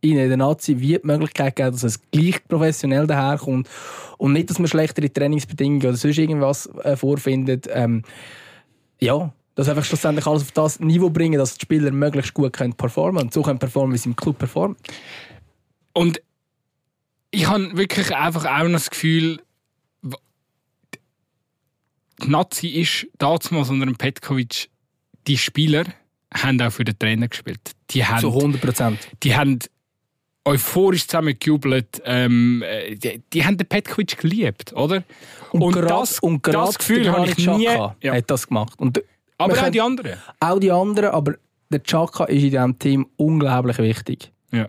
ihnen 0.02 0.28
der 0.28 0.38
Nazi 0.38 0.80
wie 0.80 0.98
die 0.98 1.00
Möglichkeit 1.04 1.56
geben, 1.56 1.72
dass 1.72 1.84
es 1.84 2.00
gleich 2.12 2.46
professionell 2.48 3.08
daherkommt 3.08 3.68
und 4.18 4.34
nicht, 4.34 4.50
dass 4.50 4.60
man 4.60 4.68
schlechtere 4.68 5.12
Trainingsbedingungen 5.12 5.82
oder 5.82 5.98
sonst 5.98 6.18
irgendwas 6.18 6.68
äh, 6.84 6.96
vorfindet. 6.96 7.68
Ähm, 7.72 8.04
ja, 9.00 9.32
dass 9.56 9.70
einfach 9.70 9.86
schlussendlich 9.86 10.26
alles 10.28 10.44
auf 10.44 10.52
das 10.52 10.80
Niveau 10.80 11.10
bringen, 11.10 11.40
dass 11.40 11.56
die 11.58 11.64
Spieler 11.64 11.92
möglichst 11.92 12.34
gut 12.34 12.54
können 12.54 12.74
performen 12.74 13.24
und 13.24 13.34
so 13.34 13.42
können 13.42 13.60
performen, 13.60 13.94
wie 13.94 13.98
sie 13.98 14.10
im 14.10 14.16
Club 14.16 14.38
performen. 14.38 14.78
Und 15.94 16.22
ich 17.32 17.48
habe 17.48 17.76
wirklich 17.76 18.16
einfach 18.16 18.46
auch 18.46 18.64
noch 18.64 18.74
das 18.74 18.90
Gefühl, 18.90 19.40
die 22.22 22.30
Nazi 22.30 22.68
ist 22.70 23.08
damals 23.18 23.70
unter 23.70 23.86
dem 23.86 23.96
Petkovic, 23.96 24.70
die 25.28 25.38
Spieler 25.38 25.86
haben 26.34 26.62
auch 26.62 26.72
für 26.72 26.84
den 26.84 26.98
Trainer 26.98 27.28
gespielt. 27.28 27.72
Die 27.92 28.06
haben, 28.06 28.22
Zu 28.22 28.30
100 28.30 28.62
Prozent. 28.62 29.00
Die 29.24 29.36
haben 29.36 29.60
euphorisch 30.46 31.08
zusammen 31.08 31.38
gejubelt. 31.40 32.02
Ähm, 32.06 32.64
die, 32.90 33.22
die, 33.34 33.46
haben 33.46 33.58
den 33.58 33.68
Petkovic 33.68 34.18
geliebt, 34.18 34.74
oder? 34.74 35.04
Und, 35.52 35.62
und 35.62 35.74
grad, 35.74 35.92
das, 35.92 36.20
und 36.20 36.46
das 36.46 36.78
Gefühl 36.78 37.12
habe 37.12 37.30
ich 37.30 37.38
nie... 37.38 37.66
Ja. 37.66 37.96
hat 38.04 38.32
das 38.32 38.48
gemacht. 38.48 38.74
Und 38.80 39.02
aber 39.38 39.54
auch 39.54 39.70
die 39.70 39.82
anderen. 39.82 40.14
Auch 40.40 40.60
die 40.60 40.72
anderen, 40.72 41.12
aber 41.12 41.36
der 41.70 41.84
Chaka 41.84 42.26
ist 42.26 42.44
in 42.44 42.50
diesem 42.50 42.80
Team 42.80 43.08
unglaublich 43.18 43.78
wichtig. 43.78 44.32
Ja. 44.52 44.68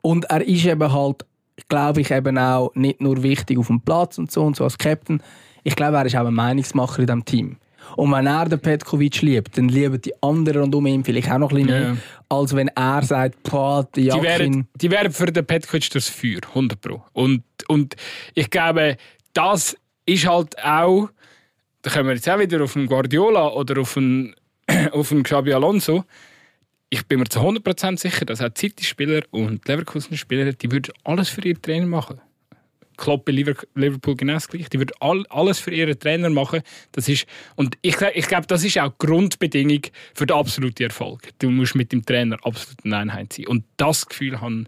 Und 0.00 0.24
er 0.24 0.42
ist 0.42 0.64
eben 0.64 0.92
halt, 0.92 1.24
glaube 1.68 2.00
ich, 2.00 2.10
eben 2.10 2.36
auch 2.38 2.74
nicht 2.74 3.00
nur 3.00 3.22
wichtig 3.22 3.58
auf 3.58 3.68
dem 3.68 3.80
Platz 3.80 4.18
und 4.18 4.30
so 4.30 4.42
und 4.42 4.56
so 4.56 4.64
als 4.64 4.78
Captain, 4.78 5.22
ich 5.64 5.74
glaube, 5.74 5.96
er 5.96 6.06
ist 6.06 6.16
auch 6.16 6.26
ein 6.26 6.34
Meinungsmacher 6.34 7.00
in 7.00 7.06
diesem 7.06 7.24
Team. 7.24 7.56
Und 7.96 8.12
wenn 8.12 8.26
er 8.26 8.48
den 8.48 8.60
Petkovic 8.60 9.22
liebt, 9.22 9.56
dann 9.56 9.68
lieben 9.68 10.00
die 10.00 10.12
anderen 10.22 10.62
rund 10.62 10.74
um 10.74 10.86
ihn 10.86 11.04
vielleicht 11.04 11.30
auch 11.30 11.38
noch 11.38 11.50
ein 11.50 11.66
bisschen 11.66 11.80
mehr, 11.80 11.96
als 12.28 12.54
wenn 12.54 12.68
er 12.68 13.02
sagt, 13.02 13.42
Boah, 13.42 13.86
die 13.94 14.08
Die 14.08 14.22
wären, 14.22 14.68
die 14.74 14.90
wären 14.90 15.12
für 15.12 15.26
den 15.26 15.44
Petkovic 15.44 15.90
das 15.90 16.08
Feuer, 16.08 16.40
100 16.48 16.80
Pro. 16.80 17.02
Und, 17.12 17.42
und 17.68 17.94
ich 18.34 18.50
glaube, 18.50 18.96
das 19.32 19.76
ist 20.06 20.26
halt 20.26 20.58
auch, 20.64 21.08
da 21.82 21.90
kommen 21.90 22.08
wir 22.08 22.14
jetzt 22.14 22.28
auch 22.28 22.38
wieder 22.38 22.62
auf 22.62 22.76
einen 22.76 22.86
Guardiola 22.86 23.48
oder 23.48 23.80
auf 23.80 23.96
einen, 23.96 24.34
auf 24.92 25.12
einen 25.12 25.22
Xabi 25.22 25.52
Alonso, 25.52 26.04
ich 26.90 27.06
bin 27.06 27.18
mir 27.18 27.24
zu 27.24 27.40
100% 27.40 27.98
sicher, 27.98 28.24
dass 28.24 28.40
auch 28.40 28.50
City-Spieler 28.56 29.22
und 29.30 29.66
Leverkusen-Spieler, 29.66 30.52
die 30.52 30.70
würden 30.70 30.92
alles 31.02 31.28
für 31.28 31.40
ihren 31.42 31.60
Trainer 31.60 31.86
machen. 31.86 32.20
Klopp 32.96 33.24
bei 33.24 33.32
Liverpool 33.32 34.16
genau 34.16 34.34
das. 34.34 34.48
Die 34.48 34.86
all, 35.00 35.24
alles 35.28 35.58
für 35.58 35.72
ihren 35.72 35.98
Trainer 35.98 36.30
machen. 36.30 36.62
Das 36.92 37.08
ist, 37.08 37.26
und 37.56 37.76
ich, 37.82 38.00
ich 38.14 38.26
glaube, 38.26 38.46
das 38.46 38.64
ist 38.64 38.78
auch 38.78 38.90
die 38.90 39.06
Grundbedingung 39.06 39.82
für 40.14 40.26
den 40.26 40.36
absoluten 40.36 40.84
Erfolg. 40.84 41.30
Du 41.38 41.50
musst 41.50 41.74
mit 41.74 41.92
dem 41.92 42.04
Trainer 42.04 42.36
absolut 42.42 42.84
eine 42.84 42.96
Einheit 42.98 43.32
sein. 43.32 43.46
Und 43.46 43.64
das 43.76 44.06
Gefühl 44.06 44.40
habe 44.40 44.64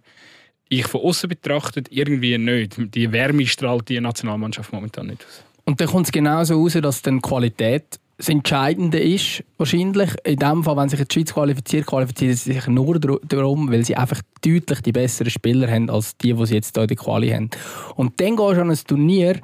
ich 0.68 0.86
von 0.86 1.00
außen 1.00 1.28
betrachtet 1.28 1.88
irgendwie 1.90 2.36
nicht. 2.38 2.76
Die 2.94 3.12
Wärme 3.12 3.46
strahlt 3.46 3.88
die 3.88 4.00
Nationalmannschaft 4.00 4.72
momentan 4.72 5.06
nicht 5.06 5.24
aus. 5.24 5.44
Und 5.64 5.80
dann 5.80 5.88
kommt 5.88 6.06
es 6.06 6.12
genauso 6.12 6.54
raus, 6.54 6.72
dass 6.80 7.02
dann 7.02 7.20
Qualität 7.20 7.98
das 8.18 8.30
Entscheidende 8.30 8.98
ist 8.98 9.44
wahrscheinlich, 9.58 10.10
in 10.24 10.36
dem 10.36 10.64
Fall, 10.64 10.76
wenn 10.76 10.88
sich 10.88 11.04
die 11.06 11.12
Schweiz 11.12 11.34
qualifiziert, 11.34 11.86
qualifiziert 11.86 12.38
sie 12.38 12.54
sich 12.54 12.66
nur 12.66 12.98
darum, 12.98 13.70
weil 13.70 13.84
sie 13.84 13.96
einfach 13.96 14.22
deutlich 14.42 14.80
die 14.80 14.92
besseren 14.92 15.30
Spieler 15.30 15.70
haben, 15.70 15.90
als 15.90 16.16
die, 16.16 16.32
die 16.32 16.46
sie 16.46 16.54
jetzt 16.54 16.74
hier 16.74 16.82
in 16.82 16.88
der 16.88 16.96
Quali 16.96 17.28
haben. 17.28 17.50
Und 17.94 18.18
dann 18.20 18.36
gehst 18.36 18.56
du 18.56 18.60
an 18.62 18.70
ein 18.70 18.78
Turnier, 18.86 19.40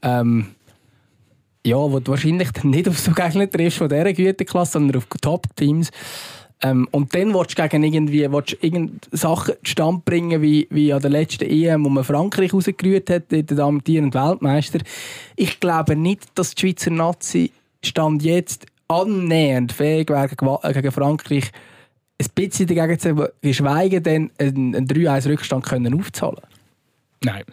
ähm, 0.00 0.46
ja, 1.66 1.76
wo 1.76 1.98
du 1.98 2.12
wahrscheinlich 2.12 2.48
nicht 2.64 2.88
auf 2.88 2.98
so 2.98 3.12
Gegner 3.12 3.50
triffst 3.50 3.78
von 3.78 3.88
dieser 3.88 4.12
Güteklasse, 4.12 4.72
sondern 4.72 4.96
auf 4.96 5.06
Top-Teams. 5.20 5.90
Ähm, 6.62 6.88
und 6.92 7.14
dann 7.14 7.34
willst 7.34 7.58
du 7.58 7.68
gegen 7.68 7.82
irgendwie 7.84 8.32
willst 8.32 8.56
irgend 8.62 9.08
Sachen 9.12 9.56
zustande 9.62 10.00
bringen, 10.02 10.40
wie, 10.40 10.66
wie 10.70 10.90
an 10.90 11.02
der 11.02 11.10
letzten 11.10 11.44
EM, 11.44 11.84
wo 11.84 11.90
man 11.90 12.02
Frankreich 12.02 12.54
rausgerührt 12.54 13.10
hat, 13.10 13.24
der 13.30 13.58
amtierende 13.58 14.18
Weltmeister. 14.18 14.78
Ich 15.34 15.60
glaube 15.60 15.96
nicht, 15.96 16.22
dass 16.34 16.54
die 16.54 16.62
Schweizer 16.62 16.90
Nazi 16.90 17.50
Stand 17.86 18.22
jetzt 18.22 18.66
annähernd 18.88 19.72
fähig 19.72 20.10
wäre, 20.10 20.28
gegen 20.28 20.92
Frankreich 20.92 21.50
ein 22.20 22.26
bisschen 22.34 22.66
dagegen 22.66 22.98
zu 22.98 23.30
geschweige 23.42 24.00
denn 24.00 24.30
einen 24.38 24.86
3-1-Rückstand 24.86 25.64
können 25.64 25.98
aufzahlen 25.98 26.40
Nein. 27.24 27.44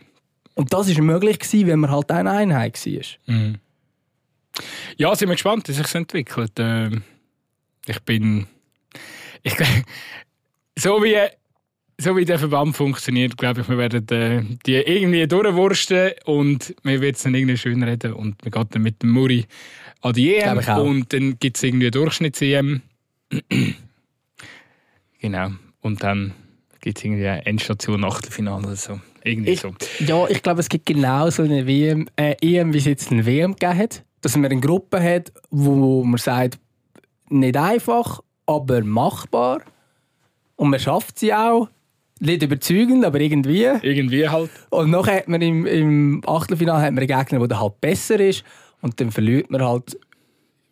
Und 0.56 0.72
das 0.72 0.96
war 0.96 1.04
möglich, 1.04 1.40
gewesen, 1.40 1.68
wenn 1.68 1.80
man 1.80 1.92
halt 1.92 2.12
eine 2.12 2.32
Einheit 2.32 2.86
war. 2.86 3.02
Mhm. 3.26 3.56
Ja, 4.98 5.16
sind 5.16 5.30
wir 5.30 5.36
gespannt, 5.36 5.68
wie 5.68 5.74
sich 5.74 5.82
das 5.82 5.96
entwickelt. 5.96 6.52
Ähm, 6.60 7.02
ich 7.88 8.00
bin. 8.02 8.48
Ich, 9.42 9.56
so 10.78 11.04
wie 11.04 11.18
so 12.00 12.16
wie 12.18 12.26
der 12.26 12.40
Verband 12.40 12.76
funktioniert, 12.76 13.38
glaube 13.38 13.62
ich, 13.62 13.70
wir 13.70 13.78
werden 13.78 14.08
äh, 14.10 14.44
die 14.66 14.76
irgendwie 14.76 15.28
durchwursten 15.28 16.12
und 16.26 16.76
wir 16.84 17.02
werden 17.02 17.16
es 17.16 17.24
dann 17.24 17.36
irgendwie 17.36 17.58
schön 17.58 17.84
reden 17.84 18.14
und 18.14 18.44
wir 18.44 18.52
gehen 18.52 18.68
dann 18.70 18.82
mit 18.82 19.02
dem 19.02 19.12
Muri 19.12 19.46
an 20.04 20.14
die 20.14 20.36
EM 20.36 20.60
und 20.80 21.14
dann 21.14 21.40
gibt 21.40 21.58
es 21.58 21.64
irgendwie 21.64 21.90
Durchschnitts-EM. 21.90 22.82
genau. 25.20 25.52
Und 25.82 26.04
dann 26.04 26.34
gibt 26.82 26.98
es 26.98 27.04
irgendwie 27.06 27.28
eine 27.28 27.46
Endstation, 27.46 28.04
Achtelfinale 28.04 28.68
oder 28.68 28.76
so. 28.76 29.00
Irgendwie 29.24 29.52
ich, 29.52 29.62
so. 29.62 29.74
Ja, 30.06 30.28
ich 30.28 30.44
glaube, 30.44 30.60
es 30.60 30.68
gibt 30.68 30.86
genau 30.86 31.30
so 31.30 31.44
eine 31.44 31.66
WM, 31.66 32.08
äh, 32.18 32.36
EM, 32.42 32.74
wie 32.74 32.80
es 32.80 32.86
jetzt 32.86 33.12
eine 33.12 33.26
WM 33.26 33.54
gegeben 33.54 33.78
hat. 33.78 34.04
Dass 34.22 34.36
man 34.36 34.52
eine 34.52 34.60
Gruppe 34.60 35.02
hat, 35.02 35.32
wo 35.50 36.04
man 36.04 36.18
sagt, 36.18 36.60
nicht 37.30 37.56
einfach, 37.56 38.22
aber 38.46 38.84
machbar. 38.84 39.62
Und 40.58 40.70
man 40.70 40.80
schafft 40.80 41.20
sie 41.20 41.34
auch. 41.34 41.70
Nicht 42.20 42.44
überzeugend, 42.44 43.06
aber 43.06 43.20
irgendwie. 43.20 43.70
Irgendwie 43.82 44.28
halt. 44.28 44.50
Und 44.70 44.92
noch 44.92 45.08
hat 45.08 45.28
man 45.28 45.42
im, 45.42 45.66
im 45.66 46.22
Achtelfinale 46.26 46.82
hat 46.82 46.94
man 46.94 47.04
einen 47.04 47.20
Gegner, 47.20 47.48
der 47.48 47.60
halt 47.60 47.82
besser 47.82 48.20
ist. 48.20 48.44
Und 48.84 49.00
dann 49.00 49.12
verliert 49.12 49.50
man 49.50 49.64
halt 49.64 49.98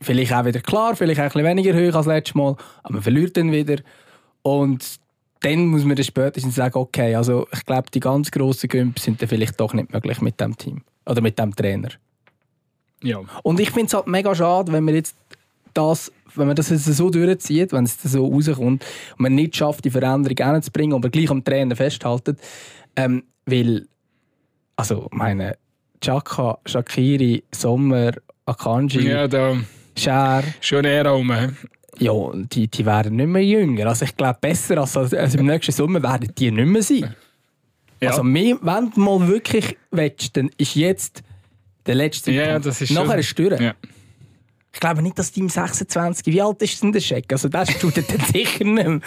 vielleicht 0.02 0.34
auch 0.34 0.44
wieder 0.44 0.60
klar, 0.60 0.96
vielleicht 0.98 1.22
auch 1.22 1.24
ein 1.24 1.32
bisschen 1.32 1.46
weniger 1.46 1.74
hoch 1.74 1.96
als 1.96 2.08
letztes 2.08 2.36
Mal, 2.36 2.58
aber 2.84 2.96
man 2.96 3.02
verliert 3.02 3.38
dann 3.38 3.54
wieder. 3.54 3.78
Und 4.42 5.00
dann 5.40 5.68
muss 5.68 5.86
man 5.86 5.96
dann 5.96 6.04
spätestens 6.04 6.56
sagen, 6.56 6.78
okay, 6.78 7.16
also 7.16 7.48
ich 7.54 7.66
glaube, 7.66 7.90
die 7.94 8.02
ganz 8.02 8.30
grossen 8.30 8.68
Gümpfe 8.68 9.00
sind 9.00 9.22
dann 9.22 9.30
vielleicht 9.30 9.60
doch 9.60 9.74
nicht 9.74 9.94
möglich 9.94 10.20
mit 10.20 10.42
dem 10.42 10.58
Team. 10.58 10.82
Oder 11.06 11.22
mit 11.22 11.40
dem 11.40 11.56
Trainer. 11.56 11.90
Ja. 13.02 13.20
Und 13.44 13.62
ich 13.62 13.72
finde 13.72 13.88
es 13.88 13.94
halt 13.94 14.08
mega 14.08 14.36
schade, 14.36 14.74
wenn 14.74 14.84
man 14.84 14.94
jetzt 14.94 15.16
das, 15.74 16.12
wenn 16.36 16.48
man 16.48 16.56
das 16.58 16.70
jetzt 16.70 16.86
so 16.86 17.10
durchzieht, 17.10 17.72
wenn 17.72 17.86
es 17.86 18.02
so 18.04 18.28
rauskommt 18.28 18.84
und 18.84 19.20
man 19.20 19.36
nicht 19.36 19.56
schafft, 19.56 19.86
die 19.86 19.90
Veränderung 19.90 20.38
hinzubringen, 20.38 20.96
aber 20.96 21.10
gleich 21.10 21.32
am 21.32 21.46
Trainer 21.46 21.78
festhalten. 21.78 22.36
Ähm, 22.98 23.24
weil, 23.46 23.88
also 24.76 25.08
meine, 25.12 25.56
Chaka, 26.02 26.58
Shakiri, 26.66 27.44
Sommer, 27.52 28.12
Akanji, 28.46 29.08
ja, 29.08 29.28
da 29.28 29.56
Scher. 29.98 30.44
Schon 30.60 30.86
eher 30.86 31.06
rum. 31.08 31.32
Ja, 32.00 32.14
die, 32.34 32.68
die 32.68 32.86
werden 32.86 33.16
nicht 33.18 33.28
mehr 33.28 33.44
jünger. 33.44 33.88
Also 33.88 34.06
ich 34.06 34.16
glaube, 34.18 34.38
besser 34.42 34.78
als, 34.80 34.96
als 34.98 35.36
im 35.36 35.46
nächsten 35.46 35.72
Sommer 35.72 36.02
werden 36.02 36.32
die 36.36 36.50
nicht 36.52 36.66
mehr 36.66 36.82
sein. 36.82 37.16
Ja. 38.02 38.10
Also 38.10 38.24
mehr, 38.24 38.58
wenn 38.62 38.90
du 38.92 39.00
mal 39.00 39.28
wirklich 39.28 39.78
willst, 39.92 40.36
dann 40.36 40.50
ist 40.58 40.76
jetzt 40.76 41.22
der 41.86 41.96
letzte 41.96 42.32
Ja, 42.32 42.44
Zeitpunkt. 42.46 42.66
das 42.66 42.82
ist 42.82 42.92
Nachher 42.92 43.18
ist 43.20 43.38
durch. 43.38 43.60
Ja. 43.62 43.74
Ich 44.74 44.80
glaube 44.80 45.02
nicht, 45.04 45.20
dass 45.20 45.32
die 45.32 45.42
im 45.42 45.50
26... 45.50 46.26
Wie 46.28 46.42
alt 46.42 46.62
ist 46.62 46.82
denn 46.82 46.94
der 46.94 47.02
Scheck? 47.02 47.32
Also 47.32 47.50
der 47.50 47.66
studiert 47.68 48.10
dann 48.10 48.26
sicher 48.34 48.64
nicht 48.64 48.74
mehr. 48.88 49.00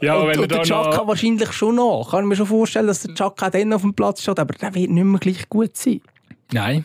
Ja, 0.00 0.16
und, 0.16 0.28
wenn 0.28 0.40
und 0.40 0.50
der 0.50 0.62
Chaka 0.62 0.96
noch... 0.98 1.06
wahrscheinlich 1.08 1.52
schon 1.52 1.76
noch. 1.76 2.08
Kann 2.10 2.20
ich 2.24 2.26
mir 2.28 2.36
schon 2.36 2.46
vorstellen, 2.46 2.86
dass 2.86 3.02
der 3.02 3.14
Chaka 3.14 3.50
dann 3.50 3.72
auf 3.72 3.82
dem 3.82 3.94
Platz 3.94 4.22
steht, 4.22 4.38
aber 4.38 4.54
der 4.54 4.74
wird 4.74 4.90
nicht 4.90 5.04
mehr 5.04 5.20
gleich 5.20 5.48
gut 5.48 5.76
sein. 5.76 6.00
Nein, 6.52 6.84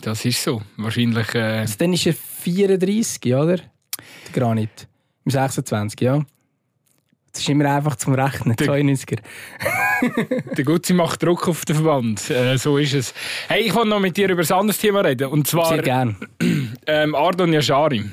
das 0.00 0.24
ist 0.24 0.42
so. 0.42 0.62
Wahrscheinlich... 0.76 1.34
Äh, 1.34 1.58
Also 1.60 1.74
dann 1.78 1.92
ist 1.92 2.06
er 2.06 2.14
34, 2.14 3.34
oder? 3.34 3.56
Der 3.56 3.64
Granit. 4.32 4.88
Im 5.24 5.30
26, 5.30 6.00
ja. 6.00 6.20
Das 7.32 7.40
ist 7.40 7.48
immer 7.48 7.64
einfach 7.74 7.96
zum 7.96 8.12
Rechnen, 8.14 8.54
Der- 8.56 8.66
92er. 8.66 9.18
der 10.56 10.64
Gutzi 10.64 10.92
macht 10.92 11.22
Druck 11.22 11.48
auf 11.48 11.64
den 11.64 11.76
Verband. 11.76 12.28
Äh, 12.30 12.58
so 12.58 12.76
ist 12.76 12.92
es. 12.92 13.14
Hey, 13.48 13.62
ich 13.62 13.74
wollte 13.74 13.88
noch 13.88 14.00
mit 14.00 14.16
dir 14.18 14.28
über 14.28 14.42
ein 14.42 14.52
anderes 14.52 14.78
Thema 14.78 15.00
reden. 15.00 15.28
Und 15.28 15.46
zwar 15.46 15.68
Sehr 15.68 15.82
gern. 15.82 16.16
ähm, 16.86 17.14
Ardon 17.14 17.50
Yashari. 17.52 18.04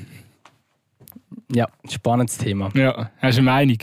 Ja, 1.52 1.68
spannendes 1.90 2.38
Thema. 2.38 2.70
Ja, 2.74 3.10
hast 3.18 3.36
du 3.36 3.40
eine 3.40 3.50
Meinung? 3.50 3.78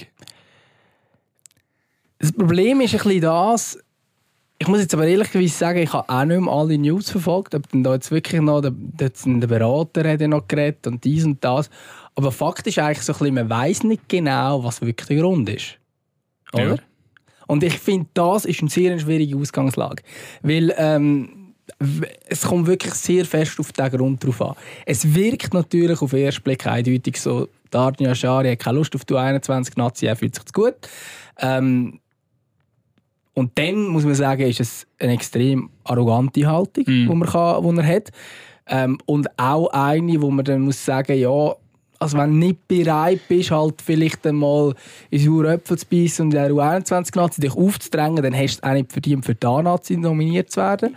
Das 2.20 2.32
Problem 2.32 2.82
ist 2.82 2.94
ein 2.94 3.00
bisschen 3.00 3.22
das, 3.22 3.78
ich 4.60 4.68
muss 4.68 4.80
jetzt 4.80 4.94
aber 4.94 5.06
ehrlicherweise 5.06 5.54
sagen, 5.54 5.80
ich 5.80 5.94
habe 5.94 6.10
auch 6.10 6.26
nicht 6.26 6.40
mehr 6.40 6.52
alle 6.52 6.78
News 6.78 7.12
verfolgt. 7.12 7.54
Ob 7.54 7.70
denn 7.70 7.84
da 7.84 7.94
jetzt 7.94 8.12
wirklich 8.12 8.42
noch 8.42 8.62
der, 8.62 8.72
der, 8.72 9.12
der 9.12 9.48
Berater 9.48 10.10
hat 10.10 10.22
noch 10.22 10.48
geredet 10.48 10.88
und 10.88 11.04
dies 11.04 11.26
und 11.26 11.44
das. 11.44 11.70
Aber 12.16 12.32
Fakt 12.32 12.66
ist 12.66 12.80
eigentlich 12.80 13.04
so 13.04 13.14
ein 13.14 13.20
bisschen, 13.20 13.36
man 13.36 13.50
weiß 13.50 13.84
nicht 13.84 14.10
genau, 14.10 14.64
was 14.64 14.82
wirklich 14.82 15.08
der 15.08 15.18
Grund 15.18 15.50
ist. 15.50 15.78
Oder? 16.54 16.76
Ja. 16.76 16.76
Und 17.46 17.64
ich 17.64 17.78
finde, 17.78 18.08
das 18.14 18.46
ist 18.46 18.62
eine 18.62 18.70
sehr 18.70 18.98
schwierige 18.98 19.38
Ausgangslage. 19.38 20.02
Weil 20.42 20.74
ähm, 20.78 21.54
es 22.28 22.42
kommt 22.42 22.66
wirklich 22.66 22.96
sehr 22.96 23.26
fest 23.26 23.60
auf 23.60 23.72
den 23.72 23.92
Grund 23.92 24.24
drauf 24.24 24.42
an. 24.42 24.56
Es 24.86 25.14
wirkt 25.14 25.54
natürlich 25.54 26.02
auf 26.02 26.10
den 26.10 26.26
ersten 26.26 26.44
Blick 26.44 26.66
eindeutig 26.66 27.22
so, 27.22 27.48
Darnia 27.70 28.16
Schari 28.16 28.52
hat 28.52 28.60
keine 28.60 28.80
Lust 28.80 28.96
auf 28.96 29.06
die 29.06 29.16
21 29.16 29.78
Nazi, 29.78 30.08
er 30.08 30.16
fühlt 30.16 30.34
sich 30.34 30.46
zu 30.46 30.54
gut. 30.54 30.76
Ähm, 31.40 32.00
und 33.38 33.52
dann 33.60 33.86
muss 33.90 34.04
man 34.04 34.16
sagen, 34.16 34.48
ist 34.48 34.60
es 34.60 34.88
eine 34.98 35.14
extrem 35.14 35.70
arrogante 35.84 36.48
Haltung, 36.48 36.86
Mhm. 36.88 37.08
die 37.08 37.16
man 37.16 37.30
kann, 37.30 37.76
die 37.76 37.82
er 37.82 37.88
hat. 37.96 38.10
Ähm, 38.66 38.98
und 39.06 39.28
auch 39.40 39.68
eine, 39.68 40.20
wo 40.24 40.32
man 40.32 40.44
dann 40.44 40.62
muss 40.62 40.84
sagen, 40.84 41.16
ja, 41.16 41.54
also 42.00 42.18
wenn 42.18 42.32
du 42.32 42.48
nicht 42.48 42.68
bereit 42.68 43.20
bist, 43.30 43.52
halt 43.52 43.84
vielleicht 43.84 44.26
einmal 44.26 44.74
in 45.12 45.20
saure 45.20 45.54
Äpfel 45.54 45.78
zu 45.78 45.86
beißen 45.86 46.26
und 46.26 46.34
in 46.34 46.40
der 46.40 46.50
U21-Nazi 46.52 47.40
dich 47.42 47.56
aufzudrängen, 47.56 48.24
dann 48.24 48.36
hast 48.36 48.58
du 48.58 48.68
auch 48.68 48.74
nicht 48.74 48.92
verdient, 48.92 49.24
für 49.24 49.36
die 49.36 49.46
A-Nazi 49.46 49.98
nominiert 49.98 50.50
zu 50.50 50.60
werden. 50.60 50.96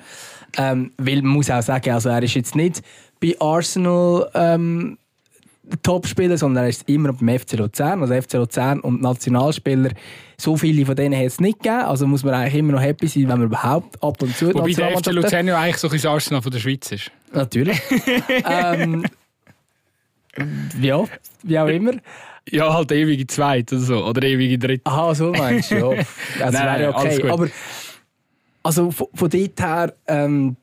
Ähm, 0.57 0.92
weil 0.96 1.20
man 1.20 1.33
muss 1.33 1.50
auch 1.50 1.61
sagen, 1.62 1.90
also 1.90 2.09
er 2.09 2.22
ist 2.22 2.35
jetzt 2.35 2.57
nicht 2.57 2.81
bei 3.20 3.37
Arsenal 3.38 4.31
ähm, 4.33 4.96
Topspieler, 5.83 6.37
sondern 6.37 6.64
er 6.64 6.70
ist 6.70 6.88
immer 6.88 7.12
beim 7.12 7.38
FC 7.38 7.54
Luzern. 7.54 8.02
Also 8.02 8.14
FC 8.14 8.35
Luzern 8.35 8.80
und 8.80 9.02
Nationalspieler, 9.02 9.90
so 10.37 10.56
viele 10.56 10.85
von 10.87 10.96
denen 10.96 11.18
hat 11.18 11.26
es 11.26 11.40
nicht 11.40 11.62
gegeben. 11.62 11.83
Also 11.83 12.06
muss 12.06 12.24
man 12.24 12.35
eigentlich 12.35 12.56
immer 12.56 12.72
noch 12.72 12.83
happy 12.83 13.06
sein, 13.06 13.22
wenn 13.22 13.38
man 13.38 13.42
überhaupt 13.44 14.02
ab 14.02 14.22
und 14.22 14.37
zu 14.37 14.52
Wobei 14.54 14.72
der 14.72 14.98
FC. 14.98 15.06
Luzern 15.12 15.46
ja 15.46 15.59
eigentlich 15.59 15.76
so 15.76 15.88
ein 15.88 15.92
bisschen 15.92 16.11
Arsenal 16.11 16.42
von 16.42 16.52
der 16.52 16.59
Schweiz 16.59 16.90
ist. 16.92 17.11
Natürlich. 17.33 17.80
ähm, 18.44 19.04
ja, 20.80 21.04
wie 21.42 21.59
auch 21.59 21.68
immer. 21.68 21.92
Ja, 22.48 22.72
halt 22.72 22.90
ewige 22.92 23.26
Zweit 23.26 23.72
oder 23.72 23.83
so. 23.83 24.04
Oder 24.04 24.22
ewige 24.22 24.59
Dritt. 24.59 24.80
Aha, 24.85 25.14
so 25.14 25.33
meinst 25.33 25.70
du, 25.70 25.76
ja. 25.76 25.94
Das 25.94 26.06
Nein, 26.52 26.52
wäre 26.52 26.83
ja 26.83 26.90
alles 26.90 27.14
okay. 27.14 27.22
gut. 27.22 27.30
Aber 27.30 27.48
also 28.62 28.90
von, 28.90 29.06
von 29.14 29.30
dort 29.30 29.61
her, 29.61 29.94
ähm, 30.06 30.56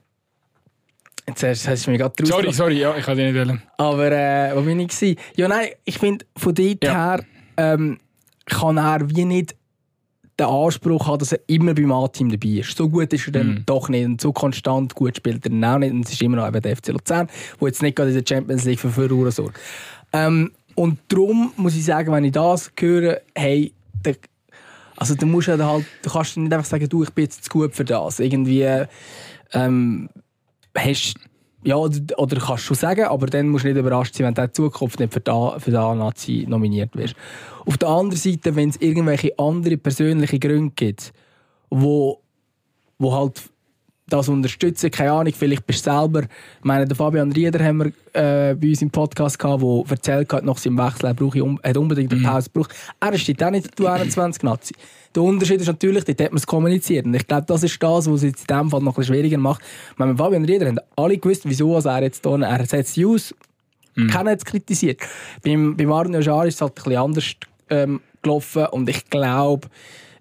jetzt 1.27 1.67
hast 1.67 1.85
du 1.87 1.91
mich 1.91 1.99
gerade 1.99 2.15
draus 2.15 2.29
Sorry, 2.29 2.51
sorry, 2.53 2.79
ja, 2.79 2.95
ich 2.97 3.05
kann 3.05 3.17
dich 3.17 3.25
nicht 3.25 3.35
wählen. 3.35 3.61
Aber 3.77 4.11
äh, 4.11 4.55
wo 4.55 4.61
bin 4.61 4.79
ich? 4.79 4.87
Gewesen? 4.89 5.17
Ja, 5.35 5.47
nein, 5.47 5.67
ich 5.85 5.97
finde, 5.99 6.25
von 6.35 6.53
dort 6.55 6.83
Ja. 6.83 6.93
her 7.15 7.23
ähm, 7.57 7.97
kann 8.45 8.77
er 8.77 9.09
wie 9.09 9.25
nicht 9.25 9.55
den 10.39 10.45
Anspruch 10.45 11.07
haben, 11.07 11.17
dass 11.17 11.31
er 11.31 11.39
immer 11.47 11.73
beim 11.73 11.91
A-Team 11.91 12.29
dabei 12.29 12.59
ist. 12.59 12.77
So 12.77 12.87
gut 12.87 13.11
ist 13.11 13.25
er 13.27 13.31
dann 13.33 13.47
Mhm. 13.47 13.63
doch 13.65 13.89
nicht 13.89 14.05
und 14.05 14.21
so 14.21 14.31
konstant 14.31 14.93
gut 14.93 15.17
spielt 15.17 15.43
er 15.45 15.49
dann 15.49 15.63
auch 15.65 15.79
nicht. 15.79 15.91
Und 15.91 16.05
es 16.05 16.13
ist 16.13 16.21
immer 16.21 16.37
noch 16.37 16.47
eben 16.47 16.61
der 16.61 16.75
FC 16.77 16.89
Luzern, 16.89 17.27
der 17.59 17.67
jetzt 17.67 17.81
nicht 17.81 17.95
gerade 17.95 18.11
in 18.11 18.23
der 18.23 18.35
Champions 18.35 18.63
League 18.65 18.79
für 18.79 18.91
Furore 18.91 19.31
sorgt. 19.31 19.59
Ähm, 20.13 20.51
und 20.75 20.99
darum 21.07 21.51
muss 21.57 21.75
ich 21.75 21.83
sagen, 21.83 22.11
wenn 22.13 22.23
ich 22.23 22.33
das 22.33 22.71
höre, 22.79 23.19
hey, 23.35 23.73
der, 24.05 24.15
also 24.95 25.15
du 25.15 25.25
musst 25.25 25.47
dann 25.47 25.65
halt, 25.65 25.85
du 26.03 26.09
kannst 26.11 26.37
nicht 26.37 26.53
einfach 26.53 26.67
sagen, 26.69 26.87
du, 26.87 27.01
ich 27.01 27.09
bin 27.09 27.23
jetzt 27.25 27.43
zu 27.43 27.49
gut 27.49 27.73
für 27.75 27.83
das. 27.83 28.19
Irgendwie 28.19 28.63
ähm, 29.53 30.07
hast 30.77 31.15
ja, 31.63 31.75
oder, 31.75 32.39
kannst 32.39 32.63
du 32.63 32.67
schon 32.67 32.77
sagen, 32.77 33.05
aber 33.05 33.27
dann 33.27 33.49
musst 33.49 33.65
du 33.65 33.69
nicht 33.69 33.77
überrascht 33.77 34.15
sein, 34.15 34.27
wenn 34.27 34.35
du 34.35 34.43
in 34.43 34.53
Zukunft 34.53 34.99
nicht 34.99 35.11
für 35.11 35.19
die, 35.19 35.59
für 35.59 35.71
die 35.71 35.75
Nazi 35.75 36.45
nominiert 36.47 36.95
wirst. 36.95 37.15
Auf 37.65 37.77
der 37.77 37.89
anderen 37.89 38.17
Seite, 38.17 38.55
wenn 38.55 38.69
es 38.69 38.77
irgendwelche 38.77 39.37
andere 39.37 39.75
persönliche 39.75 40.39
Gründe 40.39 40.71
gibt, 40.75 41.11
wo, 41.69 42.21
wo 42.99 43.13
halt 43.13 43.49
das 44.09 44.29
unterstützen, 44.29 44.89
keine 44.89 45.11
Ahnung, 45.11 45.33
vielleicht 45.35 45.65
bist 45.67 45.85
du 45.85 45.91
selber, 45.91 46.23
ich 46.23 46.63
meine, 46.63 46.85
der 46.85 46.95
Fabian 46.95 47.31
Rieder 47.31 47.63
haben 47.63 47.79
wir 47.79 47.87
äh, 48.13 48.55
bei 48.55 48.69
uns 48.69 48.81
im 48.81 48.89
Podcast 48.89 49.37
gehabt, 49.37 49.61
der 49.61 49.83
erzählt 49.89 50.33
hat, 50.33 50.45
nach 50.45 50.57
seinem 50.57 50.77
Wechsel, 50.77 51.07
er 51.07 51.13
brauche 51.13 51.43
um, 51.43 51.59
hat 51.61 51.77
unbedingt 51.77 52.13
eine 52.13 52.21
Pause 52.21 52.49
gebraucht. 52.49 52.73
Er 52.99 53.17
steht 53.17 53.43
auch 53.43 53.51
nicht 53.51 53.77
der 53.77 53.93
21 53.93 54.43
Nazi. 54.43 54.73
Der 55.13 55.23
Unterschied 55.23 55.59
ist 55.59 55.67
natürlich, 55.67 56.05
dort 56.05 56.21
hat 56.21 56.31
man 56.31 56.37
es 56.37 56.47
kommuniziert. 56.47 57.05
Und 57.05 57.13
ich 57.15 57.27
glaube, 57.27 57.45
das 57.47 57.63
ist 57.63 57.81
das, 57.81 58.07
was 58.07 58.15
es 58.15 58.23
jetzt 58.23 58.41
in 58.41 58.55
diesem 58.55 58.69
Fall 58.69 58.81
noch 58.81 58.93
ein 58.93 58.95
bisschen 58.95 59.15
schwieriger 59.15 59.37
macht. 59.37 59.61
Ich 59.91 59.97
meine, 59.97 60.15
Fabian 60.15 60.45
Rieder 60.45 60.67
haben 60.67 60.79
alle 60.95 61.17
gewusst, 61.17 61.41
wieso 61.45 61.77
er 61.77 62.03
jetzt 62.03 62.25
hier, 62.25 62.39
er 62.39 62.65
setzt 62.65 62.93
sie 62.93 63.05
aus, 63.05 63.33
keiner 64.11 64.31
hat 64.31 64.39
es 64.39 64.45
kritisiert. 64.45 65.01
Beim, 65.43 65.75
beim 65.75 65.91
Arno 65.91 66.19
Jar 66.19 66.45
ist 66.45 66.55
es 66.55 66.61
halt 66.61 66.73
ein 66.73 66.83
bisschen 66.83 66.97
anders 66.97 67.33
ähm, 67.69 68.01
gelaufen 68.21 68.67
und 68.67 68.87
ich 68.89 69.09
glaube, 69.09 69.67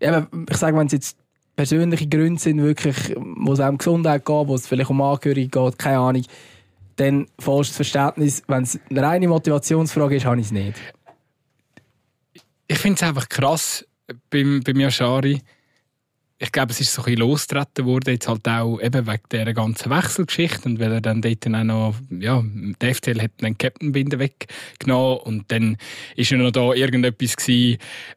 ich 0.01 0.57
sage, 0.57 0.77
wenn 0.77 0.87
es 0.87 0.93
jetzt 0.93 1.17
persönliche 1.57 2.07
Gründe 2.07 2.41
sind, 2.41 2.63
wirklich, 2.63 3.15
wo 3.17 3.55
es 3.55 3.61
um 3.61 3.79
Gesundheit 3.79 4.25
geht, 4.25 4.47
wo 4.47 4.55
es 4.55 4.67
vielleicht 4.67 4.91
um 4.91 5.01
Angehörige 5.01 5.49
geht, 5.49 5.79
keine 5.79 5.99
Ahnung, 5.99 6.23
dann 6.97 7.27
falsches 7.39 7.77
Verständnis. 7.77 8.43
Wenn 8.47 8.63
es 8.63 8.79
eine 8.91 9.03
reine 9.03 9.29
Motivationsfrage 9.29 10.17
ist, 10.17 10.27
habe 10.27 10.39
ich 10.39 10.47
es 10.47 10.53
nicht. 10.53 10.79
Ich 12.69 12.79
finde 12.79 12.97
es 12.97 13.03
einfach 13.03 13.29
krass 13.29 13.87
beim, 14.31 14.63
beim 14.63 14.81
Yashari. 14.81 15.41
Ich 16.39 16.53
glaube, 16.53 16.73
es 16.73 16.81
ist 16.83 16.93
so 16.93 17.01
ein 17.01 17.07
bisschen 17.07 17.21
losgetreten 17.21 17.87
worden, 17.87 18.11
jetzt 18.11 18.29
halt 18.29 18.47
auch 18.47 18.79
eben 18.79 19.07
wegen 19.07 19.23
dieser 19.33 19.55
ganzen 19.55 19.91
Wechselgeschichte 19.91 20.69
und 20.69 20.79
weil 20.79 20.93
er 20.93 21.01
dann 21.01 21.23
dort 21.23 21.47
dann 21.47 21.55
auch 21.55 21.65
noch, 21.65 21.95
ja, 22.11 22.45
der 22.79 22.95
FCL 22.95 23.23
hat 23.23 23.41
den 23.41 23.57
Captain-Binden 23.57 24.21
weggenommen 24.21 25.19
und 25.21 25.51
dann 25.51 25.79
ist 26.15 26.31
ja 26.31 26.37
noch 26.37 26.51
da 26.51 26.75
irgendetwas 26.75 27.37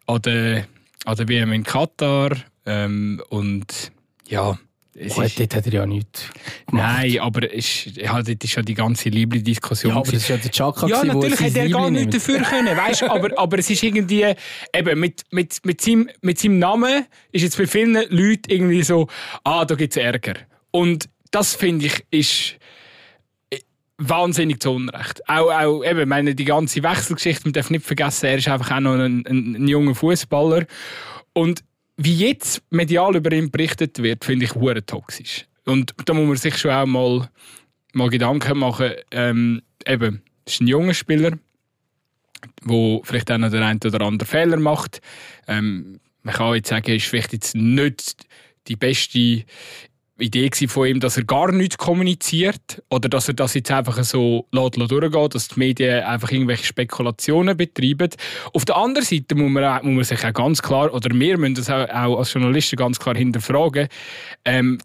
an 0.06 0.21
der, 0.21 0.67
an 1.06 1.15
der 1.15 1.30
WM 1.30 1.54
in 1.54 1.63
Katar 1.63 2.32
ähm, 2.65 3.22
und 3.30 3.91
ja, 4.28 4.58
es 5.02 5.13
Gut, 5.13 5.26
ist, 5.26 5.39
dort 5.39 5.56
hat 5.56 5.65
er 5.67 5.74
ja 5.74 5.86
nichts 5.86 6.30
gemacht. 6.67 6.88
nein, 6.88 7.19
aber 7.19 7.54
es 7.54 7.86
ist, 7.86 7.98
ja, 7.98 8.22
dort 8.22 8.43
ist 8.43 8.56
ja 8.56 8.62
die 8.62 8.74
ganze 8.74 9.10
Liebling-Diskussion 9.10 9.93
Ja, 9.93 9.98
aber 9.98 10.12
das 10.12 10.24
ist 10.24 10.28
ja 10.28 10.38
der 10.38 10.52
Chaka, 10.52 10.88
ja, 10.88 11.02
gewesen, 11.02 11.15
natürlich 11.15 11.39
hätte 11.39 11.60
er 11.60 11.69
gar 11.69 11.89
nichts 11.89 12.15
dafür 12.15 12.41
können, 12.41 12.76
weißt, 12.76 13.04
aber, 13.04 13.30
aber 13.38 13.60
es 13.60 13.69
ist 13.69 13.82
irgendwie, 13.82 14.26
eben, 14.74 15.00
mit, 15.00 15.24
mit, 15.32 15.63
mit, 15.63 15.80
seinem, 15.80 16.10
mit 16.22 16.39
seinem 16.39 16.60
Namen 16.60 17.06
ist 17.32 17.43
jetzt 17.43 17.58
bei 17.58 17.65
vielen 17.65 17.93
Leuten 17.93 18.50
irgendwie 18.50 18.84
so, 18.84 19.08
ah, 19.43 19.63
da 19.63 19.76
gibt 19.76 19.95
es 19.95 20.04
Ärger. 20.04 20.34
Und 20.72 21.08
das 21.32 21.56
finde 21.56 21.86
ich, 21.86 22.06
ist 22.12 22.56
äh, 23.52 23.60
wahnsinnig 24.00 24.62
zu 24.62 24.72
Unrecht. 24.72 25.22
Auch, 25.30 25.52
auch 25.52 25.84
eben, 25.84 26.10
meine, 26.10 26.36
die 26.36 26.45
ganze 26.45 26.84
Wechselgeschichte, 26.84 27.43
man 27.45 27.54
darf 27.54 27.69
nicht 27.69 27.86
vergessen, 27.86 28.26
er 28.26 28.38
ist 28.38 28.50
einfach 28.50 28.76
auch 28.76 28.82
noch 28.82 28.95
ein, 28.95 29.26
ein, 29.28 29.56
ein 29.56 29.67
junger 29.67 29.95
Fußballer. 29.95 30.65
Und 31.34 31.63
wie 32.02 32.16
jetzt 32.16 32.62
medial 32.70 33.16
über 33.18 33.32
ihn 33.34 33.52
berichtet 33.52 34.02
wird, 34.02 34.24
finde 34.24 34.46
ich 34.46 34.56
hure 34.56 34.86
toxisch. 34.86 35.46
Und 35.66 35.94
da 36.06 36.14
muss 36.14 36.28
man 36.28 36.38
sich 36.38 36.58
schon 36.58 36.72
auch 36.72 36.86
mal, 36.86 37.30
mal 37.94 38.10
Gedanken 38.10 38.58
machen. 38.58 38.92
Ähm, 39.12 39.62
eben, 39.86 40.22
das 40.46 40.56
ist 40.56 40.62
ein 40.62 40.68
junger 40.68 40.94
Spieler, 40.94 41.38
der 42.64 43.00
vielleicht 43.04 43.30
auch 43.30 43.38
noch 43.38 43.52
den 43.52 43.64
einen 43.64 43.82
oder 43.84 44.02
anderen 44.02 44.30
Fehler 44.30 44.58
macht. 44.58 45.02
Ähm, 45.47 46.00
man 46.24 46.36
kann 46.36 46.56
jetzt 46.56 46.70
sagen, 46.70 46.89
es 46.89 47.04
ist 47.04 47.10
vielleicht 47.10 47.34
jetzt 47.34 47.56
nicht 47.56 48.26
die 48.68 48.78
beste 48.78 49.43
Idee 50.20 50.49
von 50.67 50.88
ihm, 50.88 50.99
dass 50.99 51.17
er 51.17 51.24
gar 51.24 51.51
nichts 51.51 51.78
kommuniziert 51.78 52.82
oder 52.89 53.09
dass 53.09 53.28
er 53.28 53.34
das 53.34 53.53
jetzt 53.53 53.72
einfach 53.72 54.03
so 54.03 54.47
lässt 54.51 54.78
durchgeht, 54.78 55.36
dass 55.36 55.47
die 55.49 55.59
Medien 55.59 56.03
einfach 56.03 56.32
irgendwelche 56.32 56.65
Spekulationen 56.65 57.55
betreiben. 57.57 58.09
Auf 58.53 58.65
der 58.65 58.78
anderen 58.78 59.05
Seite 59.05 59.36
muss 59.36 59.51
man, 59.51 59.86
muss 59.86 59.95
man 59.95 60.03
sich 60.03 60.26
auch 60.26 60.34
ganz 60.34 60.61
klar, 60.61 60.93
oder 60.93 61.09
wir 61.13 61.38
müssen 61.38 61.55
das 61.55 61.70
auch, 61.70 61.89
auch 61.89 62.20
als 62.20 62.34
Journalisten 62.34 62.76
ganz 62.76 62.99
klar 62.99 63.15
hinterfragen, 63.15 63.88
ähm, 64.45 64.80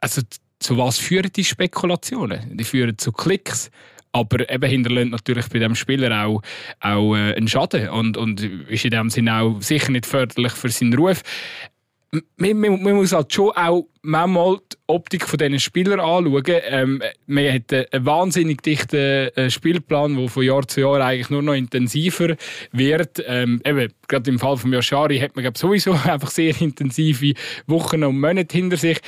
also 0.00 0.22
zu 0.58 0.76
was 0.76 0.98
führen 0.98 1.30
die 1.34 1.44
Spekulationen? 1.44 2.56
Die 2.56 2.64
führen 2.64 2.98
zu 2.98 3.12
Klicks, 3.12 3.70
aber 4.12 4.50
eben 4.50 4.68
hinterlässt 4.68 5.10
natürlich 5.10 5.48
bei 5.48 5.58
dem 5.58 5.74
Spieler 5.74 6.24
auch, 6.24 6.42
auch 6.80 7.14
äh, 7.14 7.34
einen 7.34 7.48
Schaden 7.48 7.88
und, 7.90 8.16
und 8.16 8.42
ist 8.42 8.84
in 8.84 8.90
dem 8.90 9.10
Sinne 9.10 9.36
auch 9.36 9.62
sicher 9.62 9.92
nicht 9.92 10.06
förderlich 10.06 10.52
für 10.52 10.70
seinen 10.70 10.94
Ruf 10.94 11.22
man, 12.10 12.58
man, 12.58 12.82
man, 12.82 12.94
muss 12.94 13.12
halt 13.12 13.32
schon 13.32 13.50
auch 13.50 13.86
manchmal 14.02 14.58
die 14.72 14.76
Optik 14.86 15.26
von 15.26 15.38
diesen 15.38 15.60
Spielern 15.60 16.00
anschauen. 16.00 16.42
Ähm, 16.46 17.02
man 17.26 17.52
hat 17.52 17.72
einen 17.72 18.06
wahnsinnig 18.06 18.62
dichten 18.62 18.96
äh, 18.96 19.50
Spielplan, 19.50 20.16
der 20.16 20.28
von 20.28 20.42
Jahr 20.42 20.66
zu 20.66 20.80
Jahr 20.80 21.00
eigentlich 21.00 21.30
nur 21.30 21.42
noch 21.42 21.52
intensiver 21.52 22.36
wird. 22.72 23.22
Ähm, 23.26 23.60
eben, 23.64 23.92
gerade 24.08 24.30
im 24.30 24.38
Fall 24.38 24.56
von 24.56 24.72
Yashari 24.72 25.18
hat 25.18 25.36
man 25.36 25.42
glaub, 25.42 25.58
sowieso 25.58 25.92
einfach 26.04 26.30
sehr 26.30 26.58
intensive 26.60 27.34
Wochen 27.66 28.02
und 28.04 28.20
Monate 28.20 28.56
hinter 28.56 28.78
sich 28.78 28.98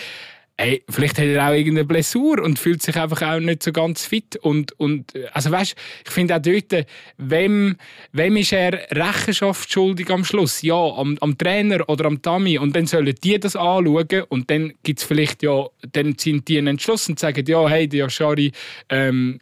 ey, 0.60 0.84
vielleicht 0.90 1.18
hat 1.18 1.24
er 1.24 1.48
auch 1.48 1.54
irgendeine 1.54 1.86
Blessur 1.86 2.42
und 2.42 2.58
fühlt 2.58 2.82
sich 2.82 2.96
einfach 2.96 3.22
auch 3.22 3.40
nicht 3.40 3.62
so 3.62 3.72
ganz 3.72 4.04
fit. 4.04 4.36
Und, 4.36 4.78
und 4.78 5.12
also 5.32 5.50
weißt, 5.50 5.74
ich 6.04 6.10
finde 6.10 6.36
auch 6.36 6.42
dort, 6.42 6.86
wem, 7.16 7.76
wem 8.12 8.36
ist 8.36 8.52
er 8.52 8.72
Rechenschaft 8.90 9.72
schuldig 9.72 10.10
am 10.10 10.24
Schluss? 10.24 10.60
Ja, 10.60 10.74
am, 10.74 11.16
am 11.20 11.38
Trainer 11.38 11.88
oder 11.88 12.04
am 12.04 12.20
Tami. 12.20 12.58
Und 12.58 12.76
dann 12.76 12.86
sollen 12.86 13.14
die 13.24 13.40
das 13.40 13.56
anschauen 13.56 14.24
und 14.28 14.50
dann 14.50 14.74
gibt 14.82 15.00
es 15.00 15.04
vielleicht, 15.04 15.42
ja, 15.42 15.66
dann 15.92 16.16
sind 16.18 16.46
die 16.48 16.58
Entschluss 16.58 17.08
und 17.08 17.18
sagen, 17.18 17.44
ja, 17.46 17.66
hey, 17.66 17.88
der 17.88 18.10
Schari 18.10 18.52
ähm, 18.90 19.40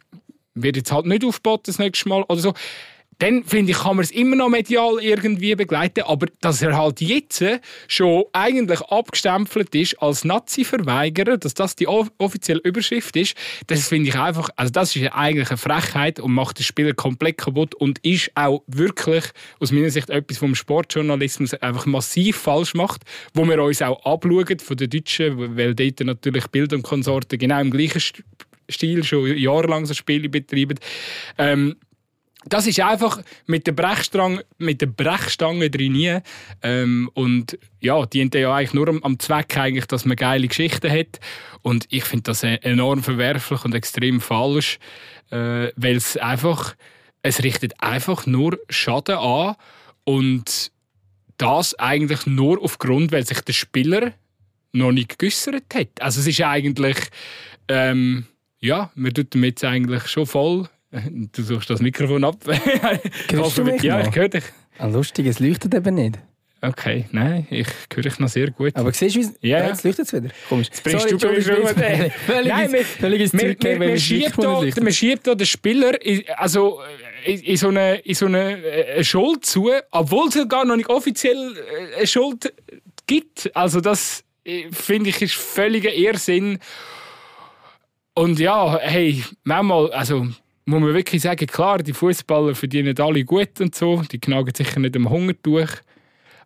wird 0.55 0.77
jetzt 0.77 0.91
halt 0.91 1.05
nicht 1.05 1.25
aufgebaut 1.25 1.67
das 1.67 1.79
nächste 1.79 2.07
Mal 2.07 2.23
oder 2.23 2.39
so 2.39 2.53
dann 3.19 3.43
finde 3.43 3.71
ich, 3.71 3.79
kann 3.79 3.97
man 3.97 4.03
es 4.03 4.11
immer 4.11 4.35
noch 4.35 4.49
medial 4.49 4.97
irgendwie 5.01 5.53
begleiten. 5.55 6.03
Aber 6.03 6.27
dass 6.41 6.61
er 6.61 6.75
halt 6.77 7.01
jetzt 7.01 7.43
schon 7.87 8.23
eigentlich 8.33 8.81
abgestempelt 8.81 9.75
ist 9.75 10.01
als 10.01 10.23
Nazi-Verweigerer, 10.23 11.37
dass 11.37 11.53
das 11.53 11.75
die 11.75 11.87
offizielle 11.87 12.61
Überschrift 12.61 13.15
ist, 13.15 13.35
das 13.67 13.87
finde 13.87 14.09
ich 14.09 14.15
einfach, 14.15 14.49
also 14.55 14.71
das 14.71 14.95
ist 14.95 15.11
eigentlich 15.13 15.49
eine 15.49 15.57
Frechheit 15.57 16.19
und 16.19 16.33
macht 16.33 16.59
den 16.59 16.63
Spieler 16.63 16.93
komplett 16.93 17.37
kaputt 17.37 17.75
und 17.75 17.99
ist 17.99 18.31
auch 18.35 18.63
wirklich 18.67 19.25
aus 19.59 19.71
meiner 19.71 19.89
Sicht 19.89 20.09
etwas 20.09 20.37
vom 20.37 20.55
Sportjournalismus 20.55 21.53
einfach 21.55 21.85
massiv 21.85 22.37
falsch 22.37 22.73
macht, 22.73 23.03
wo 23.33 23.45
wir 23.45 23.61
uns 23.61 23.81
auch 23.81 24.03
abschauen 24.05 24.59
von 24.59 24.77
den 24.77 24.89
Deutschen, 24.89 25.57
weil 25.57 25.75
dort 25.75 25.99
natürlich 25.99 26.47
Bild 26.47 26.71
und 26.71 26.83
Konsorten 26.83 27.37
genau 27.37 27.59
im 27.59 27.71
gleichen 27.71 28.01
Stil 28.69 29.03
schon 29.03 29.35
jahrelang 29.37 29.85
so 29.85 29.93
Spiele 29.93 30.29
betreiben. 30.29 30.79
Ähm, 31.37 31.75
das 32.45 32.67
ist 32.67 32.79
einfach 32.79 33.21
mit 33.47 33.67
der 33.67 33.73
Brechstange, 33.73 34.45
mit 34.57 34.81
der 34.81 34.87
Brechstange 34.87 35.69
drin. 35.69 36.21
Ähm, 36.61 37.09
und 37.13 37.57
ja, 37.81 38.05
dient 38.05 38.33
ja 38.33 38.53
eigentlich 38.53 38.73
nur 38.73 38.87
am, 38.87 39.03
am 39.03 39.19
Zweck, 39.19 39.57
eigentlich, 39.57 39.87
dass 39.87 40.05
man 40.05 40.15
geile 40.15 40.47
Geschichten 40.47 40.89
hat. 40.89 41.19
Und 41.61 41.85
ich 41.89 42.05
finde 42.05 42.23
das 42.23 42.43
e-, 42.43 42.59
enorm 42.61 43.03
verwerflich 43.03 43.65
und 43.65 43.75
extrem 43.75 44.21
falsch, 44.21 44.79
äh, 45.31 45.71
weil 45.75 45.97
es 45.97 46.15
einfach, 46.15 46.75
es 47.21 47.43
richtet 47.43 47.73
einfach 47.81 48.25
nur 48.25 48.57
Schaden 48.69 49.17
an 49.17 49.55
und 50.05 50.71
das 51.37 51.77
eigentlich 51.77 52.25
nur 52.25 52.61
aufgrund, 52.61 53.11
weil 53.11 53.25
sich 53.25 53.41
der 53.41 53.53
Spieler 53.53 54.13
noch 54.71 54.91
nicht 54.91 55.19
geäussert 55.19 55.65
hat. 55.73 56.01
Also 56.01 56.21
es 56.21 56.27
ist 56.27 56.41
eigentlich, 56.41 56.97
ähm, 57.67 58.25
ja, 58.59 58.91
man 58.95 59.13
tut 59.13 59.33
damit 59.33 59.63
eigentlich 59.63 60.07
schon 60.07 60.25
voll 60.25 60.69
Du 61.31 61.43
suchst 61.43 61.69
das 61.69 61.81
Mikrofon 61.81 62.23
ab. 62.23 62.37
Hörst 63.31 63.57
du 63.57 63.63
mich 63.63 63.81
ja, 63.83 64.01
ich 64.07 64.15
höre 64.15 64.29
dich. 64.29 64.43
Ah, 64.77 64.87
lustig, 64.87 65.27
es 65.27 65.39
leuchtet 65.39 65.73
eben 65.73 65.95
nicht. 65.95 66.19
Okay, 66.61 67.05
nein, 67.11 67.47
ich 67.49 67.67
höre 67.93 68.03
dich 68.03 68.19
noch 68.19 68.27
sehr 68.27 68.51
gut. 68.51 68.75
Aber 68.75 68.91
siehst 68.91 69.15
du, 69.15 69.21
wie 69.21 69.47
ja, 69.47 69.65
jetzt 69.65 69.83
leuchtet 69.85 70.07
es 70.07 70.13
wieder? 70.13 70.29
Komisch. 70.49 70.67
Jetzt 70.67 70.83
bringst 70.83 71.07
Sorry, 71.07 71.35
du 71.35 71.41
schon 71.41 71.57
wieder. 71.57 72.11
Nein, 72.43 72.75
völliges 72.99 73.31
wenn 73.33 73.77
man 73.79 73.97
schiebt 73.97 74.43
da, 74.43 74.61
man 74.61 74.91
schiebt 74.91 75.25
da 75.25 75.35
den 75.35 75.47
Spieler 75.47 76.01
in, 76.01 76.23
also, 76.35 76.81
in, 77.23 77.39
in 77.39 77.55
so 77.55 77.69
eine, 77.69 77.95
in 77.99 78.13
so 78.13 78.25
eine, 78.25 78.61
äh, 78.61 79.03
Schuld 79.05 79.45
zu, 79.45 79.71
obwohl 79.91 80.27
es 80.27 80.49
gar 80.49 80.65
noch 80.65 80.75
nicht 80.75 80.89
offiziell 80.89 81.55
äh, 81.55 81.97
eine 81.97 82.07
Schuld 82.07 82.53
gibt. 83.07 83.55
Also 83.55 83.79
das 83.79 84.25
äh, 84.43 84.69
finde 84.71 85.11
ich 85.11 85.21
ist 85.21 85.35
völliger 85.35 85.93
Irrsinn. 85.93 86.59
Und 88.15 88.37
ja, 88.37 88.77
hey, 88.81 89.23
manchmal, 89.43 89.93
also 89.93 90.27
muss 90.65 90.81
man 90.81 90.93
wirklich 90.93 91.21
sagen, 91.21 91.47
klar, 91.47 91.79
die 91.79 91.93
Fußballer 91.93 92.55
verdienen 92.55 92.97
alle 92.99 93.25
gut 93.25 93.59
und 93.59 93.75
so, 93.75 94.03
die 94.11 94.19
knagen 94.19 94.53
sicher 94.55 94.79
nicht 94.79 94.95
am 94.95 95.09
Hunger 95.09 95.33
durch. 95.41 95.71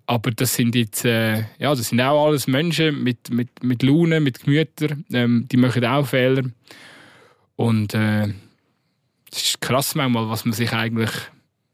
Aber 0.06 0.32
das 0.32 0.56
sind 0.56 0.76
jetzt, 0.76 1.06
äh, 1.06 1.40
ja, 1.60 1.74
das 1.74 1.90
sind 1.90 2.02
auch 2.02 2.26
alles 2.26 2.48
Menschen 2.48 3.04
mit, 3.04 3.30
mit, 3.30 3.64
mit 3.64 3.84
Laune, 3.84 4.20
mit 4.20 4.44
Gemüter. 4.44 4.98
Ähm, 5.12 5.48
die 5.50 5.58
machen 5.58 5.86
auch 5.86 6.06
Fehler. 6.06 6.44
Und 7.56 7.94
äh, 7.94 8.28
es 9.32 9.44
ist 9.44 9.62
krass 9.62 9.96
manchmal, 9.96 10.30
was 10.30 10.44
man 10.46 10.54
sich 10.54 10.74
eigentlich 10.74 11.12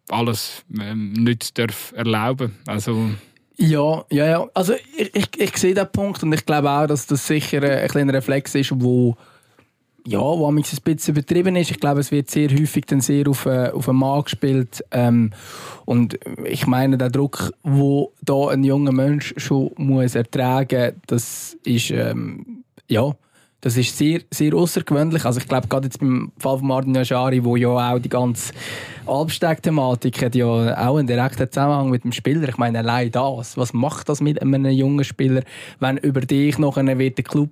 alles 0.10 0.64
ähm, 0.80 1.14
nicht 1.14 1.58
darf 1.58 1.94
erlauben 1.96 2.56
Also, 2.66 3.12
ja, 3.58 4.06
ja, 4.10 4.26
ja. 4.26 4.48
Also 4.54 4.74
ich, 4.96 5.16
ich, 5.16 5.28
ich 5.38 5.58
sehe 5.58 5.74
den 5.74 5.92
Punkt 5.92 6.24
und 6.24 6.32
ich 6.34 6.46
glaube 6.46 6.70
auch, 6.70 6.88
dass 6.88 7.08
das 7.08 7.28
sicher 7.28 7.62
ein 7.62 7.90
kleiner 7.90 8.14
Reflex 8.14 8.56
ist, 8.56 8.72
wo 8.74 9.18
ja, 10.06 10.20
wo 10.20 10.48
ein 10.48 10.56
bisschen 10.56 11.16
übertrieben 11.16 11.56
ist. 11.56 11.72
Ich 11.72 11.80
glaube, 11.80 12.00
es 12.00 12.12
wird 12.12 12.30
sehr 12.30 12.50
häufig 12.50 12.86
dann 12.86 13.02
sehr 13.02 13.28
auf, 13.28 13.46
äh, 13.46 13.70
auf 13.70 13.90
einen 13.90 14.00
Mann 14.00 14.24
gespielt. 14.24 14.84
Ähm, 14.92 15.32
und 15.86 16.20
ich 16.46 16.68
meine, 16.68 16.98
der 16.98 17.10
Druck, 17.10 17.54
wo 17.64 18.12
da 18.22 18.50
ein 18.50 18.64
junger 18.64 18.92
Mensch 18.92 19.34
schon 19.38 19.72
muss 19.78 20.16
ertragen, 20.16 20.94
das 21.08 21.58
ist 21.64 21.92
ähm, 21.92 22.64
ja 22.88 23.16
das 23.62 23.76
ist 23.76 23.98
sehr, 23.98 24.22
sehr 24.32 24.54
außergewöhnlich. 24.54 25.26
Also 25.26 25.42
ich 25.42 25.48
glaube, 25.48 25.68
gerade 25.68 25.88
jetzt 25.88 26.00
beim 26.00 26.32
Fall 26.38 26.60
von 26.60 26.68
Martin 26.68 26.96
Yashari, 26.96 27.44
wo 27.44 27.58
ja 27.58 27.70
auch 27.70 28.00
die 28.00 28.08
ganze 28.08 28.54
Albsteg-Thematik 29.06 30.22
hat 30.24 30.36
ja 30.36 30.46
auch 30.46 30.98
einen 30.98 31.08
direkten 31.08 31.52
Zusammenhang 31.52 31.90
mit 31.90 32.06
dem 32.06 32.14
Spieler. 32.14 32.48
Ich 32.48 32.58
meine, 32.58 32.80
allein 32.80 33.12
das. 33.12 33.58
Was 33.58 33.74
macht 33.74 34.08
das 34.08 34.22
mit 34.22 34.42
einem 34.42 34.66
jungen 34.68 35.04
Spieler, 35.04 35.42
wenn 35.80 35.98
über 35.98 36.22
dich 36.22 36.58
noch 36.58 36.78
wird 36.78 37.18
der 37.18 37.26
Club, 37.26 37.50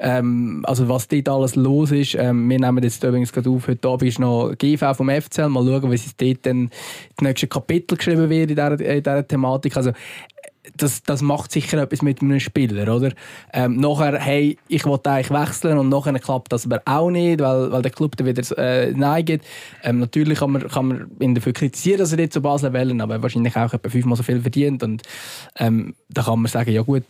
ähm, 0.00 0.64
also 0.66 0.88
was 0.88 1.08
dort 1.08 1.28
alles 1.28 1.56
los 1.56 1.92
ist. 1.92 2.14
Ähm, 2.14 2.48
wir 2.48 2.58
nehmen 2.58 2.82
jetzt 2.82 3.04
übrigens 3.04 3.32
gerade 3.32 3.50
auf, 3.50 3.68
heute 3.68 3.88
Abend 3.88 4.08
ist 4.08 4.18
noch 4.18 4.52
GV 4.56 4.94
vom 4.94 5.10
FCL. 5.10 5.48
Mal 5.48 5.64
schauen, 5.64 5.90
wie 5.90 5.94
es 5.94 6.16
dort 6.16 6.46
dann 6.46 6.70
das 7.16 7.22
nächste 7.22 7.46
Kapitel 7.46 7.96
geschrieben 7.96 8.30
wird 8.30 8.50
in 8.50 8.56
dieser, 8.56 8.80
in 8.80 9.02
dieser 9.02 9.26
Thematik. 9.26 9.76
Also 9.76 9.92
das, 10.76 11.02
das 11.02 11.22
macht 11.22 11.52
sicher 11.52 11.82
etwas 11.82 12.02
mit 12.02 12.22
einem 12.22 12.40
Spieler, 12.40 12.94
oder? 12.94 13.12
Ähm, 13.52 13.76
nachher, 13.76 14.18
hey, 14.18 14.58
ich 14.68 14.84
wollte 14.84 15.10
eigentlich 15.10 15.30
wechseln 15.30 15.78
und 15.78 15.88
nachher 15.88 16.18
klappt 16.18 16.52
das 16.52 16.66
aber 16.66 16.82
auch 16.84 17.10
nicht, 17.10 17.40
weil, 17.40 17.72
weil 17.72 17.82
der 17.82 17.90
Club 17.90 18.16
dann 18.16 18.26
wieder 18.26 18.58
äh, 18.58 18.92
neigt. 18.92 19.44
Ähm, 19.82 19.98
natürlich 20.00 20.38
kann 20.38 20.52
man, 20.52 20.68
kann 20.68 20.88
man 20.88 21.10
ihn 21.18 21.34
dafür 21.34 21.52
kritisieren, 21.52 21.98
dass 21.98 22.12
er 22.12 22.18
nicht 22.18 22.32
zu 22.32 22.42
Basel 22.42 22.72
wählen, 22.72 23.00
aber 23.00 23.22
wahrscheinlich 23.22 23.56
auch 23.56 23.72
etwa 23.72 23.88
fünfmal 23.88 24.16
so 24.16 24.22
viel 24.22 24.40
verdient 24.40 24.82
und 24.82 25.02
ähm, 25.58 25.94
da 26.08 26.22
kann 26.22 26.40
man 26.40 26.50
sagen, 26.50 26.72
ja 26.72 26.82
gut, 26.82 27.04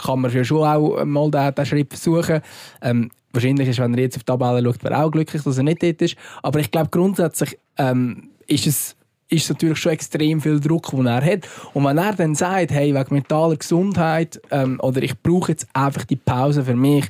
kann 0.00 0.20
man 0.20 0.32
ja 0.32 0.44
schon 0.44 0.66
auch 0.66 1.04
mal 1.04 1.30
den, 1.30 1.54
den 1.54 1.66
Schritt 1.66 1.88
versuchen. 1.88 2.40
Ähm, 2.80 3.10
wahrscheinlich 3.32 3.68
ist, 3.68 3.78
wenn 3.78 3.94
er 3.94 4.00
jetzt 4.00 4.16
auf 4.16 4.24
die 4.24 4.32
Tabelle 4.32 4.64
schaut, 4.64 4.84
wäre 4.84 5.02
auch 5.02 5.10
glücklich, 5.10 5.42
dass 5.42 5.56
er 5.56 5.64
nicht 5.64 5.82
dort 5.82 6.02
ist. 6.02 6.16
Aber 6.42 6.60
ich 6.60 6.70
glaube 6.70 6.90
grundsätzlich 6.90 7.58
ähm, 7.78 8.30
ist 8.46 8.66
es 8.66 8.96
ist 9.32 9.48
natürlich 9.48 9.78
schon 9.78 9.92
extrem 9.92 10.40
viel 10.40 10.60
Druck, 10.60 10.90
den 10.90 11.06
er 11.06 11.24
hat. 11.24 11.48
Und 11.72 11.84
wenn 11.84 11.96
er 11.96 12.12
dann 12.12 12.34
sagt, 12.34 12.70
hey, 12.70 12.94
wegen 12.94 13.14
mentaler 13.14 13.56
Gesundheit 13.56 14.40
ähm, 14.50 14.78
oder 14.80 15.02
ich 15.02 15.18
brauche 15.18 15.52
jetzt 15.52 15.66
einfach 15.72 16.04
die 16.04 16.16
Pause 16.16 16.62
für 16.64 16.76
mich, 16.76 17.06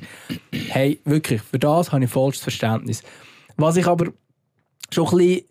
hey, 0.69 0.99
wirklich, 1.03 1.41
für 1.41 1.59
das 1.59 1.91
habe 1.91 2.05
ich 2.05 2.09
volles 2.09 2.39
Verständnis. 2.39 3.03
Was 3.57 3.75
ich 3.75 3.85
aber 3.85 4.07
schon 4.89 5.07
ein 5.07 5.17
bisschen, 5.17 5.41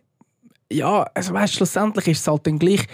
ja, 0.72 1.02
also 1.14 1.34
weißt, 1.34 1.54
schlussendlich 1.54 2.08
ist 2.08 2.20
es 2.20 2.26
halt 2.26 2.46
dann 2.46 2.58
gleich, 2.58 2.86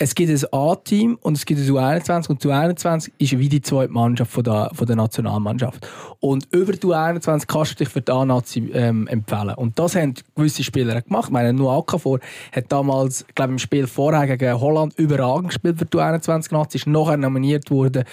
es 0.00 0.14
gibt 0.14 0.30
ein 0.30 0.52
A-Team 0.52 1.18
und 1.22 1.36
es 1.36 1.44
gibt 1.44 1.60
ein 1.60 1.66
U21 1.66 2.28
und 2.28 2.44
die 2.44 2.48
U21 2.48 3.10
ist 3.18 3.36
wie 3.36 3.48
die 3.48 3.60
zweite 3.60 3.92
Mannschaft 3.92 4.30
von 4.30 4.44
der, 4.44 4.70
von 4.72 4.86
der 4.86 4.94
Nationalmannschaft. 4.94 5.88
Und 6.20 6.46
über 6.52 6.72
die 6.72 6.86
U21 6.86 7.46
kannst 7.48 7.72
du 7.72 7.84
dich 7.84 7.88
für 7.88 8.00
die 8.00 8.12
A-Nazi 8.12 8.70
ähm, 8.72 9.08
empfehlen. 9.08 9.54
Und 9.56 9.76
das 9.76 9.96
haben 9.96 10.14
gewisse 10.36 10.62
Spieler 10.62 11.02
gemacht. 11.02 11.26
Ich 11.26 11.32
meine, 11.32 11.52
nur 11.52 11.72
Akafor 11.72 12.20
hat 12.52 12.70
damals, 12.70 13.26
glaube 13.34 13.54
im 13.54 13.58
Spiel 13.58 13.88
vorher 13.88 14.36
gegen 14.36 14.60
Holland 14.60 14.96
überragend 14.96 15.48
gespielt 15.48 15.80
für 15.80 15.86
die 15.86 15.96
U21-Nazi, 15.96 16.78
ist 16.78 16.86
nachher 16.86 17.16
nominiert 17.16 17.68
worden 17.68 18.04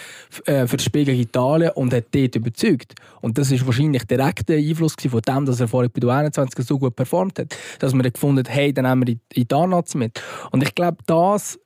äh, 0.46 0.66
für 0.66 0.78
das 0.78 0.86
Spiel 0.86 1.06
gegen 1.06 1.22
Italien 1.22 1.72
und 1.76 1.94
hat 1.94 2.06
dort 2.10 2.36
überzeugt. 2.36 2.96
Und 3.22 3.38
das 3.38 3.52
ist 3.52 3.64
wahrscheinlich 3.64 4.06
direkt 4.06 4.50
der 4.50 4.58
Einfluss 4.58 4.96
von 5.08 5.22
dem, 5.22 5.46
dass 5.46 5.60
er 5.60 5.68
vorher 5.68 5.90
bei 5.90 6.00
der 6.00 6.10
U21 6.10 6.64
so 6.64 6.80
gut 6.80 6.96
performt 6.96 7.38
hat, 7.38 7.56
dass 7.78 7.94
man 7.94 8.12
gefunden 8.12 8.40
hat, 8.40 8.50
hey, 8.50 8.74
dann 8.74 8.86
nehmen 8.86 9.08
wir 9.08 9.46
die 9.46 9.54
A-Nazi 9.54 10.00
mit. 10.00 10.20
Und 10.50 10.64
ich 10.64 10.74
glaube, 10.74 10.98
das 11.06 11.60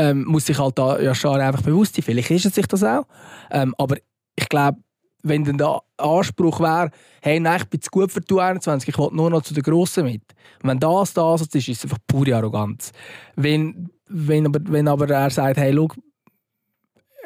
ähm, 0.00 0.24
muss 0.24 0.46
sich 0.46 0.58
halt 0.58 0.78
da 0.78 0.98
ja 0.98 1.14
schon 1.14 1.40
einfach 1.40 1.62
bewusst 1.62 1.94
sein. 1.94 2.02
Vielleicht 2.02 2.30
ist 2.30 2.46
es 2.46 2.54
sich 2.54 2.66
das 2.66 2.82
auch. 2.82 3.06
Ähm, 3.50 3.74
aber 3.76 3.96
ich 4.34 4.48
glaube, 4.48 4.78
wenn 5.22 5.44
dann 5.44 5.58
der 5.58 5.82
Anspruch 5.98 6.60
wäre, 6.60 6.90
hey, 7.20 7.38
nein, 7.38 7.60
ich 7.60 7.68
bin 7.68 7.82
zu 7.82 7.90
gut 7.90 8.10
für 8.10 8.22
die 8.22 8.40
21, 8.40 8.88
ich 8.88 8.98
will 8.98 9.10
nur 9.12 9.28
noch 9.28 9.42
zu 9.42 9.52
den 9.52 9.62
Grossen 9.62 10.04
mit. 10.04 10.22
Und 10.62 10.70
wenn 10.70 10.80
das 10.80 11.12
das 11.12 11.42
ist, 11.42 11.54
ist 11.54 11.68
es 11.68 11.84
einfach 11.84 11.98
pure 12.06 12.34
Arroganz. 12.34 12.92
Wenn, 13.36 13.90
wenn, 14.08 14.46
aber, 14.46 14.60
wenn 14.64 14.88
aber 14.88 15.10
er 15.10 15.28
sagt, 15.28 15.58
hey, 15.58 15.74
schau, 15.74 15.88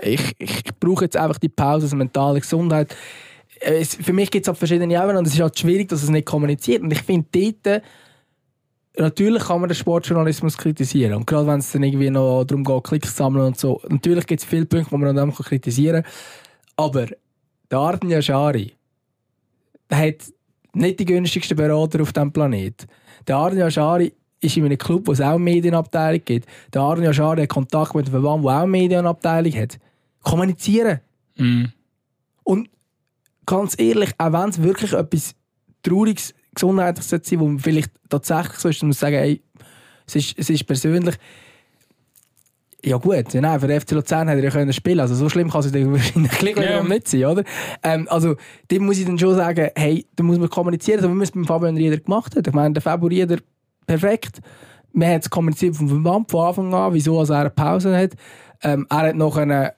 ich, 0.03 0.35
ich, 0.39 0.65
brauche 0.81 1.05
jetzt 1.05 1.17
einfach 1.17 1.39
die 1.39 1.49
Pause, 1.49 1.87
also 1.87 1.97
mentale 1.97 2.41
Gesundheit, 2.41 2.95
es, 3.61 3.95
für 3.95 4.13
mich 4.13 4.33
gibt 4.33 4.45
es 4.45 4.49
halt 4.49 4.59
verschiedene 4.59 4.93
Ebenen 4.93 5.19
und 5.19 5.27
es 5.29 5.35
ist 5.35 5.41
halt 5.41 5.57
schwierig, 5.57 5.89
dass 5.89 6.03
es 6.03 6.11
nicht 6.11 6.27
kommuniziert. 6.27 6.83
Und 6.83 6.93
ich 6.93 7.03
finde 7.03 7.29
dort, 7.63 7.83
natürlich 8.97 9.45
kann 9.45 9.61
man 9.61 9.69
den 9.69 9.75
Sportjournalismus 9.75 10.57
kritisieren. 10.57 11.15
Und 11.15 11.27
gerade 11.27 11.47
wenn 11.47 11.59
es 11.59 11.73
dann 11.73 11.83
irgendwie 11.83 12.11
noch 12.11 12.45
darum 12.45 12.65
geht, 12.65 12.85
Klicks 12.85 13.11
zu 13.11 13.17
sammeln 13.17 13.47
und 13.47 13.59
so. 13.59 13.81
Natürlich 13.89 14.27
gibt 14.27 14.43
es 14.43 14.47
viele 14.47 14.67
Punkte, 14.67 14.91
die 14.91 14.97
man 14.97 15.17
an 15.17 15.31
dem 15.31 15.35
kritisieren 15.35 16.03
kann. 16.03 16.13
Aber 16.77 17.07
der 17.71 17.79
Arden 17.79 18.11
Yashari 18.11 18.73
hat 19.91 20.33
nicht 20.73 21.01
die 21.01 21.05
günstigsten 21.05 21.57
Berater 21.57 22.03
auf 22.03 22.13
diesem 22.13 22.33
Planeten. 22.33 22.87
Der 23.27 23.37
Arden 23.37 23.59
Yashari 23.59 24.13
ist 24.41 24.57
in 24.57 24.65
einem 24.65 24.79
Club, 24.79 25.07
wo 25.07 25.13
es 25.13 25.21
auch 25.21 25.31
eine 25.31 25.39
Medienabteilung 25.39 26.21
gibt. 26.25 26.49
Der 26.73 26.83
Arden 26.83 27.05
Yashari 27.05 27.43
hat 27.43 27.49
Kontakt 27.49 27.95
mit 27.95 28.07
einem 28.07 28.13
Verband, 28.13 28.45
der 28.45 28.53
auch 28.53 28.59
eine 28.59 28.67
Medienabteilung 28.67 29.53
hat. 29.55 29.79
Kommunizieren. 30.23 31.01
Mm. 31.37 31.67
Und 32.43 32.69
ganz 33.47 33.79
ehrlich, 33.79 34.11
auch 34.19 34.33
wenn 34.33 34.51
es 34.51 34.63
wirklich 34.63 34.93
etwas 34.93 35.35
Trauriges, 35.83 36.35
Gesundheitliches 36.55 37.11
sein 37.11 37.21
sollte, 37.25 37.41
wo 37.41 37.47
man 37.49 37.59
vielleicht 37.59 37.91
tatsächlich 38.09 38.59
so 38.59 38.69
ist, 38.69 38.83
man 38.83 38.93
sagen, 38.93 39.17
ey, 39.17 39.43
es 40.07 40.17
ist, 40.17 40.39
es 40.39 40.51
ist 40.51 40.65
persönlich. 40.67 41.15
Ja 42.85 42.99
gut, 42.99 43.33
ja, 43.33 43.41
nein, 43.41 43.59
für 43.61 43.67
den 43.67 43.81
FC 43.81 43.93
Luzern 43.93 44.29
hätte 44.29 44.41
er 44.41 44.45
ja 44.45 44.51
können 44.51 44.71
spielen 44.75 45.01
also 45.01 45.15
so 45.15 45.31
schlimm 45.31 45.49
kann 45.51 45.61
es 45.63 45.73
dann 45.73 45.91
wahrscheinlich 45.93 46.57
Ja. 46.57 46.83
nicht 46.83 47.09
sein, 47.09 47.25
oder? 47.25 47.43
Ähm, 47.83 48.07
also, 48.11 48.37
dem 48.71 48.85
muss 48.85 48.99
ich 48.99 49.07
dann 49.07 49.19
schon 49.19 49.35
sagen, 49.35 49.71
hey, 49.75 50.07
da 50.17 50.23
muss 50.23 50.39
man 50.39 50.51
kommunizieren, 50.51 51.01
so 51.01 51.09
wie 51.09 51.15
man 51.15 51.23
es 51.23 51.31
beim 51.31 51.47
Fabian 51.47 51.77
Rieder 51.79 51.97
gemacht 51.97 52.37
hat. 52.37 52.47
Ich 52.47 52.53
meine, 52.53 52.75
der 52.75 52.83
Fabio 52.83 53.09
Rieder, 53.09 53.39
perfekt. 53.87 54.41
Man 54.93 55.09
hat 55.15 55.23
es 55.23 55.31
kommuniziert 55.31 55.77
vom 55.77 55.89
Verband 55.89 56.31
von 56.31 56.47
Anfang 56.47 56.75
an, 56.75 56.93
wieso 56.93 57.19
als 57.19 57.31
er 57.31 57.39
eine 57.41 57.51
Pause 57.51 57.97
hat. 57.97 58.13
Ähm, 58.63 58.87
er 58.91 58.97
hat 58.99 59.17
noch 59.17 59.39
eine 59.39 59.73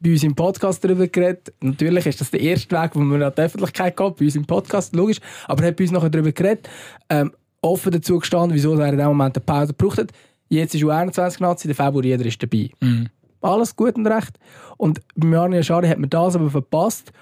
bei 0.00 0.10
uns 0.12 0.22
im 0.22 0.34
Podcast 0.34 0.84
darüber 0.84 1.06
geredet. 1.06 1.52
Natürlich 1.60 2.06
ist 2.06 2.20
das 2.20 2.30
der 2.30 2.40
erste 2.40 2.76
Weg, 2.76 2.90
wo 2.94 3.00
man 3.00 3.22
an 3.22 3.32
die 3.36 3.40
Öffentlichkeit 3.42 3.96
geht, 3.96 4.16
bei 4.16 4.24
uns 4.24 4.36
im 4.36 4.44
Podcast, 4.44 4.94
logisch. 4.94 5.18
Aber 5.46 5.62
er 5.62 5.68
hat 5.68 5.76
bei 5.76 5.84
uns 5.84 5.92
nachher 5.92 6.10
darüber 6.10 6.32
geredet, 6.32 6.68
ähm, 7.08 7.32
offen 7.62 7.92
dazu 7.92 8.18
gestanden, 8.18 8.54
wieso 8.54 8.74
er 8.74 8.90
in 8.90 8.98
dem 8.98 9.06
Moment 9.08 9.36
eine 9.36 9.44
Pause 9.44 9.74
gebraucht 9.74 9.98
hat. 9.98 10.12
Jetzt 10.48 10.74
ist 10.74 10.84
U21 10.84 11.42
Nazi, 11.42 11.66
der 11.66 11.74
Februar 11.74 12.04
ist 12.04 12.42
dabei. 12.42 12.70
Mm. 12.80 13.06
Alles 13.40 13.74
gut 13.74 13.96
und 13.96 14.06
recht. 14.06 14.38
Und 14.76 15.00
bei 15.14 15.36
Arne 15.36 15.62
Schari 15.62 15.88
hat 15.88 15.98
man 15.98 16.10
das 16.10 16.36
aber 16.36 16.50
verpasst. 16.50 17.12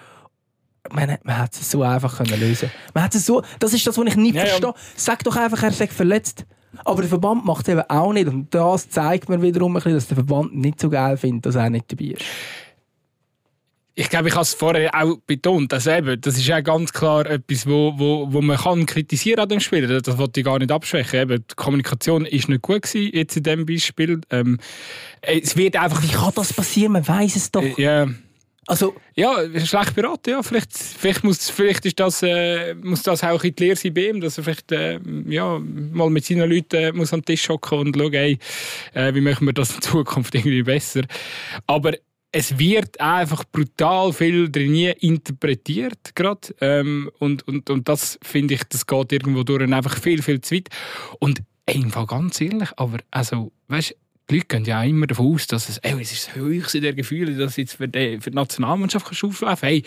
Man, 0.93 1.17
man 1.23 1.41
hätte 1.41 1.61
es 1.61 1.71
so 1.71 1.83
einfach 1.83 2.19
können 2.19 2.39
lösen 2.39 2.71
Man 2.93 3.05
hätte 3.05 3.17
es 3.17 3.25
so, 3.25 3.43
Das 3.59 3.73
ist 3.73 3.87
das, 3.87 3.97
was 3.97 4.07
ich 4.07 4.17
nicht 4.17 4.35
Ja, 4.35 4.43
ja. 4.43 4.49
verstehe. 4.49 4.75
Sag 4.97 5.25
doch 5.25 5.37
einfach, 5.37 5.63
er 5.63 5.73
sei 5.73 5.87
verletzt. 5.87 6.45
Aber 6.85 7.01
der 7.03 7.09
Verband 7.09 7.45
macht 7.45 7.67
es 7.69 7.73
eben 7.73 7.83
auch 7.89 8.13
nicht. 8.13 8.29
Und 8.29 8.53
das 8.55 8.91
zeigt 8.91 9.29
mir 9.29 9.41
wiederum 9.41 9.73
ein 9.73 9.75
bisschen, 9.75 9.95
dass 9.95 10.09
der 10.09 10.17
Verband 10.17 10.55
nicht 10.55 10.81
so 10.81 10.91
geil 10.91 11.17
findet, 11.17 11.47
dass 11.47 11.55
er 11.55 11.71
nicht 11.71 11.91
dabei 11.91 12.07
ist. 12.07 12.25
Ich 13.97 14.11
glaube, 14.11 14.29
ich 14.29 14.35
habe 14.35 14.43
es 14.43 14.55
vorher 14.55 14.93
auch 14.95 15.19
betont, 15.27 15.71
dass 15.73 15.87
eben, 15.87 16.21
das 16.21 16.37
ist 16.37 16.47
ja 16.47 16.61
ganz 16.61 16.93
klar 16.93 17.27
etwas, 17.27 17.67
wo, 17.67 17.95
wo, 17.97 18.33
wo 18.33 18.43
man 18.43 18.57
kann 18.57 18.87
kritisieren 18.87 19.41
an 19.41 19.49
dem 19.49 19.61
Spiel. 19.61 19.87
Das, 19.87 20.19
wollte 20.19 20.41
ich 20.41 20.47
gar 20.47 20.59
nicht 20.59 20.73
abschwächen. 20.73 21.21
Eben, 21.21 21.45
die 21.49 21.55
Kommunikation 21.55 22.27
ist 22.27 22.49
nicht 22.49 22.63
gut 22.63 22.83
gewesen, 22.83 23.11
jetzt 23.15 23.37
in 23.37 23.45
diesem 23.45 23.67
Beispiel. 23.67 24.21
Ähm, 24.31 24.59
es 25.21 25.57
wird 25.57 25.77
einfach... 25.77 26.03
Wie 26.03 26.09
kann 26.09 26.33
das 26.35 26.53
passieren? 26.53 26.93
Man 26.93 27.07
weiß 27.07 27.37
es 27.37 27.53
doch. 27.53 27.63
Äh, 27.63 27.75
Ja, 27.79 28.09
Also, 28.67 28.97
ja, 29.15 29.37
schlecht 29.65 29.95
beraten, 29.95 30.31
ja. 30.31 30.43
Vielleicht, 30.43 30.73
vielleicht, 30.73 31.23
muss, 31.23 31.51
vielleicht 31.51 31.87
ist 31.87 32.01
das, 32.01 32.23
äh, 32.25 32.75
muss 32.75 33.03
das 33.03 33.23
auch 33.23 33.45
in 33.45 33.55
die 33.55 33.63
Lehre 33.63 33.77
sein 33.77 33.95
bei 33.95 34.09
ihm, 34.09 34.21
dass 34.21 34.39
er 34.39 34.45
vielleicht 34.45 34.73
äh, 34.73 34.99
ja, 35.29 35.61
mal 35.61 36.11
mit 36.11 36.25
seinen 36.25 36.51
Leuten 36.51 36.77
äh, 36.77 36.93
muss 36.93 37.13
am 37.13 37.25
Tisch 37.25 37.49
hocken 37.49 37.79
und 37.79 37.97
schauen, 37.97 38.13
hey, 38.13 38.39
äh, 38.95 39.15
wie 39.15 39.21
machen 39.21 39.47
wir 39.47 39.53
das 39.53 39.75
in 39.75 39.83
Zukunft 39.83 40.35
irgendwie 40.35 40.63
besser. 40.65 41.03
Aber 41.69 41.93
es 42.37 42.59
wird 42.59 43.01
einfach 43.01 43.45
brutal 43.45 44.13
viel 44.13 44.51
drin 44.51 44.75
interpretiert 44.75 46.17
gerade 46.17 46.53
ähm, 46.61 47.09
und, 47.21 47.47
und, 47.47 47.71
und 47.71 47.89
das 47.89 48.19
finde 48.23 48.55
ich, 48.55 48.65
das 48.65 48.89
geht 48.89 49.13
irgendwo 49.13 49.45
durch 49.45 49.73
einfach 49.73 49.97
viel, 49.97 50.21
viel 50.21 50.41
zu 50.41 50.57
weit. 50.57 50.69
Und 51.21 51.43
ey, 51.67 51.77
im 51.77 51.91
ganz 51.91 52.41
ehrlich, 52.41 52.71
aber 52.77 52.99
also, 53.13 53.53
weißt 53.69 53.97
die 54.31 54.37
Leute 54.37 54.47
gehen 54.49 54.65
ja 54.65 54.81
auch 54.81 54.85
immer 54.85 55.07
davon 55.07 55.35
aus, 55.35 55.47
dass 55.47 55.69
es, 55.69 55.79
ey, 55.79 55.93
es 56.01 56.11
ist 56.11 56.27
das 56.27 56.35
höchste 56.35 56.81
der 56.81 56.95
Gefühle, 56.95 57.37
dass 57.37 57.57
jetzt 57.57 57.75
für 57.75 57.87
die, 57.87 58.19
für 58.21 58.31
die 58.31 58.37
Nationalmannschaft 58.37 59.07
kannst 59.07 59.23
du 59.23 59.29
auflaufen 59.29 59.69
Hey, 59.69 59.83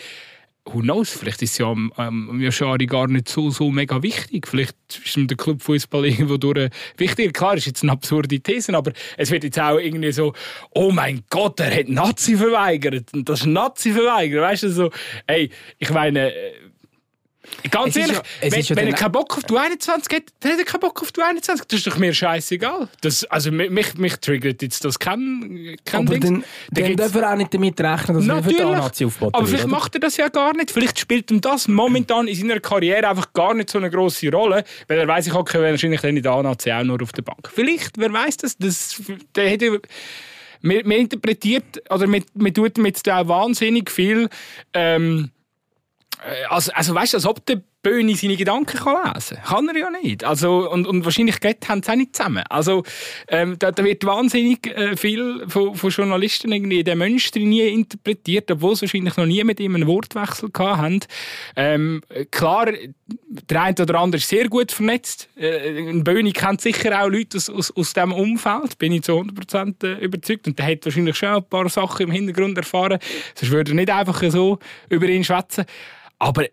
who 0.74 0.80
knows, 0.80 1.10
vielleicht 1.10 1.42
ist 1.42 1.52
es 1.52 1.58
ja 1.58 1.66
am, 1.66 1.92
am 1.96 2.40
Yoshari 2.40 2.86
gar 2.86 3.08
nicht 3.08 3.28
so, 3.28 3.50
so 3.50 3.70
mega 3.70 4.02
wichtig. 4.02 4.46
Vielleicht 4.46 4.76
ist 5.04 5.16
ihm 5.16 5.26
der 5.26 5.36
Clubfußball 5.36 6.04
irgendwo 6.06 6.36
durch 6.36 6.70
wichtiger. 6.96 7.32
Klar, 7.32 7.56
ist 7.56 7.66
jetzt 7.66 7.82
eine 7.82 7.92
absurde 7.92 8.40
These, 8.40 8.74
aber 8.74 8.92
es 9.16 9.30
wird 9.30 9.44
jetzt 9.44 9.58
auch 9.58 9.78
irgendwie 9.78 10.12
so, 10.12 10.32
oh 10.74 10.90
mein 10.90 11.22
Gott, 11.30 11.60
er 11.60 11.74
hat 11.74 11.88
Nazi 11.88 12.36
verweigert. 12.36 13.12
Und 13.12 13.28
das 13.28 13.40
ist 13.40 13.46
Nazi 13.46 13.92
verweigert. 13.92 14.42
Weißt 14.42 14.62
du, 14.64 14.70
so, 14.70 14.90
ey, 15.26 15.50
ich 15.78 15.90
meine, 15.90 16.32
äh, 16.32 16.52
Ganz 17.70 17.96
Es 17.96 17.96
ehrlich, 17.96 18.16
ja- 18.16 18.22
wenn, 18.52 18.60
ja 18.60 18.76
wenn 18.76 18.86
er 18.88 18.92
keinen 18.94 19.12
Bock 19.12 19.36
auf 19.36 19.42
die 19.44 19.56
21 19.56 20.16
hat, 20.16 20.22
dann 20.40 20.52
hat 20.52 20.58
er 20.58 20.64
keinen 20.64 20.80
Bock 20.80 21.02
auf 21.02 21.12
die 21.12 21.22
21. 21.22 21.66
Das 21.66 21.78
ist 21.78 21.86
doch 21.86 21.98
mir 21.98 22.14
scheißegal. 22.14 22.88
Das, 23.00 23.24
also 23.24 23.50
mich, 23.50 23.94
mich, 23.94 24.16
triggert 24.16 24.62
jetzt 24.62 24.84
das 24.84 24.98
kein, 24.98 25.76
kein 25.84 26.06
aber 26.06 26.18
Ding. 26.18 26.42
dann, 26.70 26.84
dann 26.84 26.96
darf 26.96 27.14
er 27.14 27.32
auch 27.32 27.36
nicht 27.36 27.52
damit 27.52 27.80
rechnen, 27.80 28.16
dass 28.16 28.28
er 28.28 28.42
für 28.42 28.50
die. 28.50 28.62
Nazi 28.62 29.04
aufbaut. 29.04 29.34
Aber 29.34 29.46
vielleicht 29.46 29.66
macht 29.66 29.94
er 29.94 30.00
das 30.00 30.16
ja 30.16 30.28
gar 30.28 30.54
nicht. 30.56 30.70
Vielleicht 30.70 30.98
spielt 30.98 31.30
ihm 31.30 31.40
das 31.40 31.68
momentan 31.68 32.28
in 32.28 32.36
seiner 32.36 32.60
Karriere 32.60 33.08
einfach 33.08 33.32
gar 33.32 33.54
nicht 33.54 33.70
so 33.70 33.78
eine 33.78 33.90
große 33.90 34.30
Rolle, 34.30 34.64
weil 34.86 34.98
er 34.98 35.08
weiß, 35.08 35.26
ich 35.26 35.34
hocke 35.34 35.60
wahrscheinlich 35.60 36.00
dann 36.00 36.16
in 36.16 36.22
der 36.22 36.32
A-Nazi 36.32 36.70
auch 36.72 36.84
nur 36.84 37.02
auf 37.02 37.12
der 37.12 37.22
Bank. 37.22 37.50
Vielleicht, 37.52 37.98
wer 37.98 38.12
weiß 38.12 38.36
das? 38.38 38.56
das 38.56 39.02
der 39.34 39.48
hätte, 39.50 39.80
man, 40.62 40.76
man 40.84 40.92
interpretiert, 40.98 41.82
oder 41.90 42.06
man, 42.06 42.24
man 42.34 42.54
tut 42.54 42.78
jetzt 42.78 43.08
auch 43.08 43.28
wahnsinnig 43.28 43.90
viel. 43.90 44.28
Ähm, 44.74 45.30
äh, 45.30 45.37
also, 46.48 46.72
also 46.72 46.94
weißt 46.94 47.12
du, 47.12 47.16
als 47.18 47.26
ob 47.26 47.44
der 47.46 47.62
Böhni 47.82 48.16
seine 48.16 48.36
Gedanken 48.36 48.76
kann 48.76 49.14
lesen 49.14 49.38
kann. 49.44 49.68
er 49.68 49.76
ja 49.76 49.90
nicht. 49.90 50.24
Also, 50.24 50.70
und, 50.70 50.86
und 50.86 51.04
wahrscheinlich 51.04 51.38
geht, 51.38 51.68
haben 51.68 51.82
sie 51.82 51.92
auch 51.92 51.96
nicht 51.96 52.16
zusammen. 52.16 52.42
Also, 52.48 52.82
ähm, 53.28 53.56
da, 53.58 53.70
da 53.70 53.84
wird 53.84 54.04
wahnsinnig 54.04 54.66
äh, 54.66 54.96
viel 54.96 55.44
von, 55.46 55.76
von 55.76 55.90
Journalisten 55.90 56.50
irgendwie 56.50 56.80
in 56.80 56.84
den 56.84 56.98
Mensch 56.98 57.30
drin 57.30 57.52
interpretiert, 57.52 58.50
obwohl 58.50 58.74
sie 58.74 58.82
wahrscheinlich 58.82 59.16
noch 59.16 59.26
nie 59.26 59.44
mit 59.44 59.60
ihm 59.60 59.76
einen 59.76 59.86
Wortwechsel 59.86 60.50
haben. 60.58 61.00
Ähm, 61.54 62.02
klar, 62.32 62.66
der 63.50 63.62
eine 63.62 63.76
oder 63.80 64.00
andere 64.00 64.18
ist 64.18 64.28
sehr 64.28 64.48
gut 64.48 64.72
vernetzt. 64.72 65.28
Äh, 65.36 65.88
ein 65.88 66.02
Böhni 66.02 66.32
kennt 66.32 66.60
sicher 66.60 67.00
auch 67.00 67.08
Leute 67.08 67.36
aus, 67.36 67.48
aus, 67.48 67.70
aus 67.76 67.94
diesem 67.94 68.12
Umfeld, 68.12 68.76
bin 68.78 68.92
ich 68.92 69.02
zu 69.02 69.12
100% 69.12 69.86
äh, 69.86 70.04
überzeugt. 70.04 70.48
Und 70.48 70.58
der 70.58 70.66
hat 70.66 70.84
wahrscheinlich 70.84 71.16
schon 71.16 71.28
ein 71.28 71.48
paar 71.48 71.68
Sachen 71.68 72.06
im 72.06 72.10
Hintergrund 72.10 72.58
erfahren. 72.58 72.98
Sonst 73.36 73.52
würde 73.52 73.70
er 73.70 73.76
nicht 73.76 73.90
einfach 73.90 74.20
so 74.30 74.58
über 74.88 75.06
ihn 75.06 75.22
schwätzen. 75.22 75.64
Aber 76.18 76.46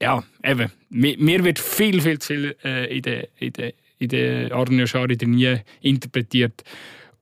ja, 0.00 0.22
eben, 0.42 0.70
mir, 0.90 1.16
mir 1.18 1.44
wird 1.44 1.58
viel, 1.58 2.00
viel 2.00 2.18
zu 2.18 2.34
viel 2.34 2.56
äh, 2.64 2.96
in 2.96 3.02
der, 3.02 3.28
in 3.38 3.52
der, 3.52 3.72
in 3.98 4.08
der 4.08 4.52
Arne 4.52 4.86
Schari 4.86 5.16
nie 5.24 5.58
interpretiert. 5.80 6.62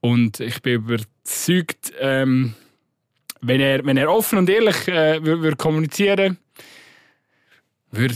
Und 0.01 0.39
ich 0.39 0.61
bin 0.61 0.73
überzeugt, 0.75 1.93
ähm, 1.99 2.53
wenn, 3.41 3.61
er, 3.61 3.85
wenn 3.85 3.97
er 3.97 4.11
offen 4.11 4.39
und 4.39 4.49
ehrlich 4.49 4.87
äh, 4.87 5.23
würde 5.23 5.41
würd 5.41 5.57
kommunizieren 5.57 6.37
würde, 7.91 8.15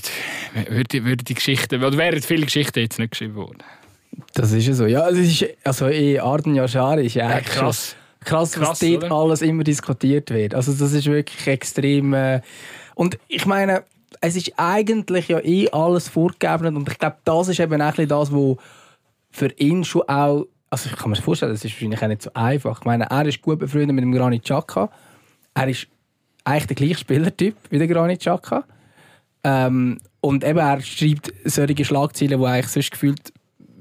würde, 0.70 1.06
würde 1.06 1.24
die 1.24 1.36
Geschichte, 1.36 1.78
oder 1.78 1.98
wären 1.98 2.22
viele 2.22 2.46
Geschichten 2.46 2.80
jetzt 2.80 2.98
nicht 3.00 3.12
geschrieben 3.12 3.36
worden. 3.36 3.60
Das 4.34 4.52
ist 4.52 4.66
ja 4.68 4.74
so. 4.74 4.86
Ja, 4.86 5.08
es 5.10 5.18
ist, 5.18 5.46
also 5.64 5.88
in 5.88 6.20
Arden 6.20 6.56
Yashari 6.56 7.06
ist 7.06 7.14
ja, 7.14 7.30
Ja, 7.30 7.42
krass. 7.42 7.96
krass, 8.20 8.54
Krass, 8.54 8.60
was 8.60 8.80
dort 8.80 9.04
oder? 9.04 9.12
alles 9.12 9.42
immer 9.42 9.64
diskutiert 9.64 10.32
wird. 10.32 10.56
Also 10.56 10.74
das 10.74 10.92
ist 10.94 11.06
wirklich 11.06 11.46
extrem. 11.48 12.14
Äh, 12.14 12.42
und 12.98 13.20
ich 13.28 13.46
meine, 13.46 13.84
es 14.22 14.36
ist 14.36 14.54
eigentlich 14.58 15.28
ja 15.28 15.40
eh 15.40 15.70
alles 15.70 16.10
vorgegeben 16.10 16.76
und 16.76 16.90
ich 16.90 16.98
glaube, 16.98 17.18
das 17.24 17.48
ist 17.48 17.60
eben 17.60 17.80
auch 17.80 17.94
das, 17.94 18.32
was 18.32 18.58
für 19.30 19.52
ihn 19.58 19.84
schon 19.84 20.02
auch, 20.04 20.48
also 20.72 20.90
ich 20.90 20.96
kann 20.96 21.12
mir 21.12 21.16
das 21.16 21.24
vorstellen, 21.24 21.52
das 21.52 21.64
ist 21.64 21.74
wahrscheinlich 21.74 22.02
auch 22.02 22.08
nicht 22.08 22.24
so 22.24 22.32
einfach. 22.34 22.80
Ich 22.80 22.86
meine, 22.86 23.06
er 23.06 23.26
ist 23.28 23.42
gut 23.44 23.60
befreundet 23.60 23.94
mit 23.94 24.04
dem 24.04 24.12
Granit 24.12 24.44
Xhaka. 24.44 24.90
Er 25.54 25.68
ist 25.68 25.88
eigentlich 26.44 26.68
der 26.68 26.76
gleiche 26.76 26.98
Spielertyp 26.98 27.56
wie 27.70 27.78
der 27.78 27.88
Granit 27.88 28.22
Xhaka. 28.22 28.64
Ähm, 29.44 30.00
und 30.20 30.44
eben, 30.44 30.58
er 30.58 30.82
schreibt 30.82 31.32
solche 31.46 31.86
Schlagzeilen, 31.86 32.40
die 32.40 32.48
eigentlich 32.48 32.68
sonst 32.70 32.92
gefühlt 32.92 33.32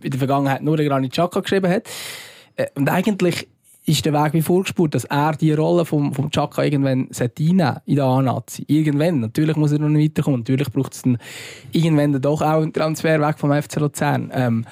in 0.02 0.10
der 0.10 0.18
Vergangenheit 0.18 0.62
nur 0.62 0.76
der 0.76 0.86
Granit 0.86 1.12
Xhaka 1.12 1.40
geschrieben 1.40 1.70
hat. 1.70 1.84
Äh, 2.56 2.66
Und 2.74 2.90
eigentlich 2.90 3.48
ist 3.86 4.04
der 4.04 4.12
Weg 4.12 4.32
wie 4.32 4.42
vorgespurt, 4.42 4.94
dass 4.96 5.04
er 5.04 5.32
die 5.32 5.52
Rolle 5.52 5.84
vom, 5.84 6.12
vom 6.12 6.28
Xhaka 6.28 6.64
irgendwann 6.64 7.08
einnehmen 7.18 7.80
in 7.86 7.96
der 7.96 8.04
A-Nazi. 8.04 8.64
Irgendwann. 8.66 9.20
Natürlich 9.20 9.56
muss 9.56 9.70
er 9.70 9.78
noch 9.78 9.88
nicht 9.88 10.10
weiterkommen. 10.10 10.40
Natürlich 10.40 10.72
braucht 10.72 10.92
es 10.92 11.02
dann 11.02 11.18
irgendwann 11.70 12.20
doch 12.20 12.42
auch 12.42 12.62
einen 12.62 12.72
Transfer 12.72 13.20
weg 13.20 13.38
vom 13.38 13.52
FC 13.52 13.76
Luzern. 13.76 14.30
Ähm, 14.34 14.64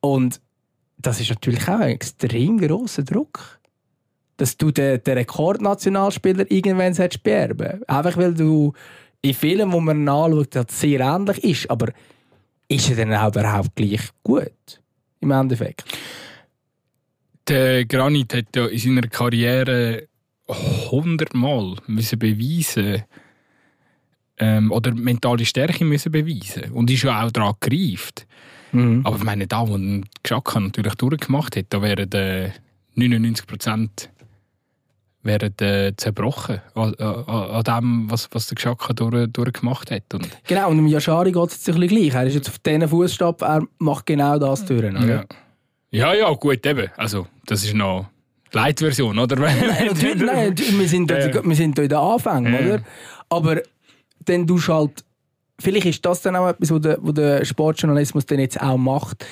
und 0.00 0.40
das 0.96 1.20
ist 1.20 1.28
natürlich 1.28 1.68
auch 1.68 1.80
ein 1.80 1.90
extrem 1.90 2.58
grosser 2.58 3.02
Druck. 3.02 3.60
Dass 4.38 4.56
du 4.56 4.70
den, 4.70 5.02
den 5.04 5.18
Rekordnationalspieler 5.18 6.50
irgendwann 6.50 6.94
beerben 7.22 7.86
Einfach 7.86 8.16
weil 8.16 8.34
du 8.34 8.72
in 9.20 9.34
Filmen, 9.34 9.72
wo 9.72 9.80
man 9.80 10.08
anschaut, 10.08 10.70
sehr 10.70 11.00
ähnlich 11.00 11.44
ist. 11.44 11.70
Aber 11.70 11.92
ist 12.66 12.88
er 12.90 12.96
dann 12.96 13.12
auch 13.12 13.28
überhaupt 13.28 13.76
gleich 13.76 14.08
gut? 14.22 14.80
Im 15.20 15.30
Endeffekt. 15.30 15.84
Der 17.48 17.84
Granit 17.84 18.34
hat 18.34 18.56
ja 18.56 18.66
in 18.66 18.78
seiner 18.78 19.08
Karriere 19.08 20.08
hundertmal 20.90 21.76
müssen 21.86 22.18
beweisen, 22.18 23.04
ähm, 24.38 24.72
oder 24.72 24.92
mentale 24.94 25.44
Stärke 25.44 25.84
müssen 25.84 26.12
beweisen 26.12 26.72
und 26.72 26.90
ist 26.90 27.02
ja 27.02 27.24
auch 27.24 27.30
daran 27.30 27.54
gereift. 27.60 28.26
Mhm. 28.72 29.02
Aber 29.04 29.16
ich 29.16 29.24
meine, 29.24 29.46
da, 29.46 29.68
wo 29.68 29.78
Geschacka 30.22 30.58
natürlich 30.58 30.94
durchgemacht 30.94 31.56
hat, 31.56 31.66
da 31.68 31.80
wären 31.82 32.10
äh, 32.12 32.50
99 32.94 33.46
Prozent 33.46 34.10
wären 35.22 35.54
äh, 35.60 35.92
zerbrochen 35.96 36.60
an, 36.74 36.94
an, 36.96 37.24
an 37.26 37.62
dem, 37.62 38.10
was, 38.10 38.28
was 38.32 38.48
der 38.48 38.56
Geschacka 38.56 38.92
durch, 38.92 39.32
durchgemacht 39.32 39.90
hat. 39.90 40.12
Und, 40.12 40.28
Genau, 40.46 40.68
und 40.70 40.78
im 40.78 40.86
Yashari 40.86 41.32
geht 41.32 41.46
es 41.46 41.54
jetzt 41.54 41.68
ein 41.68 41.80
bisschen 41.80 41.96
gleich. 41.96 42.14
Er 42.14 42.26
ist 42.26 42.34
jetzt 42.34 42.48
auf 42.48 42.58
diesen 42.58 42.88
Fußstab, 42.88 43.40
er 43.42 43.62
macht 43.78 44.04
genau 44.04 44.38
das 44.38 44.66
durch. 44.66 44.84
Oder? 44.84 45.06
ja. 45.06 45.24
ja, 45.90 46.14
ja, 46.14 46.30
gut, 46.32 46.66
eben. 46.66 46.90
Also, 46.96 47.26
das 47.46 47.64
ist 47.64 47.74
noch 47.74 48.06
die 48.52 48.56
Light-Version, 48.56 49.18
oder? 49.18 49.36
Nein, 49.36 49.56
natürlich, 49.86 50.22
nein, 50.22 50.54
wir 50.56 50.88
sind, 50.88 51.10
da, 51.10 51.18
Ja. 51.18 51.44
wir 51.44 51.56
sind 51.56 51.76
da 51.78 51.82
in 51.82 51.88
den 51.88 51.98
Anfängen, 51.98 52.52
Ja. 52.52 52.60
oder? 52.74 52.82
Aber 53.28 53.62
dann 54.24 54.46
tust 54.46 54.68
du 54.68 54.74
halt, 54.74 55.04
vielleicht 55.60 55.86
ist 55.86 56.04
das 56.04 56.22
dann 56.22 56.36
auch 56.36 56.48
etwas, 56.48 56.70
was 56.70 56.80
der, 56.80 56.96
der 56.98 57.44
Sportjournalismus 57.44 58.26
dann 58.26 58.38
jetzt 58.38 58.60
auch 58.60 58.76
macht, 58.76 59.26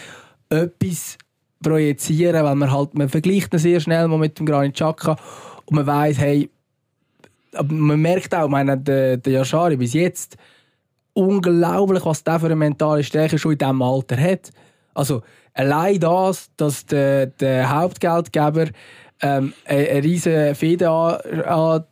etwas 0.51 1.17
projizieren, 1.63 2.45
weil 2.45 2.55
man 2.57 2.71
halt, 2.73 2.95
man 2.95 3.09
vergleicht 3.09 3.53
ihn 3.55 3.59
sehr 3.59 3.81
schnell 3.81 4.09
mal 4.09 4.19
mit 4.19 4.39
dem 4.39 4.47
Granit 4.47 4.75
Xhaka 4.75 5.17
und 5.67 5.77
man 5.77 5.87
weiß, 5.87 6.19
hey, 6.19 6.51
aber 7.55 7.73
man 7.73 8.01
merkt 8.01 8.35
auch, 8.35 8.49
meine, 8.49 8.77
der, 8.79 9.19
der 9.19 9.33
Yashari 9.35 9.77
bis 9.77 9.93
jetzt, 9.93 10.37
unglaublich, 11.15 12.05
was 12.05 12.25
der 12.25 12.41
für 12.41 12.47
eine 12.47 12.57
mentale 12.57 13.05
Stärke 13.05 13.39
schon 13.39 13.53
in 13.53 13.59
diesem 13.59 13.83
Alter 13.83 14.17
hat. 14.19 14.51
Also 14.95 15.23
allein 15.55 15.99
das, 16.01 16.51
dass 16.57 16.87
der, 16.87 17.27
der 17.27 17.71
Hauptgeldgeber 17.71 18.69
ähm, 19.21 19.53
eine, 19.65 19.89
eine 19.89 20.03
riesige 20.03 20.55
Fehde 20.55 20.91
an, 20.91 21.85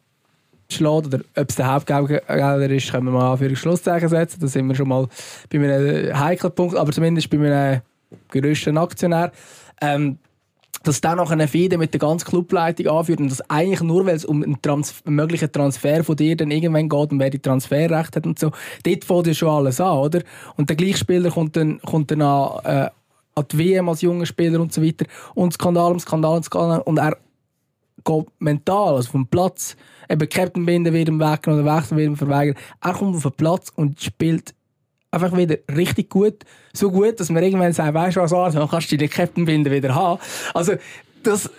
anschlägt, 0.71 1.07
oder 1.07 1.21
ob 1.37 1.49
es 1.49 1.57
der 1.57 1.73
Hauptgeldgeber 1.73 2.71
ist, 2.71 2.91
können 2.91 3.07
wir 3.07 3.13
mal 3.13 3.37
für 3.37 3.55
Schlusszeichen 3.55 4.09
setzen. 4.09 4.41
Da 4.41 4.47
sind 4.47 4.67
wir 4.67 4.75
schon 4.75 4.89
mal 4.89 5.09
bei 5.51 5.59
einem 5.59 6.19
heiklen 6.19 6.55
Punkt, 6.55 6.77
aber 6.77 6.93
zumindest 6.93 7.31
bei 7.31 7.37
einem 7.39 7.81
grössten 8.31 8.79
Aktionär. 8.79 9.33
Ähm, 9.81 10.19
dass 10.83 11.01
dann 11.01 11.19
noch 11.19 11.31
eine 11.31 11.47
Fehde 11.47 11.77
mit 11.77 11.93
der 11.93 12.01
ganzen 12.01 12.27
Clubleitung 12.27 12.87
anführt 12.87 13.21
und 13.21 13.31
das 13.31 13.43
eigentlich 13.51 13.83
nur, 13.83 14.07
weil 14.07 14.17
es 14.17 14.25
um 14.25 14.43
einen, 14.43 14.61
Trans 14.63 15.03
einen 15.05 15.17
möglichen 15.17 15.53
Transfer 15.53 16.03
von 16.03 16.17
dir 16.17 16.37
dann 16.37 16.51
irgendwann 16.51 16.89
geht 16.89 17.13
und 17.13 17.19
wer 17.19 17.31
die 17.31 17.39
Transferrechte 17.39 18.17
hat 18.17 18.27
und 18.27 18.39
so. 18.39 18.51
Dort 18.85 19.05
fängt 19.05 19.27
ja 19.27 19.35
schon 19.35 19.49
alles 19.49 19.81
an, 19.81 19.99
oder? 19.99 20.23
Und 20.57 20.69
der 20.69 20.77
Gleichspieler 20.77 21.31
kommt 21.31 21.57
dann, 21.57 21.81
kommt 21.83 22.11
dann 22.11 22.23
an, 22.23 22.65
äh, 22.65 22.91
an 23.35 23.45
die 23.53 23.59
WM 23.59 23.89
als 23.89 24.01
junger 24.01 24.27
Spieler 24.27 24.61
und 24.61 24.73
so 24.73 24.83
weiter. 24.83 25.07
Und 25.35 25.53
Skandal 25.53 25.93
um 25.93 26.01
Skandal 26.01 26.37
um 26.39 26.43
Skandal. 26.43 26.81
Und 26.81 26.99
er 26.99 27.17
geht 28.03 28.27
mental, 28.39 28.95
also 28.95 29.11
vom 29.11 29.27
Platz, 29.27 29.77
eben 30.09 30.29
Captain 30.29 30.65
Binden 30.65 30.95
wird 30.95 31.09
ihm 31.09 31.21
weggenommen 31.21 31.65
oder 31.65 31.77
Wechsel 31.77 31.97
wird 31.99 32.07
ihm 32.07 32.17
verweigert. 32.17 32.57
Er 32.81 32.95
kommt 32.95 33.17
auf 33.17 33.23
den 33.23 33.33
Platz 33.33 33.71
und 33.77 34.01
spielt 34.01 34.55
einfach 35.11 35.37
wieder 35.37 35.57
richtig 35.75 36.09
gut. 36.09 36.45
So 36.73 36.91
gut, 36.91 37.19
dass 37.21 37.31
man 37.31 37.43
irgendwann 37.43 37.73
sagt, 37.73 37.95
weißt 37.95 38.17
du 38.17 38.21
was, 38.21 38.33
Arsenal, 38.33 38.69
kannst 38.69 38.91
du 38.93 38.97
die 38.97 39.09
Captain 39.09 39.45
Binden 39.45 39.73
wieder 39.73 39.95
haben. 39.95 40.21
Also, 40.55 40.75
das, 41.23 41.51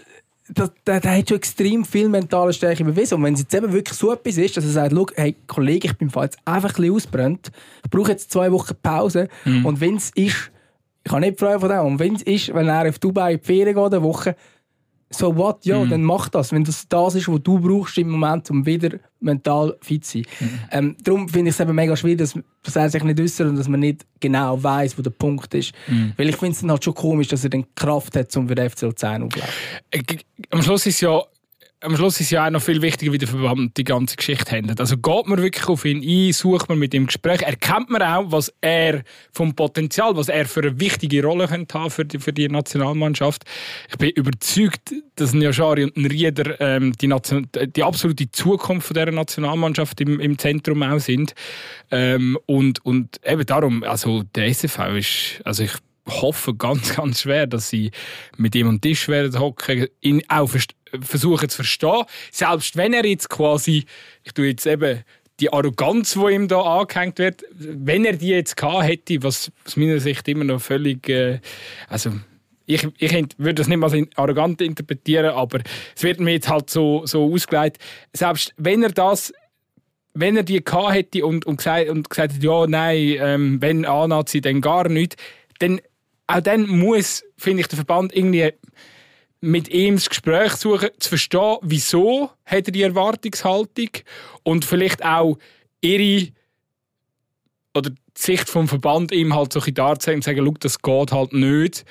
das, 0.49 0.71
der, 0.85 0.99
der 0.99 1.17
hat 1.17 1.29
schon 1.29 1.37
extrem 1.37 1.85
viel 1.85 2.09
mentale 2.09 2.53
Stärke 2.53 2.83
bewiesen. 2.83 3.15
Und 3.15 3.23
wenn 3.23 3.33
es 3.33 3.41
jetzt 3.41 3.53
eben 3.53 3.71
wirklich 3.71 3.97
so 3.97 4.11
etwas 4.11 4.37
ist, 4.37 4.57
dass 4.57 4.65
er 4.65 4.71
sagt, 4.71 4.93
«Schau, 4.93 5.05
hey, 5.15 5.35
Kollege, 5.47 5.87
ich 5.89 5.97
bin 5.97 6.09
jetzt 6.09 6.37
einfach 6.45 6.69
ein 6.69 6.75
bisschen 6.75 6.95
ausbrennt, 6.95 7.51
ich 7.83 7.89
brauche 7.89 8.11
jetzt 8.11 8.31
zwei 8.31 8.51
Wochen 8.51 8.75
Pause. 8.81 9.27
Und 9.45 9.79
wenn 9.79 9.95
es 9.95 10.11
ist, 10.11 10.51
ich 11.03 11.11
habe 11.11 11.21
nicht 11.21 11.39
Freude 11.39 11.59
von 11.59 11.69
dem, 11.69 11.85
und 11.85 11.99
wenn 11.99 12.15
es 12.15 12.21
ist, 12.23 12.53
wenn 12.53 12.67
er 12.67 12.87
auf 12.87 12.99
Dubai 12.99 13.33
in 13.33 13.39
die 13.39 13.45
Ferien 13.45 13.75
geht, 13.75 13.93
eine 13.93 14.03
Woche, 14.03 14.35
so 15.11 15.35
what, 15.35 15.65
ja, 15.65 15.85
dann 15.85 16.03
mach 16.03 16.29
das. 16.29 16.51
Wenn 16.51 16.63
das 16.63 16.87
das 16.87 17.15
ist, 17.15 17.27
was 17.27 17.41
du 17.43 17.59
brauchst 17.59 17.97
im 17.97 18.09
Moment, 18.09 18.49
um 18.49 18.65
wieder 18.65 18.97
mental 19.19 19.77
fit 19.81 20.05
zu 20.05 20.19
sein. 20.19 20.25
Ähm, 20.71 20.95
darum 21.03 21.29
finde 21.29 21.49
ich 21.49 21.55
es 21.55 21.59
eben 21.59 21.75
mega 21.75 21.95
schwierig, 21.95 22.19
dass, 22.19 22.37
dass 22.63 22.75
er 22.75 22.89
sich 22.89 23.03
nicht 23.03 23.19
äußert 23.19 23.49
und 23.49 23.57
dass 23.57 23.67
man 23.67 23.81
nicht 23.81 24.05
genau 24.19 24.61
weiß, 24.61 24.97
wo 24.97 25.01
der 25.01 25.11
Punkt 25.11 25.53
ist. 25.53 25.73
Weil 26.17 26.29
ich 26.29 26.37
finde 26.37 26.53
es 26.53 26.61
dann 26.61 26.71
halt 26.71 26.83
schon 26.83 26.93
komisch, 26.93 27.27
dass 27.27 27.43
er 27.43 27.49
dann 27.49 27.65
Kraft 27.75 28.15
hat, 28.15 28.35
um 28.35 28.47
für 28.47 28.55
den 28.55 28.69
FC 28.69 28.81
Luzern 28.83 29.23
aufzulaufen. 29.23 29.53
Äh, 29.91 30.01
am 30.49 30.61
Schluss 30.61 30.85
ist 30.85 31.01
ja 31.01 31.21
am 31.81 31.97
Schluss 31.97 32.19
ist 32.19 32.29
ja 32.29 32.45
auch 32.45 32.51
noch 32.51 32.61
viel 32.61 32.81
wichtiger, 32.81 33.11
wie 33.11 33.17
der 33.17 33.27
Verband 33.27 33.75
die 33.75 33.83
ganze 33.83 34.15
Geschichte 34.15 34.51
handelt. 34.55 34.79
Also 34.79 34.97
geht 34.97 35.27
man 35.27 35.41
wirklich 35.41 35.67
auf 35.67 35.83
ihn 35.83 36.03
ein, 36.03 36.31
sucht 36.31 36.69
man 36.69 36.77
mit 36.77 36.93
ihm 36.93 37.07
Gespräch, 37.07 37.41
erkennt 37.41 37.89
man 37.89 38.03
auch, 38.03 38.31
was 38.31 38.53
er 38.61 39.03
vom 39.31 39.55
Potenzial, 39.55 40.15
was 40.15 40.29
er 40.29 40.45
für 40.45 40.61
eine 40.61 40.79
wichtige 40.79 41.23
Rolle 41.23 41.47
könnte 41.47 41.79
haben 41.79 41.89
für 41.89 42.05
die, 42.05 42.19
für 42.19 42.33
die 42.33 42.47
Nationalmannschaft. 42.47 43.45
Ich 43.89 43.97
bin 43.97 44.11
überzeugt, 44.11 44.93
dass 45.15 45.33
ein 45.33 45.41
Yashari 45.41 45.85
und 45.85 45.97
ein 45.97 46.05
Rieder 46.05 46.59
ähm, 46.61 46.93
die, 46.93 47.07
Nation 47.07 47.47
die 47.53 47.83
absolute 47.83 48.31
Zukunft 48.31 48.87
von 48.87 48.93
dieser 48.93 49.11
Nationalmannschaft 49.11 49.99
im, 50.01 50.19
im 50.19 50.37
Zentrum 50.37 50.83
auch 50.83 50.99
sind. 50.99 51.33
Ähm, 51.89 52.37
und, 52.45 52.85
und 52.85 53.19
eben 53.25 53.45
darum, 53.45 53.83
also 53.83 54.23
der 54.35 54.47
SFV 54.47 54.79
ist, 54.97 55.41
also 55.45 55.63
ich 55.63 55.73
hoffe 56.07 56.55
ganz, 56.55 56.95
ganz 56.95 57.21
schwer, 57.21 57.47
dass 57.47 57.69
sie 57.69 57.91
mit 58.37 58.55
ihm 58.55 58.67
am 58.67 58.81
Tisch 58.81 59.07
werden 59.07 59.39
hocken, 59.39 59.87
ihn 60.01 60.21
auch 60.27 60.49
versuchen 61.01 61.49
zu 61.49 61.57
verstehen. 61.57 62.03
Selbst 62.31 62.75
wenn 62.75 62.93
er 62.93 63.05
jetzt 63.05 63.29
quasi, 63.29 63.85
ich 64.23 64.33
tue 64.33 64.47
jetzt 64.47 64.65
eben 64.65 65.03
die 65.39 65.51
Arroganz, 65.51 66.13
die 66.13 66.33
ihm 66.33 66.47
da 66.47 66.61
angehängt 66.61 67.17
wird, 67.17 67.43
wenn 67.51 68.05
er 68.05 68.13
die 68.13 68.27
jetzt 68.27 68.57
gehabt 68.57 68.83
hätte, 68.83 69.23
was 69.23 69.51
aus 69.65 69.75
meiner 69.75 69.99
Sicht 69.99 70.27
immer 70.27 70.43
noch 70.43 70.61
völlig, 70.61 71.07
äh, 71.09 71.39
also 71.87 72.11
ich, 72.67 72.87
ich 72.99 73.13
würde 73.37 73.55
das 73.55 73.67
nicht 73.67 73.77
mal 73.77 74.07
arrogant 74.15 74.61
interpretieren, 74.61 75.31
aber 75.31 75.59
es 75.95 76.03
wird 76.03 76.19
mir 76.19 76.33
jetzt 76.33 76.47
halt 76.47 76.69
so, 76.69 77.05
so 77.05 77.33
ausgelegt, 77.33 77.77
selbst 78.13 78.53
wenn 78.57 78.83
er 78.83 78.91
das 78.91 79.33
wenn 80.13 80.35
er 80.35 80.43
die 80.43 80.61
gehabt 80.61 80.93
hätte 80.93 81.25
und, 81.25 81.45
und, 81.45 81.57
gesagt, 81.57 81.89
und 81.89 82.09
gesagt 82.09 82.33
hätte, 82.33 82.45
ja, 82.45 82.67
nein, 82.67 83.15
ähm, 83.19 83.61
wenn 83.61 83.85
A-Nazi, 83.85 84.41
dann 84.41 84.59
gar 84.59 84.89
nicht, 84.89 85.15
dann, 85.59 85.79
auch 86.35 86.41
dann 86.41 86.67
muss, 86.67 87.23
finde 87.37 87.61
ich, 87.61 87.67
der 87.67 87.77
Verband 87.77 88.15
irgendwie 88.15 88.51
mit 89.41 89.69
ihm 89.69 89.95
das 89.95 90.09
Gespräch 90.09 90.53
suchen, 90.53 90.89
zu 90.99 91.09
verstehen, 91.09 91.57
wieso 91.61 92.31
hat 92.45 92.67
er 92.67 92.71
die 92.71 92.83
Erwartungshaltung 92.83 93.89
und 94.43 94.65
vielleicht 94.65 95.03
auch 95.03 95.37
ihre 95.81 96.31
oder 97.73 97.89
die 97.89 97.95
Sicht 98.15 98.49
vom 98.49 98.67
Verband 98.67 99.11
ihm 99.11 99.33
halt 99.33 99.53
so 99.53 99.61
ein 99.61 99.73
darzulegen 99.73 100.19
und 100.19 100.23
sagen, 100.23 100.57
das 100.59 100.81
geht 100.81 101.11
halt 101.11 101.33
nicht. 101.33 101.85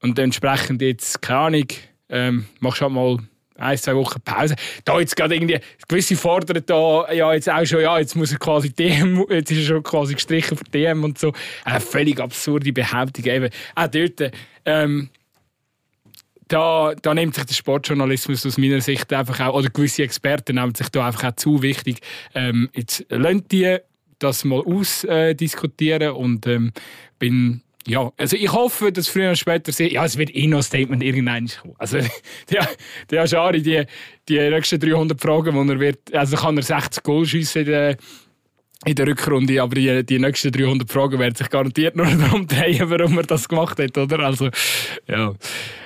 Und 0.00 0.18
entsprechend 0.18 0.82
jetzt, 0.82 1.22
keine 1.22 1.38
Ahnung, 1.38 1.66
ähm, 2.08 2.46
machst 2.60 2.80
halt 2.80 2.92
mal 2.92 3.18
ein, 3.56 3.78
zwei 3.78 3.94
Wochen 3.94 4.20
Pause. 4.20 4.56
Da 4.84 4.98
jetzt 4.98 5.16
gerade 5.16 5.34
irgendwie, 5.34 5.58
gewisse 5.88 6.16
fordern 6.16 6.62
da, 6.66 7.12
ja, 7.12 7.32
jetzt 7.32 7.48
auch 7.48 7.64
schon, 7.64 7.80
ja, 7.80 7.98
jetzt 7.98 8.16
muss 8.16 8.32
er 8.32 8.38
quasi 8.38 8.70
DM, 8.70 9.24
jetzt 9.30 9.50
ist 9.50 9.58
er 9.58 9.64
schon 9.64 9.82
quasi 9.82 10.14
gestrichen 10.14 10.56
für 10.56 10.64
DM 10.64 11.04
und 11.04 11.18
so. 11.18 11.32
Eine 11.64 11.80
völlig 11.80 12.20
absurde 12.20 12.72
Behauptung 12.72 13.24
eben. 13.24 13.50
Auch 13.74 13.86
dort, 13.86 14.32
ähm, 14.64 15.10
da, 16.48 16.94
da 17.00 17.14
nimmt 17.14 17.34
sich 17.34 17.44
der 17.44 17.54
Sportjournalismus 17.54 18.44
aus 18.44 18.58
meiner 18.58 18.80
Sicht 18.80 19.12
einfach 19.12 19.40
auch, 19.40 19.54
oder 19.54 19.70
gewisse 19.70 20.02
Experten 20.02 20.56
nehmen 20.56 20.74
sich 20.74 20.88
da 20.90 21.06
einfach 21.06 21.24
auch 21.24 21.36
zu 21.36 21.62
wichtig. 21.62 22.00
Ähm, 22.34 22.68
jetzt 22.74 23.06
lasst 23.08 23.50
die 23.52 23.78
das 24.18 24.44
mal 24.44 24.62
ausdiskutieren 24.64 26.12
und 26.12 26.46
ähm, 26.46 26.72
bin 27.18 27.63
ja, 27.86 28.10
also 28.16 28.36
ich 28.36 28.50
hoffe, 28.52 28.92
dass 28.92 29.08
früher 29.08 29.28
oder 29.28 29.36
später 29.36 29.72
sie, 29.72 29.92
ja, 29.92 30.04
es 30.04 30.16
wird 30.16 30.34
eh 30.34 30.46
noch 30.46 30.58
ein 30.58 30.62
Statement 30.62 31.02
irgendwann 31.02 31.48
kommen. 31.48 31.74
Also 31.78 31.98
der, 32.50 32.68
der 33.10 33.22
Aschari, 33.22 33.62
die, 33.62 33.84
die 34.28 34.38
nächsten 34.38 34.80
300 34.80 35.20
Fragen, 35.20 35.54
wo 35.54 35.62
er 35.70 35.80
wird, 35.80 36.14
also 36.14 36.36
kann 36.36 36.56
er 36.56 36.62
60 36.62 37.02
Goal 37.02 37.26
schiessen 37.26 37.62
in 37.62 37.66
der, 37.66 37.96
in 38.86 38.94
der 38.94 39.06
Rückrunde, 39.06 39.62
aber 39.62 39.74
die, 39.74 40.04
die 40.04 40.18
nächsten 40.18 40.50
300 40.50 40.90
Fragen 40.90 41.18
werden 41.18 41.34
sich 41.34 41.50
garantiert 41.50 41.96
nur 41.96 42.06
darum 42.18 42.46
drehen, 42.46 42.88
warum 42.88 43.18
er 43.18 43.24
das 43.24 43.48
gemacht 43.48 43.78
hat, 43.78 43.96
oder? 43.98 44.20
Also, 44.20 44.48
ja, 45.06 45.34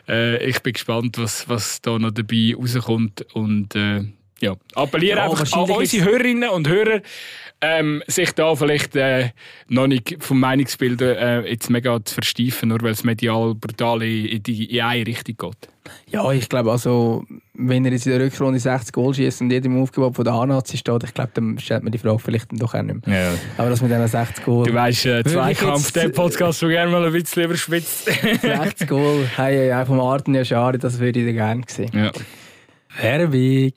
äh, 0.09 0.45
ich 0.45 0.61
bin 0.61 0.75
gespannt, 0.75 1.19
was, 1.19 1.49
was 1.49 1.81
da 1.81 1.99
noch 1.99 2.13
dabei 2.13 2.55
rauskommt 2.57 3.27
und 3.35 3.75
äh, 3.75 4.05
ja, 4.41 4.55
appelliere 4.75 5.19
Ja, 5.19 5.31
einfach 5.31 5.53
an 5.53 5.71
unsere 5.71 6.05
Hörerinnen 6.05 6.49
und 6.51 6.69
Hörer, 6.69 7.01
ähm, 7.61 8.03
sich 8.07 8.33
da 8.33 8.55
vielleicht 8.55 8.95
äh, 8.95 9.31
noch 9.69 9.89
nicht 9.89 10.17
vom 10.21 10.39
Meinungsbild 10.41 11.03
äh, 11.03 11.41
jetzt 11.43 11.71
mega 11.71 11.99
zu 12.05 12.15
versteifen, 12.15 12.69
nur 12.69 12.81
weil 12.83 12.93
es 12.93 13.03
medial 13.03 13.55
brutal 13.55 14.03
in, 14.03 14.27
in, 14.27 14.43
die, 14.43 14.77
in 14.77 14.85
eine 14.85 15.07
Richtung 15.07 15.37
geht. 15.37 15.69
Ja, 16.11 16.31
ich 16.33 16.49
glaube 16.49 16.71
also, 16.71 17.25
wenn 17.55 17.85
er 17.85 17.93
jetzt 17.93 18.07
in 18.07 18.13
der 18.13 18.21
Rückrunde 18.21 18.61
60 18.61 18.93
Goal 18.93 19.15
schießt 19.15 19.41
und 19.41 19.51
jedem 19.51 19.83
Aufgebot 19.83 20.15
von 20.15 20.25
der 20.25 20.35
A-Nazi 20.35 20.77
steht, 20.77 21.03
ich 21.03 21.15
glaube, 21.15 21.31
dann 21.35 21.59
stellt 21.59 21.83
man 21.83 21.91
die 21.91 21.99
Frage 21.99 22.19
vielleicht 22.19 22.53
dann 22.53 22.59
doch 22.59 22.75
auch 22.75 22.83
nicht 22.83 23.07
mehr. 23.07 23.33
Ja. 23.33 23.39
Aber 23.57 23.71
das 23.71 23.81
mit 23.81 23.91
diesen 23.91 24.07
60 24.07 24.45
Goal, 24.45 24.67
Du 24.67 24.75
weißt, 24.75 25.07
äh, 25.07 25.25
Zweikampf, 25.25 25.91
der 25.93 26.11
Podcast, 26.11 26.61
so 26.61 26.69
gerne 26.69 26.93
mal 26.93 27.05
ein 27.05 27.13
bisschen 27.13 27.45
überspitzt. 27.45 28.05
60 28.43 28.89
Goal, 28.89 29.27
hey, 29.37 29.57
hey, 29.57 29.71
hey, 29.73 29.87
vom 29.87 30.01
Arten 30.01 30.35
ja 30.35 30.45
schade, 30.45 30.79
das 30.79 30.99
würde 30.99 31.21
ich 31.21 31.27
dann 31.27 31.35
gerne 31.35 31.63
sehen. 31.67 31.91
ja. 31.93 32.13
Werbung. 33.01 33.73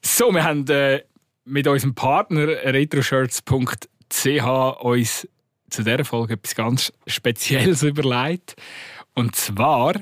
So, 0.00 0.32
wir 0.32 0.44
haben 0.44 0.66
äh, 0.68 1.02
mit 1.48 1.66
unserem 1.66 1.94
Partner 1.94 2.46
retroshirts.ch 2.46 4.82
uns 4.82 5.28
zu 5.70 5.82
dieser 5.82 6.04
Folge 6.04 6.34
etwas 6.34 6.54
ganz 6.54 6.92
Spezielles 7.06 7.82
überlegt. 7.82 8.56
Und 9.14 9.34
zwar 9.34 9.94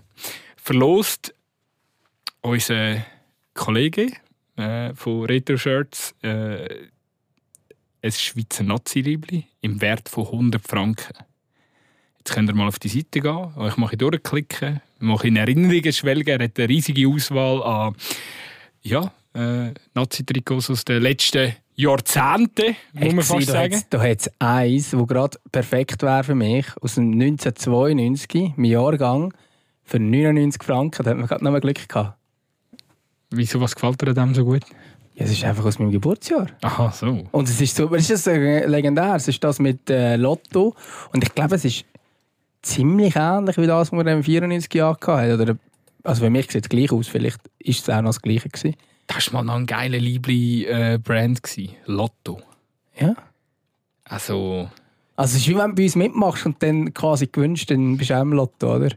verlost 0.57 1.35
unser 2.41 3.05
Kollege 3.55 4.13
äh, 4.57 4.93
von 4.95 5.25
Retro 5.25 5.57
Shirts 5.57 6.15
äh, 6.23 6.89
ein 8.03 8.13
Schweizer 8.13 8.65
Nazi-Liebli 8.65 9.47
im 9.63 9.81
Wert 9.81 10.09
von 10.09 10.27
100 10.27 10.67
Franken. 10.67 11.25
Jetzt 12.19 12.35
könnt 12.35 12.51
ihr 12.51 12.55
mal 12.55 12.69
auf 12.69 12.79
die 12.79 12.89
Seite 12.89 13.21
gehen, 13.21 13.57
euch 13.57 13.77
mal 13.77 13.89
durchklicken, 13.89 14.81
mal 14.99 15.25
in 15.25 15.37
Erinnerungen 15.37 15.93
schwelgen. 15.93 16.41
Er 16.41 16.45
hat 16.45 16.59
eine 16.59 16.69
riesige 16.69 17.09
Auswahl 17.09 17.63
an 17.63 17.97
ja, 18.83 19.13
äh, 19.37 19.74
Nazi-Trikots 19.95 20.70
aus 20.70 20.84
den 20.84 21.03
letzten 21.03 21.55
Jahrzehnten, 21.74 22.74
muss 22.95 23.12
man 23.12 23.22
fast 23.22 23.49
sagen. 23.49 23.82
Da 23.91 24.01
hat 24.01 24.20
es 24.20 24.30
eins, 24.39 24.91
das 24.91 25.07
gerade 25.07 25.39
perfekt 25.53 26.03
wäre 26.03 26.24
für 26.24 26.34
mich, 26.34 26.66
aus 26.80 26.95
dem 26.95 27.12
1992, 27.12 28.55
mein 28.57 28.70
Jahrgang, 28.70 29.34
für 29.84 29.99
99 29.99 30.62
Franken. 30.62 31.05
Da 31.05 31.11
hat 31.11 31.18
man 31.18 31.26
gerade 31.26 31.45
noch 31.45 31.53
mal 31.53 31.61
Glück 31.61 31.89
gehabt. 31.89 32.18
Wieso, 33.30 33.61
was 33.61 33.74
gefällt 33.74 34.01
dir 34.01 34.14
dem 34.14 34.34
so 34.34 34.45
gut? 34.45 34.62
Ja, 35.14 35.24
es 35.24 35.32
ist 35.32 35.45
einfach 35.45 35.64
aus 35.64 35.78
meinem 35.78 35.93
Geburtsjahr. 35.93 36.47
Aha, 36.62 36.93
so. 36.93 37.26
Und 37.30 37.49
es 37.49 37.61
ist 37.61 37.76
so, 37.76 37.93
es 37.95 38.11
ist 38.11 38.26
legendär. 38.26 39.14
Es 39.14 39.28
ist 39.28 39.43
das 39.43 39.59
mit 39.59 39.89
äh, 39.89 40.16
Lotto. 40.16 40.74
Und 41.12 41.24
ich 41.24 41.34
glaube, 41.34 41.57
es 41.57 41.64
ist 41.64 41.84
ziemlich 42.62 43.16
ähnlich 43.16 43.57
wie 43.57 43.66
das, 43.66 43.93
was 43.93 44.05
wir 44.05 44.12
im 44.12 44.22
94 44.22 44.72
Jahr 44.74 44.97
hatten. 45.01 45.41
Oder, 45.41 45.57
also 46.05 46.24
für 46.24 46.30
mich 46.30 46.51
sieht 46.51 46.64
es 46.64 46.68
gleich 46.68 46.93
aus. 46.93 47.09
Vielleicht 47.09 47.41
ist 47.59 47.82
es 47.82 47.95
auch 47.95 48.03
noch 48.03 48.11
das 48.11 48.20
Gleiche 48.22 48.49
gewesen. 48.49 48.76
Das 49.07 49.33
war 49.33 49.43
mal 49.43 49.53
noch 49.53 49.61
ein 49.61 49.67
geiler 49.67 49.99
Liebli-Brand. 49.99 51.41
Lotto. 51.87 52.43
Ja. 52.99 53.15
Also... 54.05 54.71
Also 55.19 55.37
es 55.37 55.43
ist 55.43 55.49
wie 55.49 55.57
wenn 55.57 55.71
du 55.71 55.77
bei 55.77 55.85
uns 55.85 55.97
mitmachst 55.97 56.45
und 56.45 56.63
dann 56.63 56.93
quasi 56.93 57.27
gewünscht, 57.27 57.71
dann 57.71 57.97
bist 57.97 58.11
du 58.11 58.19
auch 58.19 58.23
im 58.23 58.35
Lotto, 58.35 58.77
oder? 58.77 58.91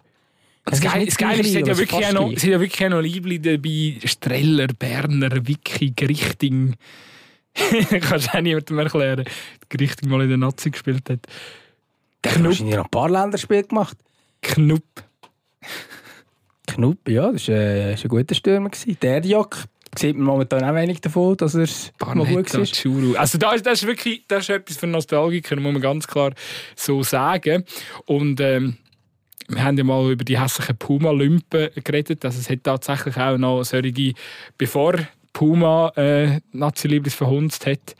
Das, 0.65 0.81
Geile, 0.81 1.05
das 1.05 1.17
Geile 1.17 1.39
ist, 1.39 1.47
es 1.47 1.53
sind 1.53 1.67
ja 1.67 1.77
wirklich 1.77 2.05
auch 2.05 2.13
noch, 2.13 2.27
sind 2.37 2.51
ja 2.51 2.59
wirklich 2.59 2.85
auch 2.85 2.89
noch 2.89 3.01
Liebli 3.01 3.39
dabei. 3.39 3.95
Streller, 4.05 4.67
Berner, 4.67 5.47
Wiki, 5.47 5.93
Grichting. 5.95 6.75
Kannst 8.01 8.27
du 8.27 8.37
auch 8.37 8.41
niemandem 8.41 8.79
erklären, 8.79 9.23
dass 9.23 9.69
Grichting 9.69 10.09
mal 10.09 10.21
in 10.21 10.29
der 10.29 10.37
Nazi 10.37 10.69
gespielt 10.69 11.09
hat. 11.09 11.25
Der 12.23 12.33
Knupp. 12.33 12.51
Hast 12.51 12.59
du 12.59 12.65
noch 12.65 12.83
ein 12.83 12.89
paar 12.89 13.09
Länderspiele 13.09 13.63
gemacht? 13.63 13.97
Knupp. 14.41 14.83
Knupp, 16.67 17.09
ja, 17.09 17.31
das 17.31 17.47
war 17.47 17.55
äh, 17.55 17.95
ein 17.95 18.07
guter 18.07 18.35
Stürmer. 18.35 18.69
Der 19.01 19.25
Jack 19.25 19.65
sieht 19.97 20.15
man 20.15 20.25
momentan 20.25 20.63
auch 20.63 20.75
wenig 20.75 21.01
davon, 21.01 21.37
dass 21.37 21.55
er 21.55 21.67
mal 22.15 22.25
gut 22.25 22.53
war. 22.53 23.19
Also 23.19 23.37
das, 23.37 23.63
das, 23.63 23.81
ist 23.81 23.87
wirklich 23.87 24.23
das 24.27 24.43
ist 24.43 24.49
etwas 24.49 24.77
für 24.77 24.87
Nostalgiker, 24.87 25.55
muss 25.55 25.73
man 25.73 25.81
ganz 25.81 26.07
klar 26.07 26.31
so 26.75 27.03
sagen. 27.03 27.63
Und 28.05 28.39
ähm, 28.39 28.77
wir 29.47 29.63
haben 29.63 29.77
ja 29.77 29.83
mal 29.83 30.11
über 30.11 30.23
die 30.23 30.39
hässlichen 30.39 30.77
Puma-Lümpen 30.77 31.69
geredet. 31.83 32.23
Also 32.23 32.39
es 32.39 32.49
hat 32.49 32.63
tatsächlich 32.63 33.17
auch 33.17 33.37
noch 33.37 33.63
solche, 33.63 34.13
bevor 34.57 34.95
Puma 35.33 35.91
äh, 35.95 36.39
Nazi-Lieblis 36.51 37.15
verhunzt 37.15 37.65
hat, 37.65 37.95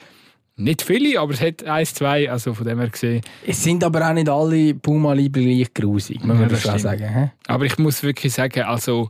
nicht 0.59 0.81
viele, 0.81 1.19
aber 1.19 1.33
es 1.33 1.41
hat 1.41 1.63
eins, 1.63 1.93
zwei, 1.93 2.29
also 2.29 2.53
von 2.53 2.67
dem 2.67 2.79
her 2.79 2.89
gesehen. 2.89 3.21
Es 3.47 3.63
sind 3.63 3.81
aber 3.81 4.07
auch 4.07 4.13
nicht 4.13 4.27
alle 4.27 4.73
Puma-Liebli 4.73 5.55
gleich 5.55 5.73
grusig, 5.73 6.19
muss 6.19 6.37
man 6.37 6.49
ja, 6.49 6.57
das 6.57 6.81
sagen. 6.81 7.13
He? 7.13 7.29
Aber 7.47 7.65
ich 7.65 7.77
muss 7.77 8.03
wirklich 8.03 8.33
sagen, 8.33 8.63
also 8.63 9.07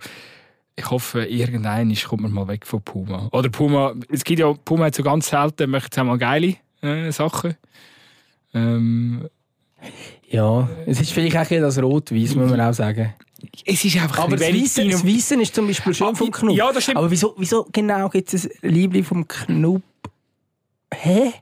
ich 0.79 0.89
hoffe, 0.89 1.25
irgendein 1.25 1.93
kommt 2.07 2.23
man 2.23 2.31
mal 2.31 2.47
weg 2.47 2.65
von 2.65 2.81
Puma. 2.81 3.27
Oder 3.31 3.49
Puma, 3.49 3.93
es 4.09 4.23
gibt 4.23 4.39
ja, 4.39 4.53
Puma 4.53 4.85
hat 4.85 4.95
so 4.95 5.03
ganz 5.03 5.29
selten, 5.29 5.69
möchte 5.69 5.99
es 5.99 6.05
mal 6.05 6.17
geile 6.17 6.55
äh, 6.81 7.11
Sachen. 7.11 7.55
Ähm, 8.53 9.27
ja, 10.29 10.69
es 10.85 11.01
ist 11.01 11.11
vielleicht 11.11 11.37
auch 11.37 11.47
das 11.47 11.81
Rot-Weiß, 11.81 12.35
muss 12.35 12.49
man 12.49 12.61
auch 12.61 12.73
sagen. 12.73 13.13
Es 13.65 13.83
ist 13.85 13.97
einfach 13.97 14.19
Aber 14.19 14.39
Weiße, 14.39 14.87
das 14.87 15.05
Weiße 15.05 15.41
ist 15.41 15.55
zum 15.55 15.67
Beispiel 15.67 15.93
schön 15.93 16.07
ah, 16.07 16.15
vom 16.15 16.31
Knupp. 16.31 16.55
Ja, 16.55 16.71
das 16.71 16.83
stimmt. 16.83 16.97
Aber 16.97 17.11
wieso, 17.11 17.35
wieso 17.37 17.67
genau 17.71 18.09
gibt 18.09 18.33
es 18.33 18.49
ein 18.63 18.69
Liebling 18.69 19.03
vom 19.03 19.27
Knupp? 19.27 19.83
Hä? 20.93 21.33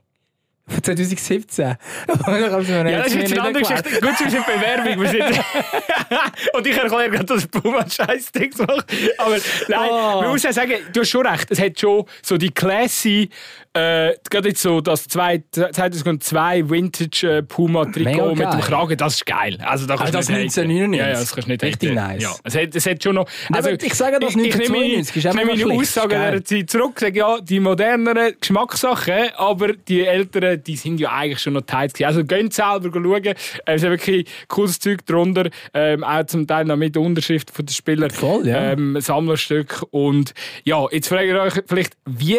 Von 0.68 0.82
2017. 0.82 1.64
ja, 1.66 1.76
das 2.06 3.06
ist 3.06 3.14
jetzt 3.14 3.32
eine 3.32 3.42
andere 3.42 3.62
Geschichte. 3.62 4.00
Gut, 4.00 4.10
es 4.14 4.20
ist 4.20 4.34
eine 4.34 4.44
Bewerbung. 4.44 5.02
Wir 5.02 5.08
sind 5.08 5.22
und 6.52 6.66
ich 6.66 6.76
erkläre 6.76 7.10
gerade, 7.10 7.24
dass 7.24 7.46
Puma 7.46 7.88
scheiß 7.88 8.32
Dings 8.32 8.58
macht. 8.58 8.86
Aber 9.16 9.36
nein, 9.68 9.90
oh. 9.90 10.20
man 10.22 10.30
muss 10.30 10.42
ja 10.42 10.52
sagen, 10.52 10.74
du 10.92 11.00
hast 11.00 11.08
schon 11.08 11.26
recht. 11.26 11.50
Es 11.50 11.60
hat 11.60 11.78
schon 11.80 12.04
so 12.22 12.36
die 12.36 12.50
classy 12.50 13.30
äh, 13.78 14.16
gerade 14.28 14.48
jetzt 14.48 14.62
so 14.62 14.80
das 14.80 15.06
2002 15.06 16.68
Vintage 16.68 17.38
äh, 17.38 17.42
Puma 17.42 17.84
Trikot 17.84 18.34
mit 18.34 18.52
dem 18.52 18.60
Kragen, 18.60 18.96
das 18.96 19.14
ist 19.14 19.26
geil. 19.26 19.58
Also 19.60 19.86
da 19.86 19.94
also 19.94 20.12
das 20.12 20.28
1999. 20.28 20.98
Ja, 21.00 21.08
ja, 21.08 21.12
das 21.12 21.32
kannst 21.32 21.48
du 21.48 21.52
nicht 21.52 21.62
Richtig 21.62 21.94
nice. 21.94 22.22
Ja, 22.22 22.34
es, 22.42 22.56
hat, 22.56 22.74
es 22.74 22.86
hat 22.86 23.02
schon 23.02 23.14
noch. 23.14 23.28
Also, 23.52 23.70
ich 23.70 23.94
sage 23.94 24.18
das 24.20 24.34
1999 24.34 25.16
ich, 25.16 25.24
ich, 25.24 25.34
nehme 25.34 25.54
meine 25.54 25.80
Aussage 25.80 26.14
dieser 26.14 26.44
Zeit 26.44 26.70
zurück, 26.70 26.98
sage 26.98 27.18
ja, 27.18 27.40
die 27.40 27.60
moderneren 27.60 28.34
Geschmackssachen, 28.40 29.30
aber 29.36 29.74
die 29.74 30.04
älteren, 30.04 30.62
die 30.62 30.76
sind 30.76 30.98
ja 30.98 31.12
eigentlich 31.12 31.40
schon 31.40 31.52
noch 31.52 31.62
tight 31.62 32.00
Also 32.02 32.24
gehen 32.24 32.50
selber 32.50 32.90
schauen. 32.92 33.34
Es 33.66 33.82
ist 33.82 33.88
wirklich 33.88 34.26
cooles 34.48 34.78
Zeug 34.80 35.06
drunter, 35.06 35.50
ähm, 35.74 36.02
auch 36.02 36.24
zum 36.26 36.46
Teil 36.46 36.64
noch 36.64 36.76
mit 36.76 36.96
Unterschrift 36.96 37.50
von 37.50 37.66
den 37.66 37.72
Spielern. 37.72 38.10
Voll, 38.10 38.46
ja. 38.46 38.72
Ähm, 38.72 39.00
Sammlerstück 39.00 39.84
und 39.90 40.34
ja, 40.64 40.84
jetzt 40.90 41.08
frage 41.08 41.28
ich 41.28 41.34
euch 41.34 41.64
vielleicht, 41.66 41.96
wie 42.06 42.38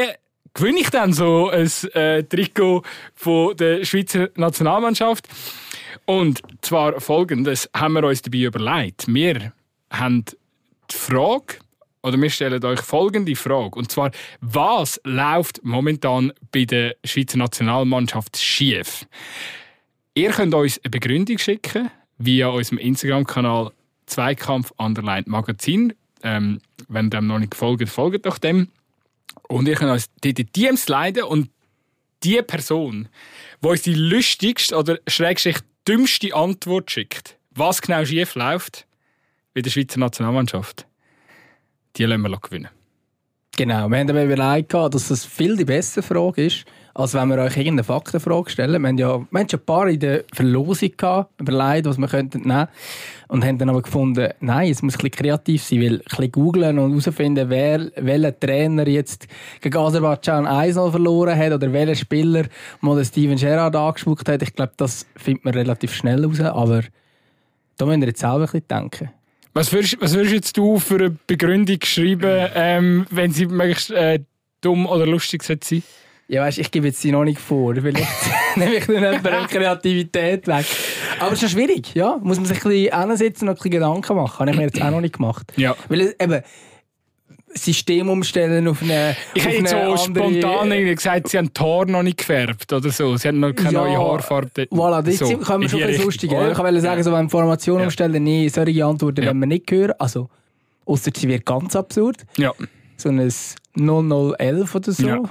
gewinne 0.53 0.79
ich 0.79 0.89
dann 0.89 1.13
so 1.13 1.49
ein 1.49 1.69
äh, 1.93 2.23
Trikot 2.23 2.83
von 3.15 3.55
der 3.57 3.85
Schweizer 3.85 4.29
Nationalmannschaft. 4.35 5.27
Und 6.05 6.41
zwar 6.61 6.99
folgendes 6.99 7.69
haben 7.75 7.93
wir 7.93 8.03
uns 8.03 8.21
dabei 8.21 8.39
überlegt. 8.39 9.05
Wir 9.07 9.53
haben 9.91 10.25
die 10.91 10.95
Frage, 10.95 11.57
oder 12.01 12.19
wir 12.19 12.29
stellen 12.29 12.63
euch 12.63 12.81
folgende 12.81 13.35
Frage. 13.35 13.77
Und 13.77 13.91
zwar, 13.91 14.11
was 14.41 14.99
läuft 15.03 15.63
momentan 15.63 16.33
bei 16.51 16.65
der 16.65 16.95
Schweizer 17.03 17.37
Nationalmannschaft 17.37 18.37
schief? 18.37 19.05
Ihr 20.13 20.31
könnt 20.31 20.53
uns 20.53 20.79
eine 20.83 20.89
Begründung 20.89 21.37
schicken 21.37 21.91
via 22.17 22.47
unserem 22.47 22.79
Instagram-Kanal 22.79 23.71
Zweikampf 24.05 24.73
Underline 24.77 25.25
Magazin. 25.27 25.93
Ähm, 26.23 26.59
wenn 26.87 27.05
ihr 27.07 27.11
dem 27.11 27.27
noch 27.27 27.39
nicht 27.39 27.55
folgt, 27.55 27.87
folgt 27.89 28.25
doch 28.25 28.37
dem. 28.37 28.69
Und 29.47 29.67
ich 29.67 29.77
kann 29.77 29.89
uns 29.89 30.07
die, 30.23 30.34
die 30.34 30.45
DMs 30.45 30.88
leiden 30.88 31.23
und 31.23 31.49
die 32.23 32.41
Person, 32.41 33.09
die 33.63 33.67
uns 33.67 33.82
die 33.82 33.93
lustigste 33.93 34.75
oder 34.75 34.99
schrägstrich 35.07 35.57
dümmste 35.88 36.36
Antwort 36.36 36.91
schickt, 36.91 37.38
was 37.51 37.82
genau 37.82 38.05
schief 38.05 38.36
läuft 38.36 38.86
bei 39.53 39.61
der 39.61 39.69
Schweizer 39.69 39.99
Nationalmannschaft, 39.99 40.86
die 41.95 42.05
lassen 42.05 42.21
wir 42.21 42.39
gewinnen. 42.39 42.69
Genau, 43.55 43.89
wir 43.89 43.97
haben 43.97 44.09
aber 44.09 44.23
überlegt, 44.23 44.73
dass 44.73 45.09
das 45.09 45.25
viel 45.25 45.57
die 45.57 45.65
bessere 45.65 46.03
Frage 46.03 46.45
ist, 46.45 46.65
als 46.99 47.13
wenn 47.13 47.29
wir 47.29 47.37
euch 47.37 47.55
irgendeine 47.55 47.85
Faktenfrage 47.85 48.49
stellen. 48.49 48.81
Wir 48.81 48.89
haben 48.89 48.97
ja 48.97 49.19
wir 49.19 49.39
haben 49.39 49.49
schon 49.49 49.59
ein 49.61 49.65
paar 49.65 49.87
in 49.87 50.01
der 50.01 50.25
Verlosung 50.33 50.91
gehabt, 50.97 51.39
überlegt, 51.39 51.85
was 51.85 51.97
wir 51.97 52.07
könnten 52.09 52.41
nehmen 52.41 52.67
und 53.29 53.45
haben 53.45 53.57
dann 53.57 53.69
aber 53.69 53.81
gefunden, 53.81 54.33
nein, 54.41 54.69
es 54.69 54.81
muss 54.81 54.95
ein 54.95 54.97
bisschen 54.97 55.11
kreativ 55.11 55.63
sein, 55.63 55.79
weil 55.79 55.93
ein 55.93 55.99
bisschen 55.99 56.31
googlen 56.33 56.77
und 56.77 56.91
herausfinden, 56.91 57.49
wer, 57.49 57.89
welcher 57.95 58.37
Trainer 58.37 58.85
jetzt 58.85 59.27
gegen 59.61 59.77
Aserbaidschan 59.77 60.45
1 60.45 60.75
verloren 60.75 61.37
hat 61.37 61.53
oder 61.53 61.71
welcher 61.71 61.95
Spieler 61.95 62.43
mal 62.81 63.03
Steven 63.05 63.37
Gerrard 63.37 63.77
angespuckt 63.77 64.27
hat. 64.27 64.41
Ich 64.41 64.53
glaube, 64.53 64.73
das 64.75 65.05
findet 65.15 65.45
man 65.45 65.53
relativ 65.53 65.93
schnell 65.93 66.25
raus, 66.25 66.41
aber 66.41 66.83
da 67.77 67.85
müssen 67.85 68.01
wir 68.01 68.09
jetzt 68.09 68.19
selber 68.19 68.39
ein 68.39 68.41
bisschen 68.41 68.67
denken. 68.67 69.09
Was 69.53 69.71
würdest, 69.71 69.97
was 70.01 70.13
würdest 70.15 70.33
jetzt 70.33 70.57
du 70.57 70.77
für 70.79 70.95
eine 70.95 71.17
Begründung 71.27 71.79
schreiben, 71.81 72.49
ähm, 72.55 73.05
wenn 73.09 73.31
sie 73.31 73.45
möglichst 73.45 73.89
äh, 73.91 74.19
dumm 74.59 74.85
oder 74.85 75.07
lustig 75.07 75.43
sein 75.43 75.81
ja, 76.30 76.43
weißt, 76.43 76.59
ich 76.59 76.69
gebe 76.69 76.88
jetzt 76.88 77.01
sie 77.01 77.11
noch 77.11 77.23
nicht 77.23 77.39
vor. 77.39 77.73
Vielleicht 77.73 78.07
nehme 78.55 78.75
ich 78.75 78.86
dann 78.86 78.95
jemand 78.95 79.23
Kreativität 79.49 80.47
weg. 80.47 80.65
Aber 81.19 81.32
es 81.32 81.41
ist 81.41 81.41
ja 81.41 81.49
schwierig, 81.49 81.95
ja. 81.95 82.19
Muss 82.21 82.38
man 82.38 82.45
sich 82.45 82.63
ein 82.63 82.69
bisschen 82.69 83.07
hinsetzen 83.07 83.47
und 83.47 83.53
ein 83.53 83.55
bisschen 83.55 83.71
Gedanken 83.71 84.15
machen. 84.15 84.39
Habe 84.39 84.51
ich 84.51 84.57
mir 84.57 84.63
jetzt 84.63 84.82
auch 84.82 84.91
noch 84.91 85.01
nicht 85.01 85.15
gemacht. 85.15 85.51
Ja. 85.57 85.75
Weil 85.88 86.13
eben, 86.19 86.43
System 87.55 88.09
umstellen 88.09 88.67
auf 88.67 88.84
eine 88.84 89.17
Ich 89.34 89.43
hätte 89.43 89.67
so 89.67 89.75
andere... 89.75 89.97
spontan 89.97 90.69
gesagt, 90.69 91.30
sie 91.30 91.39
haben 91.39 91.51
die 91.51 91.59
Haare 91.59 91.89
noch 91.89 92.03
nicht 92.03 92.19
gefärbt 92.19 92.71
oder 92.71 92.91
so. 92.91 93.17
Sie 93.17 93.27
haben 93.27 93.39
noch 93.39 93.53
keine 93.53 93.73
ja, 93.73 93.82
neue 93.82 93.97
Haarfarbe. 93.97 94.67
Voilà, 94.71 95.01
das 95.01 95.17
so, 95.17 95.36
können 95.38 95.63
wir 95.63 95.69
schon 95.69 95.82
ein 95.82 95.97
lustig. 95.97 96.32
Ich 96.32 96.38
wollte 96.38 96.82
sagen, 96.82 97.01
so, 97.01 97.11
wenn 97.11 97.21
Informationen 97.21 97.80
ja. 97.80 97.86
umstellen, 97.86 98.23
nee, 98.23 98.47
solche 98.49 98.86
Antworten 98.86 99.23
ja. 99.23 99.32
wenn 99.32 99.39
wir 99.39 99.47
nicht 99.47 99.71
hören. 99.71 99.93
Also, 99.97 100.30
außer 100.86 101.09
sie 101.15 101.27
wird 101.27 101.43
ganz 101.43 101.75
absurd. 101.75 102.17
Ja. 102.38 102.53
So 102.97 103.09
ein 103.09 103.32
0011 103.75 104.75
oder 104.75 104.91
so. 104.91 105.07
Ja. 105.07 105.23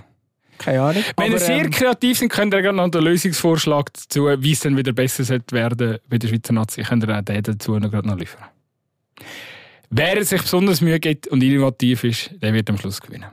Keine 0.59 0.82
Ahnung. 0.82 1.04
Wenn 1.16 1.32
ihr 1.32 1.38
sehr 1.38 1.64
ähm, 1.64 1.70
kreativ 1.70 2.18
sind, 2.18 2.30
könnt 2.30 2.52
ihr 2.52 2.62
gerne 2.62 2.76
noch 2.76 2.92
einen 2.92 3.04
Lösungsvorschlag 3.04 3.92
dazu, 3.92 4.26
wie 4.38 4.52
es 4.52 4.61
dann 4.61 4.76
wieder 4.76 4.92
besser 4.92 5.40
werden 5.50 5.98
bei 6.09 6.18
der 6.18 6.28
Schweizer 6.28 6.52
Nazi, 6.52 6.82
könnt 6.82 7.04
ihr 7.04 7.16
auch 7.16 7.22
den 7.22 7.42
dazu 7.42 7.78
noch, 7.78 7.92
noch 7.92 8.16
liefern. 8.16 8.44
Wer 9.90 10.22
sich 10.24 10.42
besonders 10.42 10.80
Mühe 10.80 11.00
gibt 11.00 11.28
und 11.28 11.42
innovativ 11.42 12.04
ist, 12.04 12.30
der 12.42 12.52
wird 12.52 12.68
am 12.68 12.76
Schluss 12.76 13.00
gewinnen. 13.00 13.30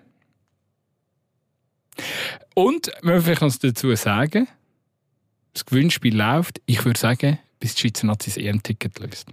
Und, 2.53 2.91
wir 3.01 3.21
vielleicht 3.21 3.41
noch 3.41 3.55
dazu 3.55 3.93
sagen, 3.95 4.47
das 5.53 5.65
Gewinnspiel 5.65 6.15
läuft, 6.15 6.61
ich 6.65 6.83
würde 6.85 6.99
sagen, 6.99 7.39
bis 7.59 7.75
die 7.75 7.81
Schweizer 7.81 8.07
Nazis 8.07 8.37
EM-Ticket 8.37 8.99
löst. 8.99 9.27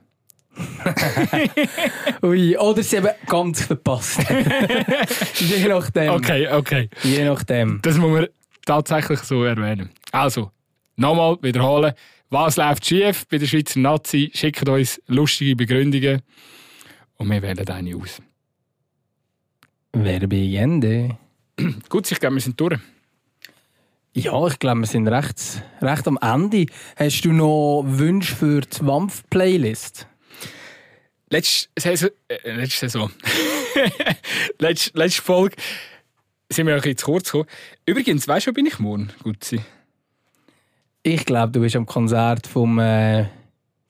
Ui, 2.23 2.57
oder 2.57 2.83
sie 2.83 2.99
haben 2.99 3.11
ganz 3.27 3.63
verpasst. 3.63 4.21
Je 5.39 5.69
nachdem. 5.69 6.11
Okay, 6.11 6.49
okay. 6.49 6.89
Je 7.03 7.25
nachdem. 7.25 7.81
Das 7.83 7.97
muss 7.97 8.11
man 8.11 8.27
tatsächlich 8.67 9.21
so 9.21 9.45
erwähnen. 9.45 9.91
Also, 10.11 10.51
nochmal 10.97 11.39
wiederholen. 11.43 11.95
Was 12.29 12.57
läuft 12.57 12.87
schief 12.87 13.27
bei 13.29 13.39
der 13.39 13.47
Schweizer 13.47 13.81
Nazi? 13.81 14.31
Schickt 14.35 14.69
uns 14.69 15.01
lustige 15.07 15.57
Begründungen 15.57 16.23
und 17.17 17.31
wir 17.31 17.43
wählen 17.43 17.69
eine 17.69 17.97
aus. 17.97 18.21
Verbigende. 19.93 21.19
Gut, 21.89 22.11
ich 22.11 22.19
glaube, 22.19 22.37
wir 22.37 22.41
sind 22.41 22.59
durch. 22.59 22.79
Ja, 24.15 24.47
ich 24.47 24.59
glaube, 24.59 24.81
wir 24.81 24.87
sind 24.87 25.09
recht, 25.09 25.63
recht 25.81 26.07
am 26.07 26.19
Ende. 26.21 26.67
Hast 26.97 27.23
du 27.23 27.33
noch 27.33 27.83
Wünsche 27.87 28.35
für 28.35 28.61
die 28.61 28.87
Wampf-Playlist? 28.87 30.07
Letzte 31.33 31.69
Saison. 31.79 32.11
Äh, 32.29 32.53
letzte 32.53 32.91
Saison. 32.91 33.11
letzte, 34.59 34.99
letzte 34.99 35.23
Folge 35.23 35.57
sind 36.51 36.67
wir 36.67 36.75
ein 36.75 36.83
bisschen 36.83 36.99
zu 36.99 37.07
kurz 37.07 37.33
gekommen. 37.33 37.49
Übrigens, 37.87 38.29
weißt 38.29 38.47
du, 38.47 38.51
wo 38.51 38.55
bin 38.55 38.67
ich 38.67 38.79
morgen? 38.79 39.09
Gut 39.23 39.43
sein. 39.43 39.65
Ich 41.03 41.25
glaube, 41.25 41.53
du 41.53 41.61
bist 41.61 41.75
am 41.75 41.87
Konzert 41.87 42.47
vom, 42.47 42.79
äh, 42.79 43.29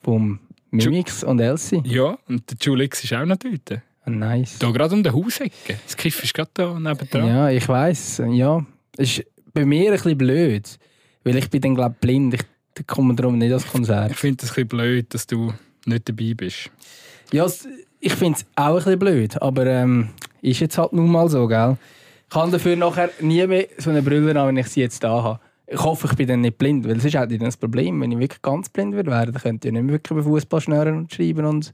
vom 0.04 0.38
Mimix 0.70 1.24
und 1.24 1.40
Elsie. 1.40 1.82
Ja, 1.84 2.16
und 2.28 2.48
der 2.48 2.56
Julix 2.60 3.02
ist 3.02 3.12
auch 3.12 3.24
noch 3.24 3.38
dort. 3.38 3.82
Ah, 4.04 4.10
nice. 4.10 4.60
Da 4.60 4.70
gerade 4.70 4.94
um 4.94 5.02
den 5.02 5.12
Hausecke. 5.12 5.80
Das 5.82 5.96
Kiff 5.96 6.22
ist 6.22 6.34
gerade 6.34 6.50
da 6.54 6.78
nebendran. 6.78 7.26
Ja, 7.26 7.50
ich 7.50 7.68
weiß. 7.68 8.22
Ja, 8.30 8.64
ist 8.96 9.24
bei 9.52 9.64
mir 9.64 9.90
ein 9.90 9.96
bisschen 9.96 10.16
blöd, 10.16 10.78
weil 11.24 11.36
ich 11.38 11.50
bin 11.50 11.60
dann 11.60 11.74
glaube 11.74 11.96
blind. 12.00 12.34
Ich 12.78 12.86
komme 12.86 13.16
darum 13.16 13.36
nicht 13.36 13.50
ans 13.50 13.66
Konzert. 13.66 14.12
Ich 14.12 14.18
finde 14.18 14.44
es 14.44 14.50
ein 14.50 14.54
bisschen 14.54 14.68
blöd, 14.68 15.12
dass 15.12 15.26
du 15.26 15.52
nicht 15.86 16.08
dabei 16.08 16.34
bist. 16.34 16.70
Ja, 17.32 17.46
ich 18.00 18.14
finde 18.14 18.38
es 18.38 18.46
auch 18.56 18.68
ein 18.70 18.74
bisschen 18.76 18.98
blöd, 18.98 19.42
aber 19.42 19.66
ähm, 19.66 20.10
ist 20.42 20.60
jetzt 20.60 20.76
halt 20.78 20.92
nun 20.92 21.10
mal 21.10 21.28
so, 21.28 21.46
gell? 21.46 21.76
Ich 22.28 22.34
kann 22.34 22.50
dafür 22.50 22.76
nachher 22.76 23.10
nie 23.20 23.46
mehr 23.46 23.66
so 23.78 23.90
eine 23.90 24.02
Brille 24.02 24.38
an, 24.40 24.48
wenn 24.48 24.56
ich 24.56 24.68
sie 24.68 24.80
jetzt 24.80 25.02
da 25.04 25.22
habe. 25.22 25.40
Ich 25.66 25.78
hoffe, 25.80 26.08
ich 26.10 26.16
bin 26.16 26.26
dann 26.28 26.40
nicht 26.42 26.58
blind, 26.58 26.86
weil 26.86 26.96
es 26.98 27.04
ist 27.04 27.14
halt 27.14 27.30
nicht 27.30 27.42
das 27.42 27.56
Problem. 27.56 28.00
Wenn 28.00 28.12
ich 28.12 28.18
wirklich 28.18 28.42
ganz 28.42 28.68
blind 28.68 28.94
würde 28.94 29.10
werden, 29.10 29.32
dann 29.32 29.42
könnte 29.42 29.68
ich 29.68 29.72
nicht 29.72 29.82
mehr 29.82 29.94
wirklich 29.94 30.16
bei 30.18 30.22
Fußball 30.22 30.60
schnüren 30.60 30.96
und 30.98 31.12
schreiben 31.14 31.46
und 31.46 31.72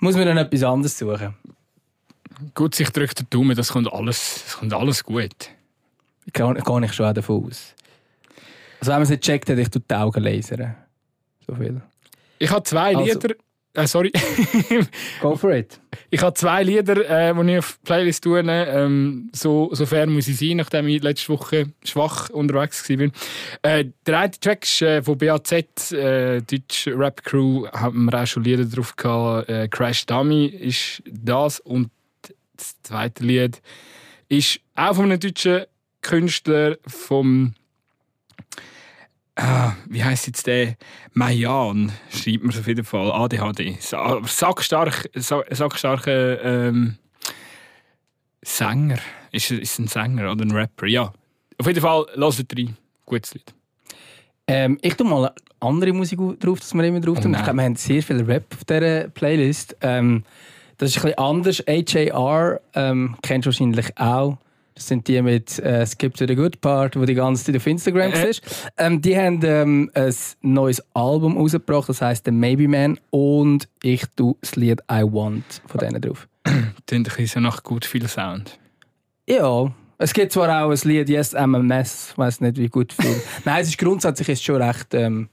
muss 0.00 0.16
mir 0.16 0.24
dann 0.26 0.36
etwas 0.36 0.62
anderes 0.64 0.98
suchen. 0.98 1.34
Gut, 2.54 2.78
ich 2.80 2.90
drücke 2.90 3.14
den 3.14 3.26
Daumen, 3.30 3.56
das 3.56 3.70
kommt 3.72 3.90
alles, 3.92 4.42
das 4.44 4.56
kommt 4.58 4.74
alles 4.74 5.04
gut. 5.04 5.34
Gehe 6.32 6.54
gehe 6.54 6.84
ich 6.84 6.92
schon 6.92 7.06
auch 7.06 7.12
davon 7.12 7.44
aus. 7.46 7.74
Also 8.80 8.90
wenn 8.90 8.94
man 8.96 9.02
es 9.02 9.10
nicht 9.10 9.22
checkt, 9.22 9.48
hätte 9.48 9.60
ich 9.60 9.68
die 9.70 9.94
Augen 9.94 10.22
lasern. 10.22 10.74
So 11.46 11.54
viel. 11.54 11.80
Ich 12.38 12.50
habe 12.50 12.62
zwei 12.64 12.96
Also- 12.96 13.20
Lieder. 13.20 13.34
Äh, 13.74 13.88
sorry. 13.88 14.12
Go 15.20 15.34
for 15.34 15.50
it. 15.50 15.80
ich 16.10 16.22
habe 16.22 16.34
zwei 16.34 16.62
Lieder, 16.62 16.96
äh, 17.10 17.34
die 17.34 17.52
ich 17.52 17.58
auf 17.58 17.78
die 17.80 17.86
Playlist 17.86 18.22
tue. 18.22 18.40
Ähm, 18.40 19.30
so, 19.32 19.68
so 19.72 19.84
fair 19.84 20.06
muss 20.06 20.28
ich 20.28 20.38
sein, 20.38 20.58
nachdem 20.58 20.86
ich 20.86 21.02
letzte 21.02 21.30
Woche 21.30 21.72
schwach 21.84 22.30
unterwegs 22.30 22.88
war. 22.88 23.10
Äh, 23.62 23.86
der 24.06 24.18
eine 24.20 24.30
Track 24.30 24.62
ist 24.62 24.80
äh, 24.80 25.02
von 25.02 25.18
BAZ, 25.18 25.92
äh, 25.92 26.40
deutsche 26.40 26.96
Rap-Crew, 26.96 27.66
haben 27.72 28.04
wir 28.04 28.22
auch 28.22 28.26
schon 28.26 28.44
Lieder 28.44 28.64
drauf 28.64 28.94
gehabt. 28.94 29.48
Äh, 29.48 29.66
Crash 29.68 30.06
Dummy 30.06 30.46
ist 30.46 31.02
das. 31.10 31.58
Und 31.58 31.90
das 32.56 32.80
zweite 32.82 33.24
Lied 33.24 33.60
ist 34.28 34.60
auch 34.76 34.94
von 34.94 35.06
einem 35.06 35.18
deutschen 35.18 35.64
Künstler, 36.00 36.76
vom 36.86 37.54
Ah, 39.36 39.72
wie 39.88 40.04
heißt 40.04 40.28
jetzt 40.28 40.46
der? 40.46 40.76
Mayan 41.12 41.90
schreibt 42.08 42.44
man 42.44 42.56
auf 42.56 42.66
jeden 42.68 42.84
Fall. 42.84 43.10
ADHD. 43.10 43.76
Sackstark, 43.80 45.10
sa- 45.14 45.42
sackstarker 45.50 46.42
ähm, 46.68 46.96
Sänger. 48.42 48.98
Ist, 49.32 49.50
ist 49.50 49.78
ein 49.78 49.88
Sänger 49.88 50.30
oder 50.30 50.44
ein 50.44 50.50
Rapper? 50.52 50.86
Ja. 50.86 51.12
Auf 51.58 51.66
jeden 51.66 51.80
Fall, 51.80 52.06
lasst 52.14 52.44
rein. 52.56 52.76
Gutes 53.06 53.34
Lied. 53.34 53.52
Ähm, 54.46 54.78
ich 54.82 54.94
tue 54.94 55.06
mal 55.06 55.32
andere 55.60 55.92
Musik 55.92 56.18
drauf, 56.38 56.60
dass 56.60 56.74
wir 56.74 56.84
immer 56.84 57.00
drauf 57.00 57.18
Oh 57.18 57.22
tun. 57.22 57.30
ich 57.32 57.36
nein. 57.38 57.44
glaube, 57.44 57.56
wir 57.58 57.64
haben 57.64 57.76
sehr 57.76 58.02
viel 58.02 58.22
Rap 58.22 58.44
auf 58.54 58.64
dieser 58.64 59.08
Playlist. 59.08 59.76
Ähm, 59.80 60.24
das 60.78 60.90
ist 60.90 60.98
ein 60.98 61.02
bisschen 61.12 61.18
anders. 61.18 61.58
H.A.R. 61.66 62.60
Ähm, 62.74 63.16
kennst 63.22 63.46
du 63.46 63.50
wahrscheinlich 63.50 63.96
auch. 63.98 64.36
Das 64.76 64.88
sind 64.88 65.06
die 65.06 65.22
mit 65.22 65.58
äh, 65.60 65.86
Skip 65.86 66.14
to 66.16 66.26
the 66.26 66.34
Good 66.34 66.60
Part, 66.60 66.96
wo 66.98 67.04
die 67.04 67.14
ganze 67.14 67.44
Zeit 67.44 67.56
auf 67.56 67.66
Instagram 67.66 68.12
Äh. 68.12 68.26
siehst. 68.26 68.70
Ähm, 68.76 69.00
die 69.00 69.16
haben 69.16 69.40
ähm, 69.44 69.90
ein 69.94 70.12
neues 70.42 70.82
Album 70.94 71.36
rausgebracht, 71.36 71.88
das 71.88 72.02
heißt 72.02 72.24
The 72.24 72.32
Maybe 72.32 72.66
Man. 72.66 72.98
Und 73.10 73.68
ich 73.82 74.04
tue 74.16 74.34
das 74.40 74.56
Lied 74.56 74.80
I 74.90 75.02
Want 75.04 75.62
von 75.66 75.78
denen 75.78 76.00
drauf. 76.00 76.26
Klingt 76.88 77.08
ein 77.08 77.16
bisschen 77.16 77.44
nach 77.44 77.62
gut 77.62 77.84
viel 77.84 78.08
Sound. 78.08 78.58
Ja, 79.28 79.72
es 79.98 80.12
gibt 80.12 80.32
zwar 80.32 80.64
auch 80.64 80.70
ein 80.70 80.78
Lied 80.82 81.08
Yes 81.08 81.36
I'm 81.36 81.56
a 81.56 81.60
Mess, 81.60 82.08
ich 82.10 82.18
weiß 82.18 82.40
nicht 82.40 82.56
wie 82.58 82.68
gut 82.68 82.92
viel. 82.92 83.14
Nein, 83.44 83.62
es 83.62 83.68
ist 83.68 83.78
grundsätzlich 83.78 84.28
ist 84.28 84.42
schon 84.42 84.60
recht. 84.60 84.92
Ähm, 84.92 85.28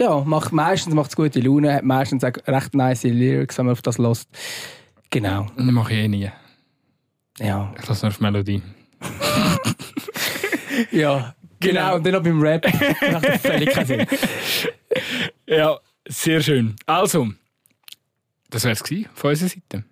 ja, 0.00 0.20
macht, 0.24 0.52
meistens 0.52 0.94
macht 0.94 1.10
es 1.10 1.16
gute 1.16 1.38
Laune, 1.40 1.72
hat 1.74 1.84
meistens 1.84 2.24
auch 2.24 2.32
recht 2.46 2.74
nice 2.74 3.04
Lyrics, 3.04 3.58
wenn 3.58 3.66
man 3.66 3.72
auf 3.74 3.82
das 3.82 3.98
lässt. 3.98 4.28
Genau, 5.10 5.46
Das 5.54 5.66
mache 5.66 5.92
ich 5.92 5.98
eh 6.00 6.08
nie. 6.08 6.30
Ja. 7.38 7.74
Ich 7.78 7.86
lasse 7.88 8.06
nur 8.06 8.12
auf 8.12 8.20
Melodie. 8.20 8.62
Ja, 10.90 11.34
genau. 11.60 11.96
Und 11.96 12.06
dann 12.06 12.14
noch 12.14 12.22
beim 12.22 12.40
Rap. 12.40 12.64
macht 13.12 13.40
völlig 13.40 13.70
keinen 13.70 13.86
Sinn. 13.86 14.06
Ja, 15.46 15.78
sehr 16.06 16.40
schön. 16.40 16.76
Also, 16.86 17.28
das 18.50 18.64
wäre 18.64 18.72
es 18.72 18.80
von 19.14 19.30
unserer 19.30 19.48
Seite. 19.48 19.84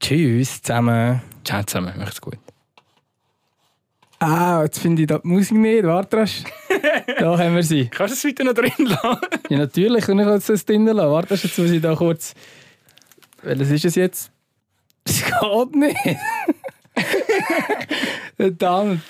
Tschüss 0.00 0.62
zusammen. 0.62 1.22
Ciao 1.44 1.62
zusammen, 1.64 1.98
macht's 1.98 2.20
gut. 2.20 2.38
Ah, 4.20 4.62
jetzt 4.62 4.78
finde 4.78 5.02
ich 5.02 5.08
da 5.08 5.18
die 5.18 5.26
Musik 5.26 5.58
nicht. 5.58 5.84
Warte, 5.84 6.18
rasch. 6.18 6.44
da 7.18 7.36
haben 7.36 7.56
wir 7.56 7.62
sie. 7.64 7.88
Kannst 7.88 8.22
du 8.22 8.28
es 8.28 8.32
weiter 8.32 8.44
noch 8.44 8.54
drin 8.54 8.70
lassen? 8.78 9.18
Ja, 9.48 9.58
natürlich. 9.58 10.08
Und 10.08 10.20
ich 10.20 10.26
kann 10.26 10.36
es 10.36 10.64
drin 10.64 10.86
lassen. 10.86 11.10
Warte, 11.10 11.34
jetzt 11.34 11.58
muss 11.58 11.70
ich 11.70 11.82
da 11.82 11.96
kurz. 11.96 12.34
Welches 13.42 13.70
ist 13.72 13.84
es 13.86 13.94
jetzt? 13.96 14.30
Das 15.02 15.24
geht 15.24 15.74
nicht. 15.74 15.96
Er 18.38 18.46
et 18.46 18.62
annet. 18.62 19.00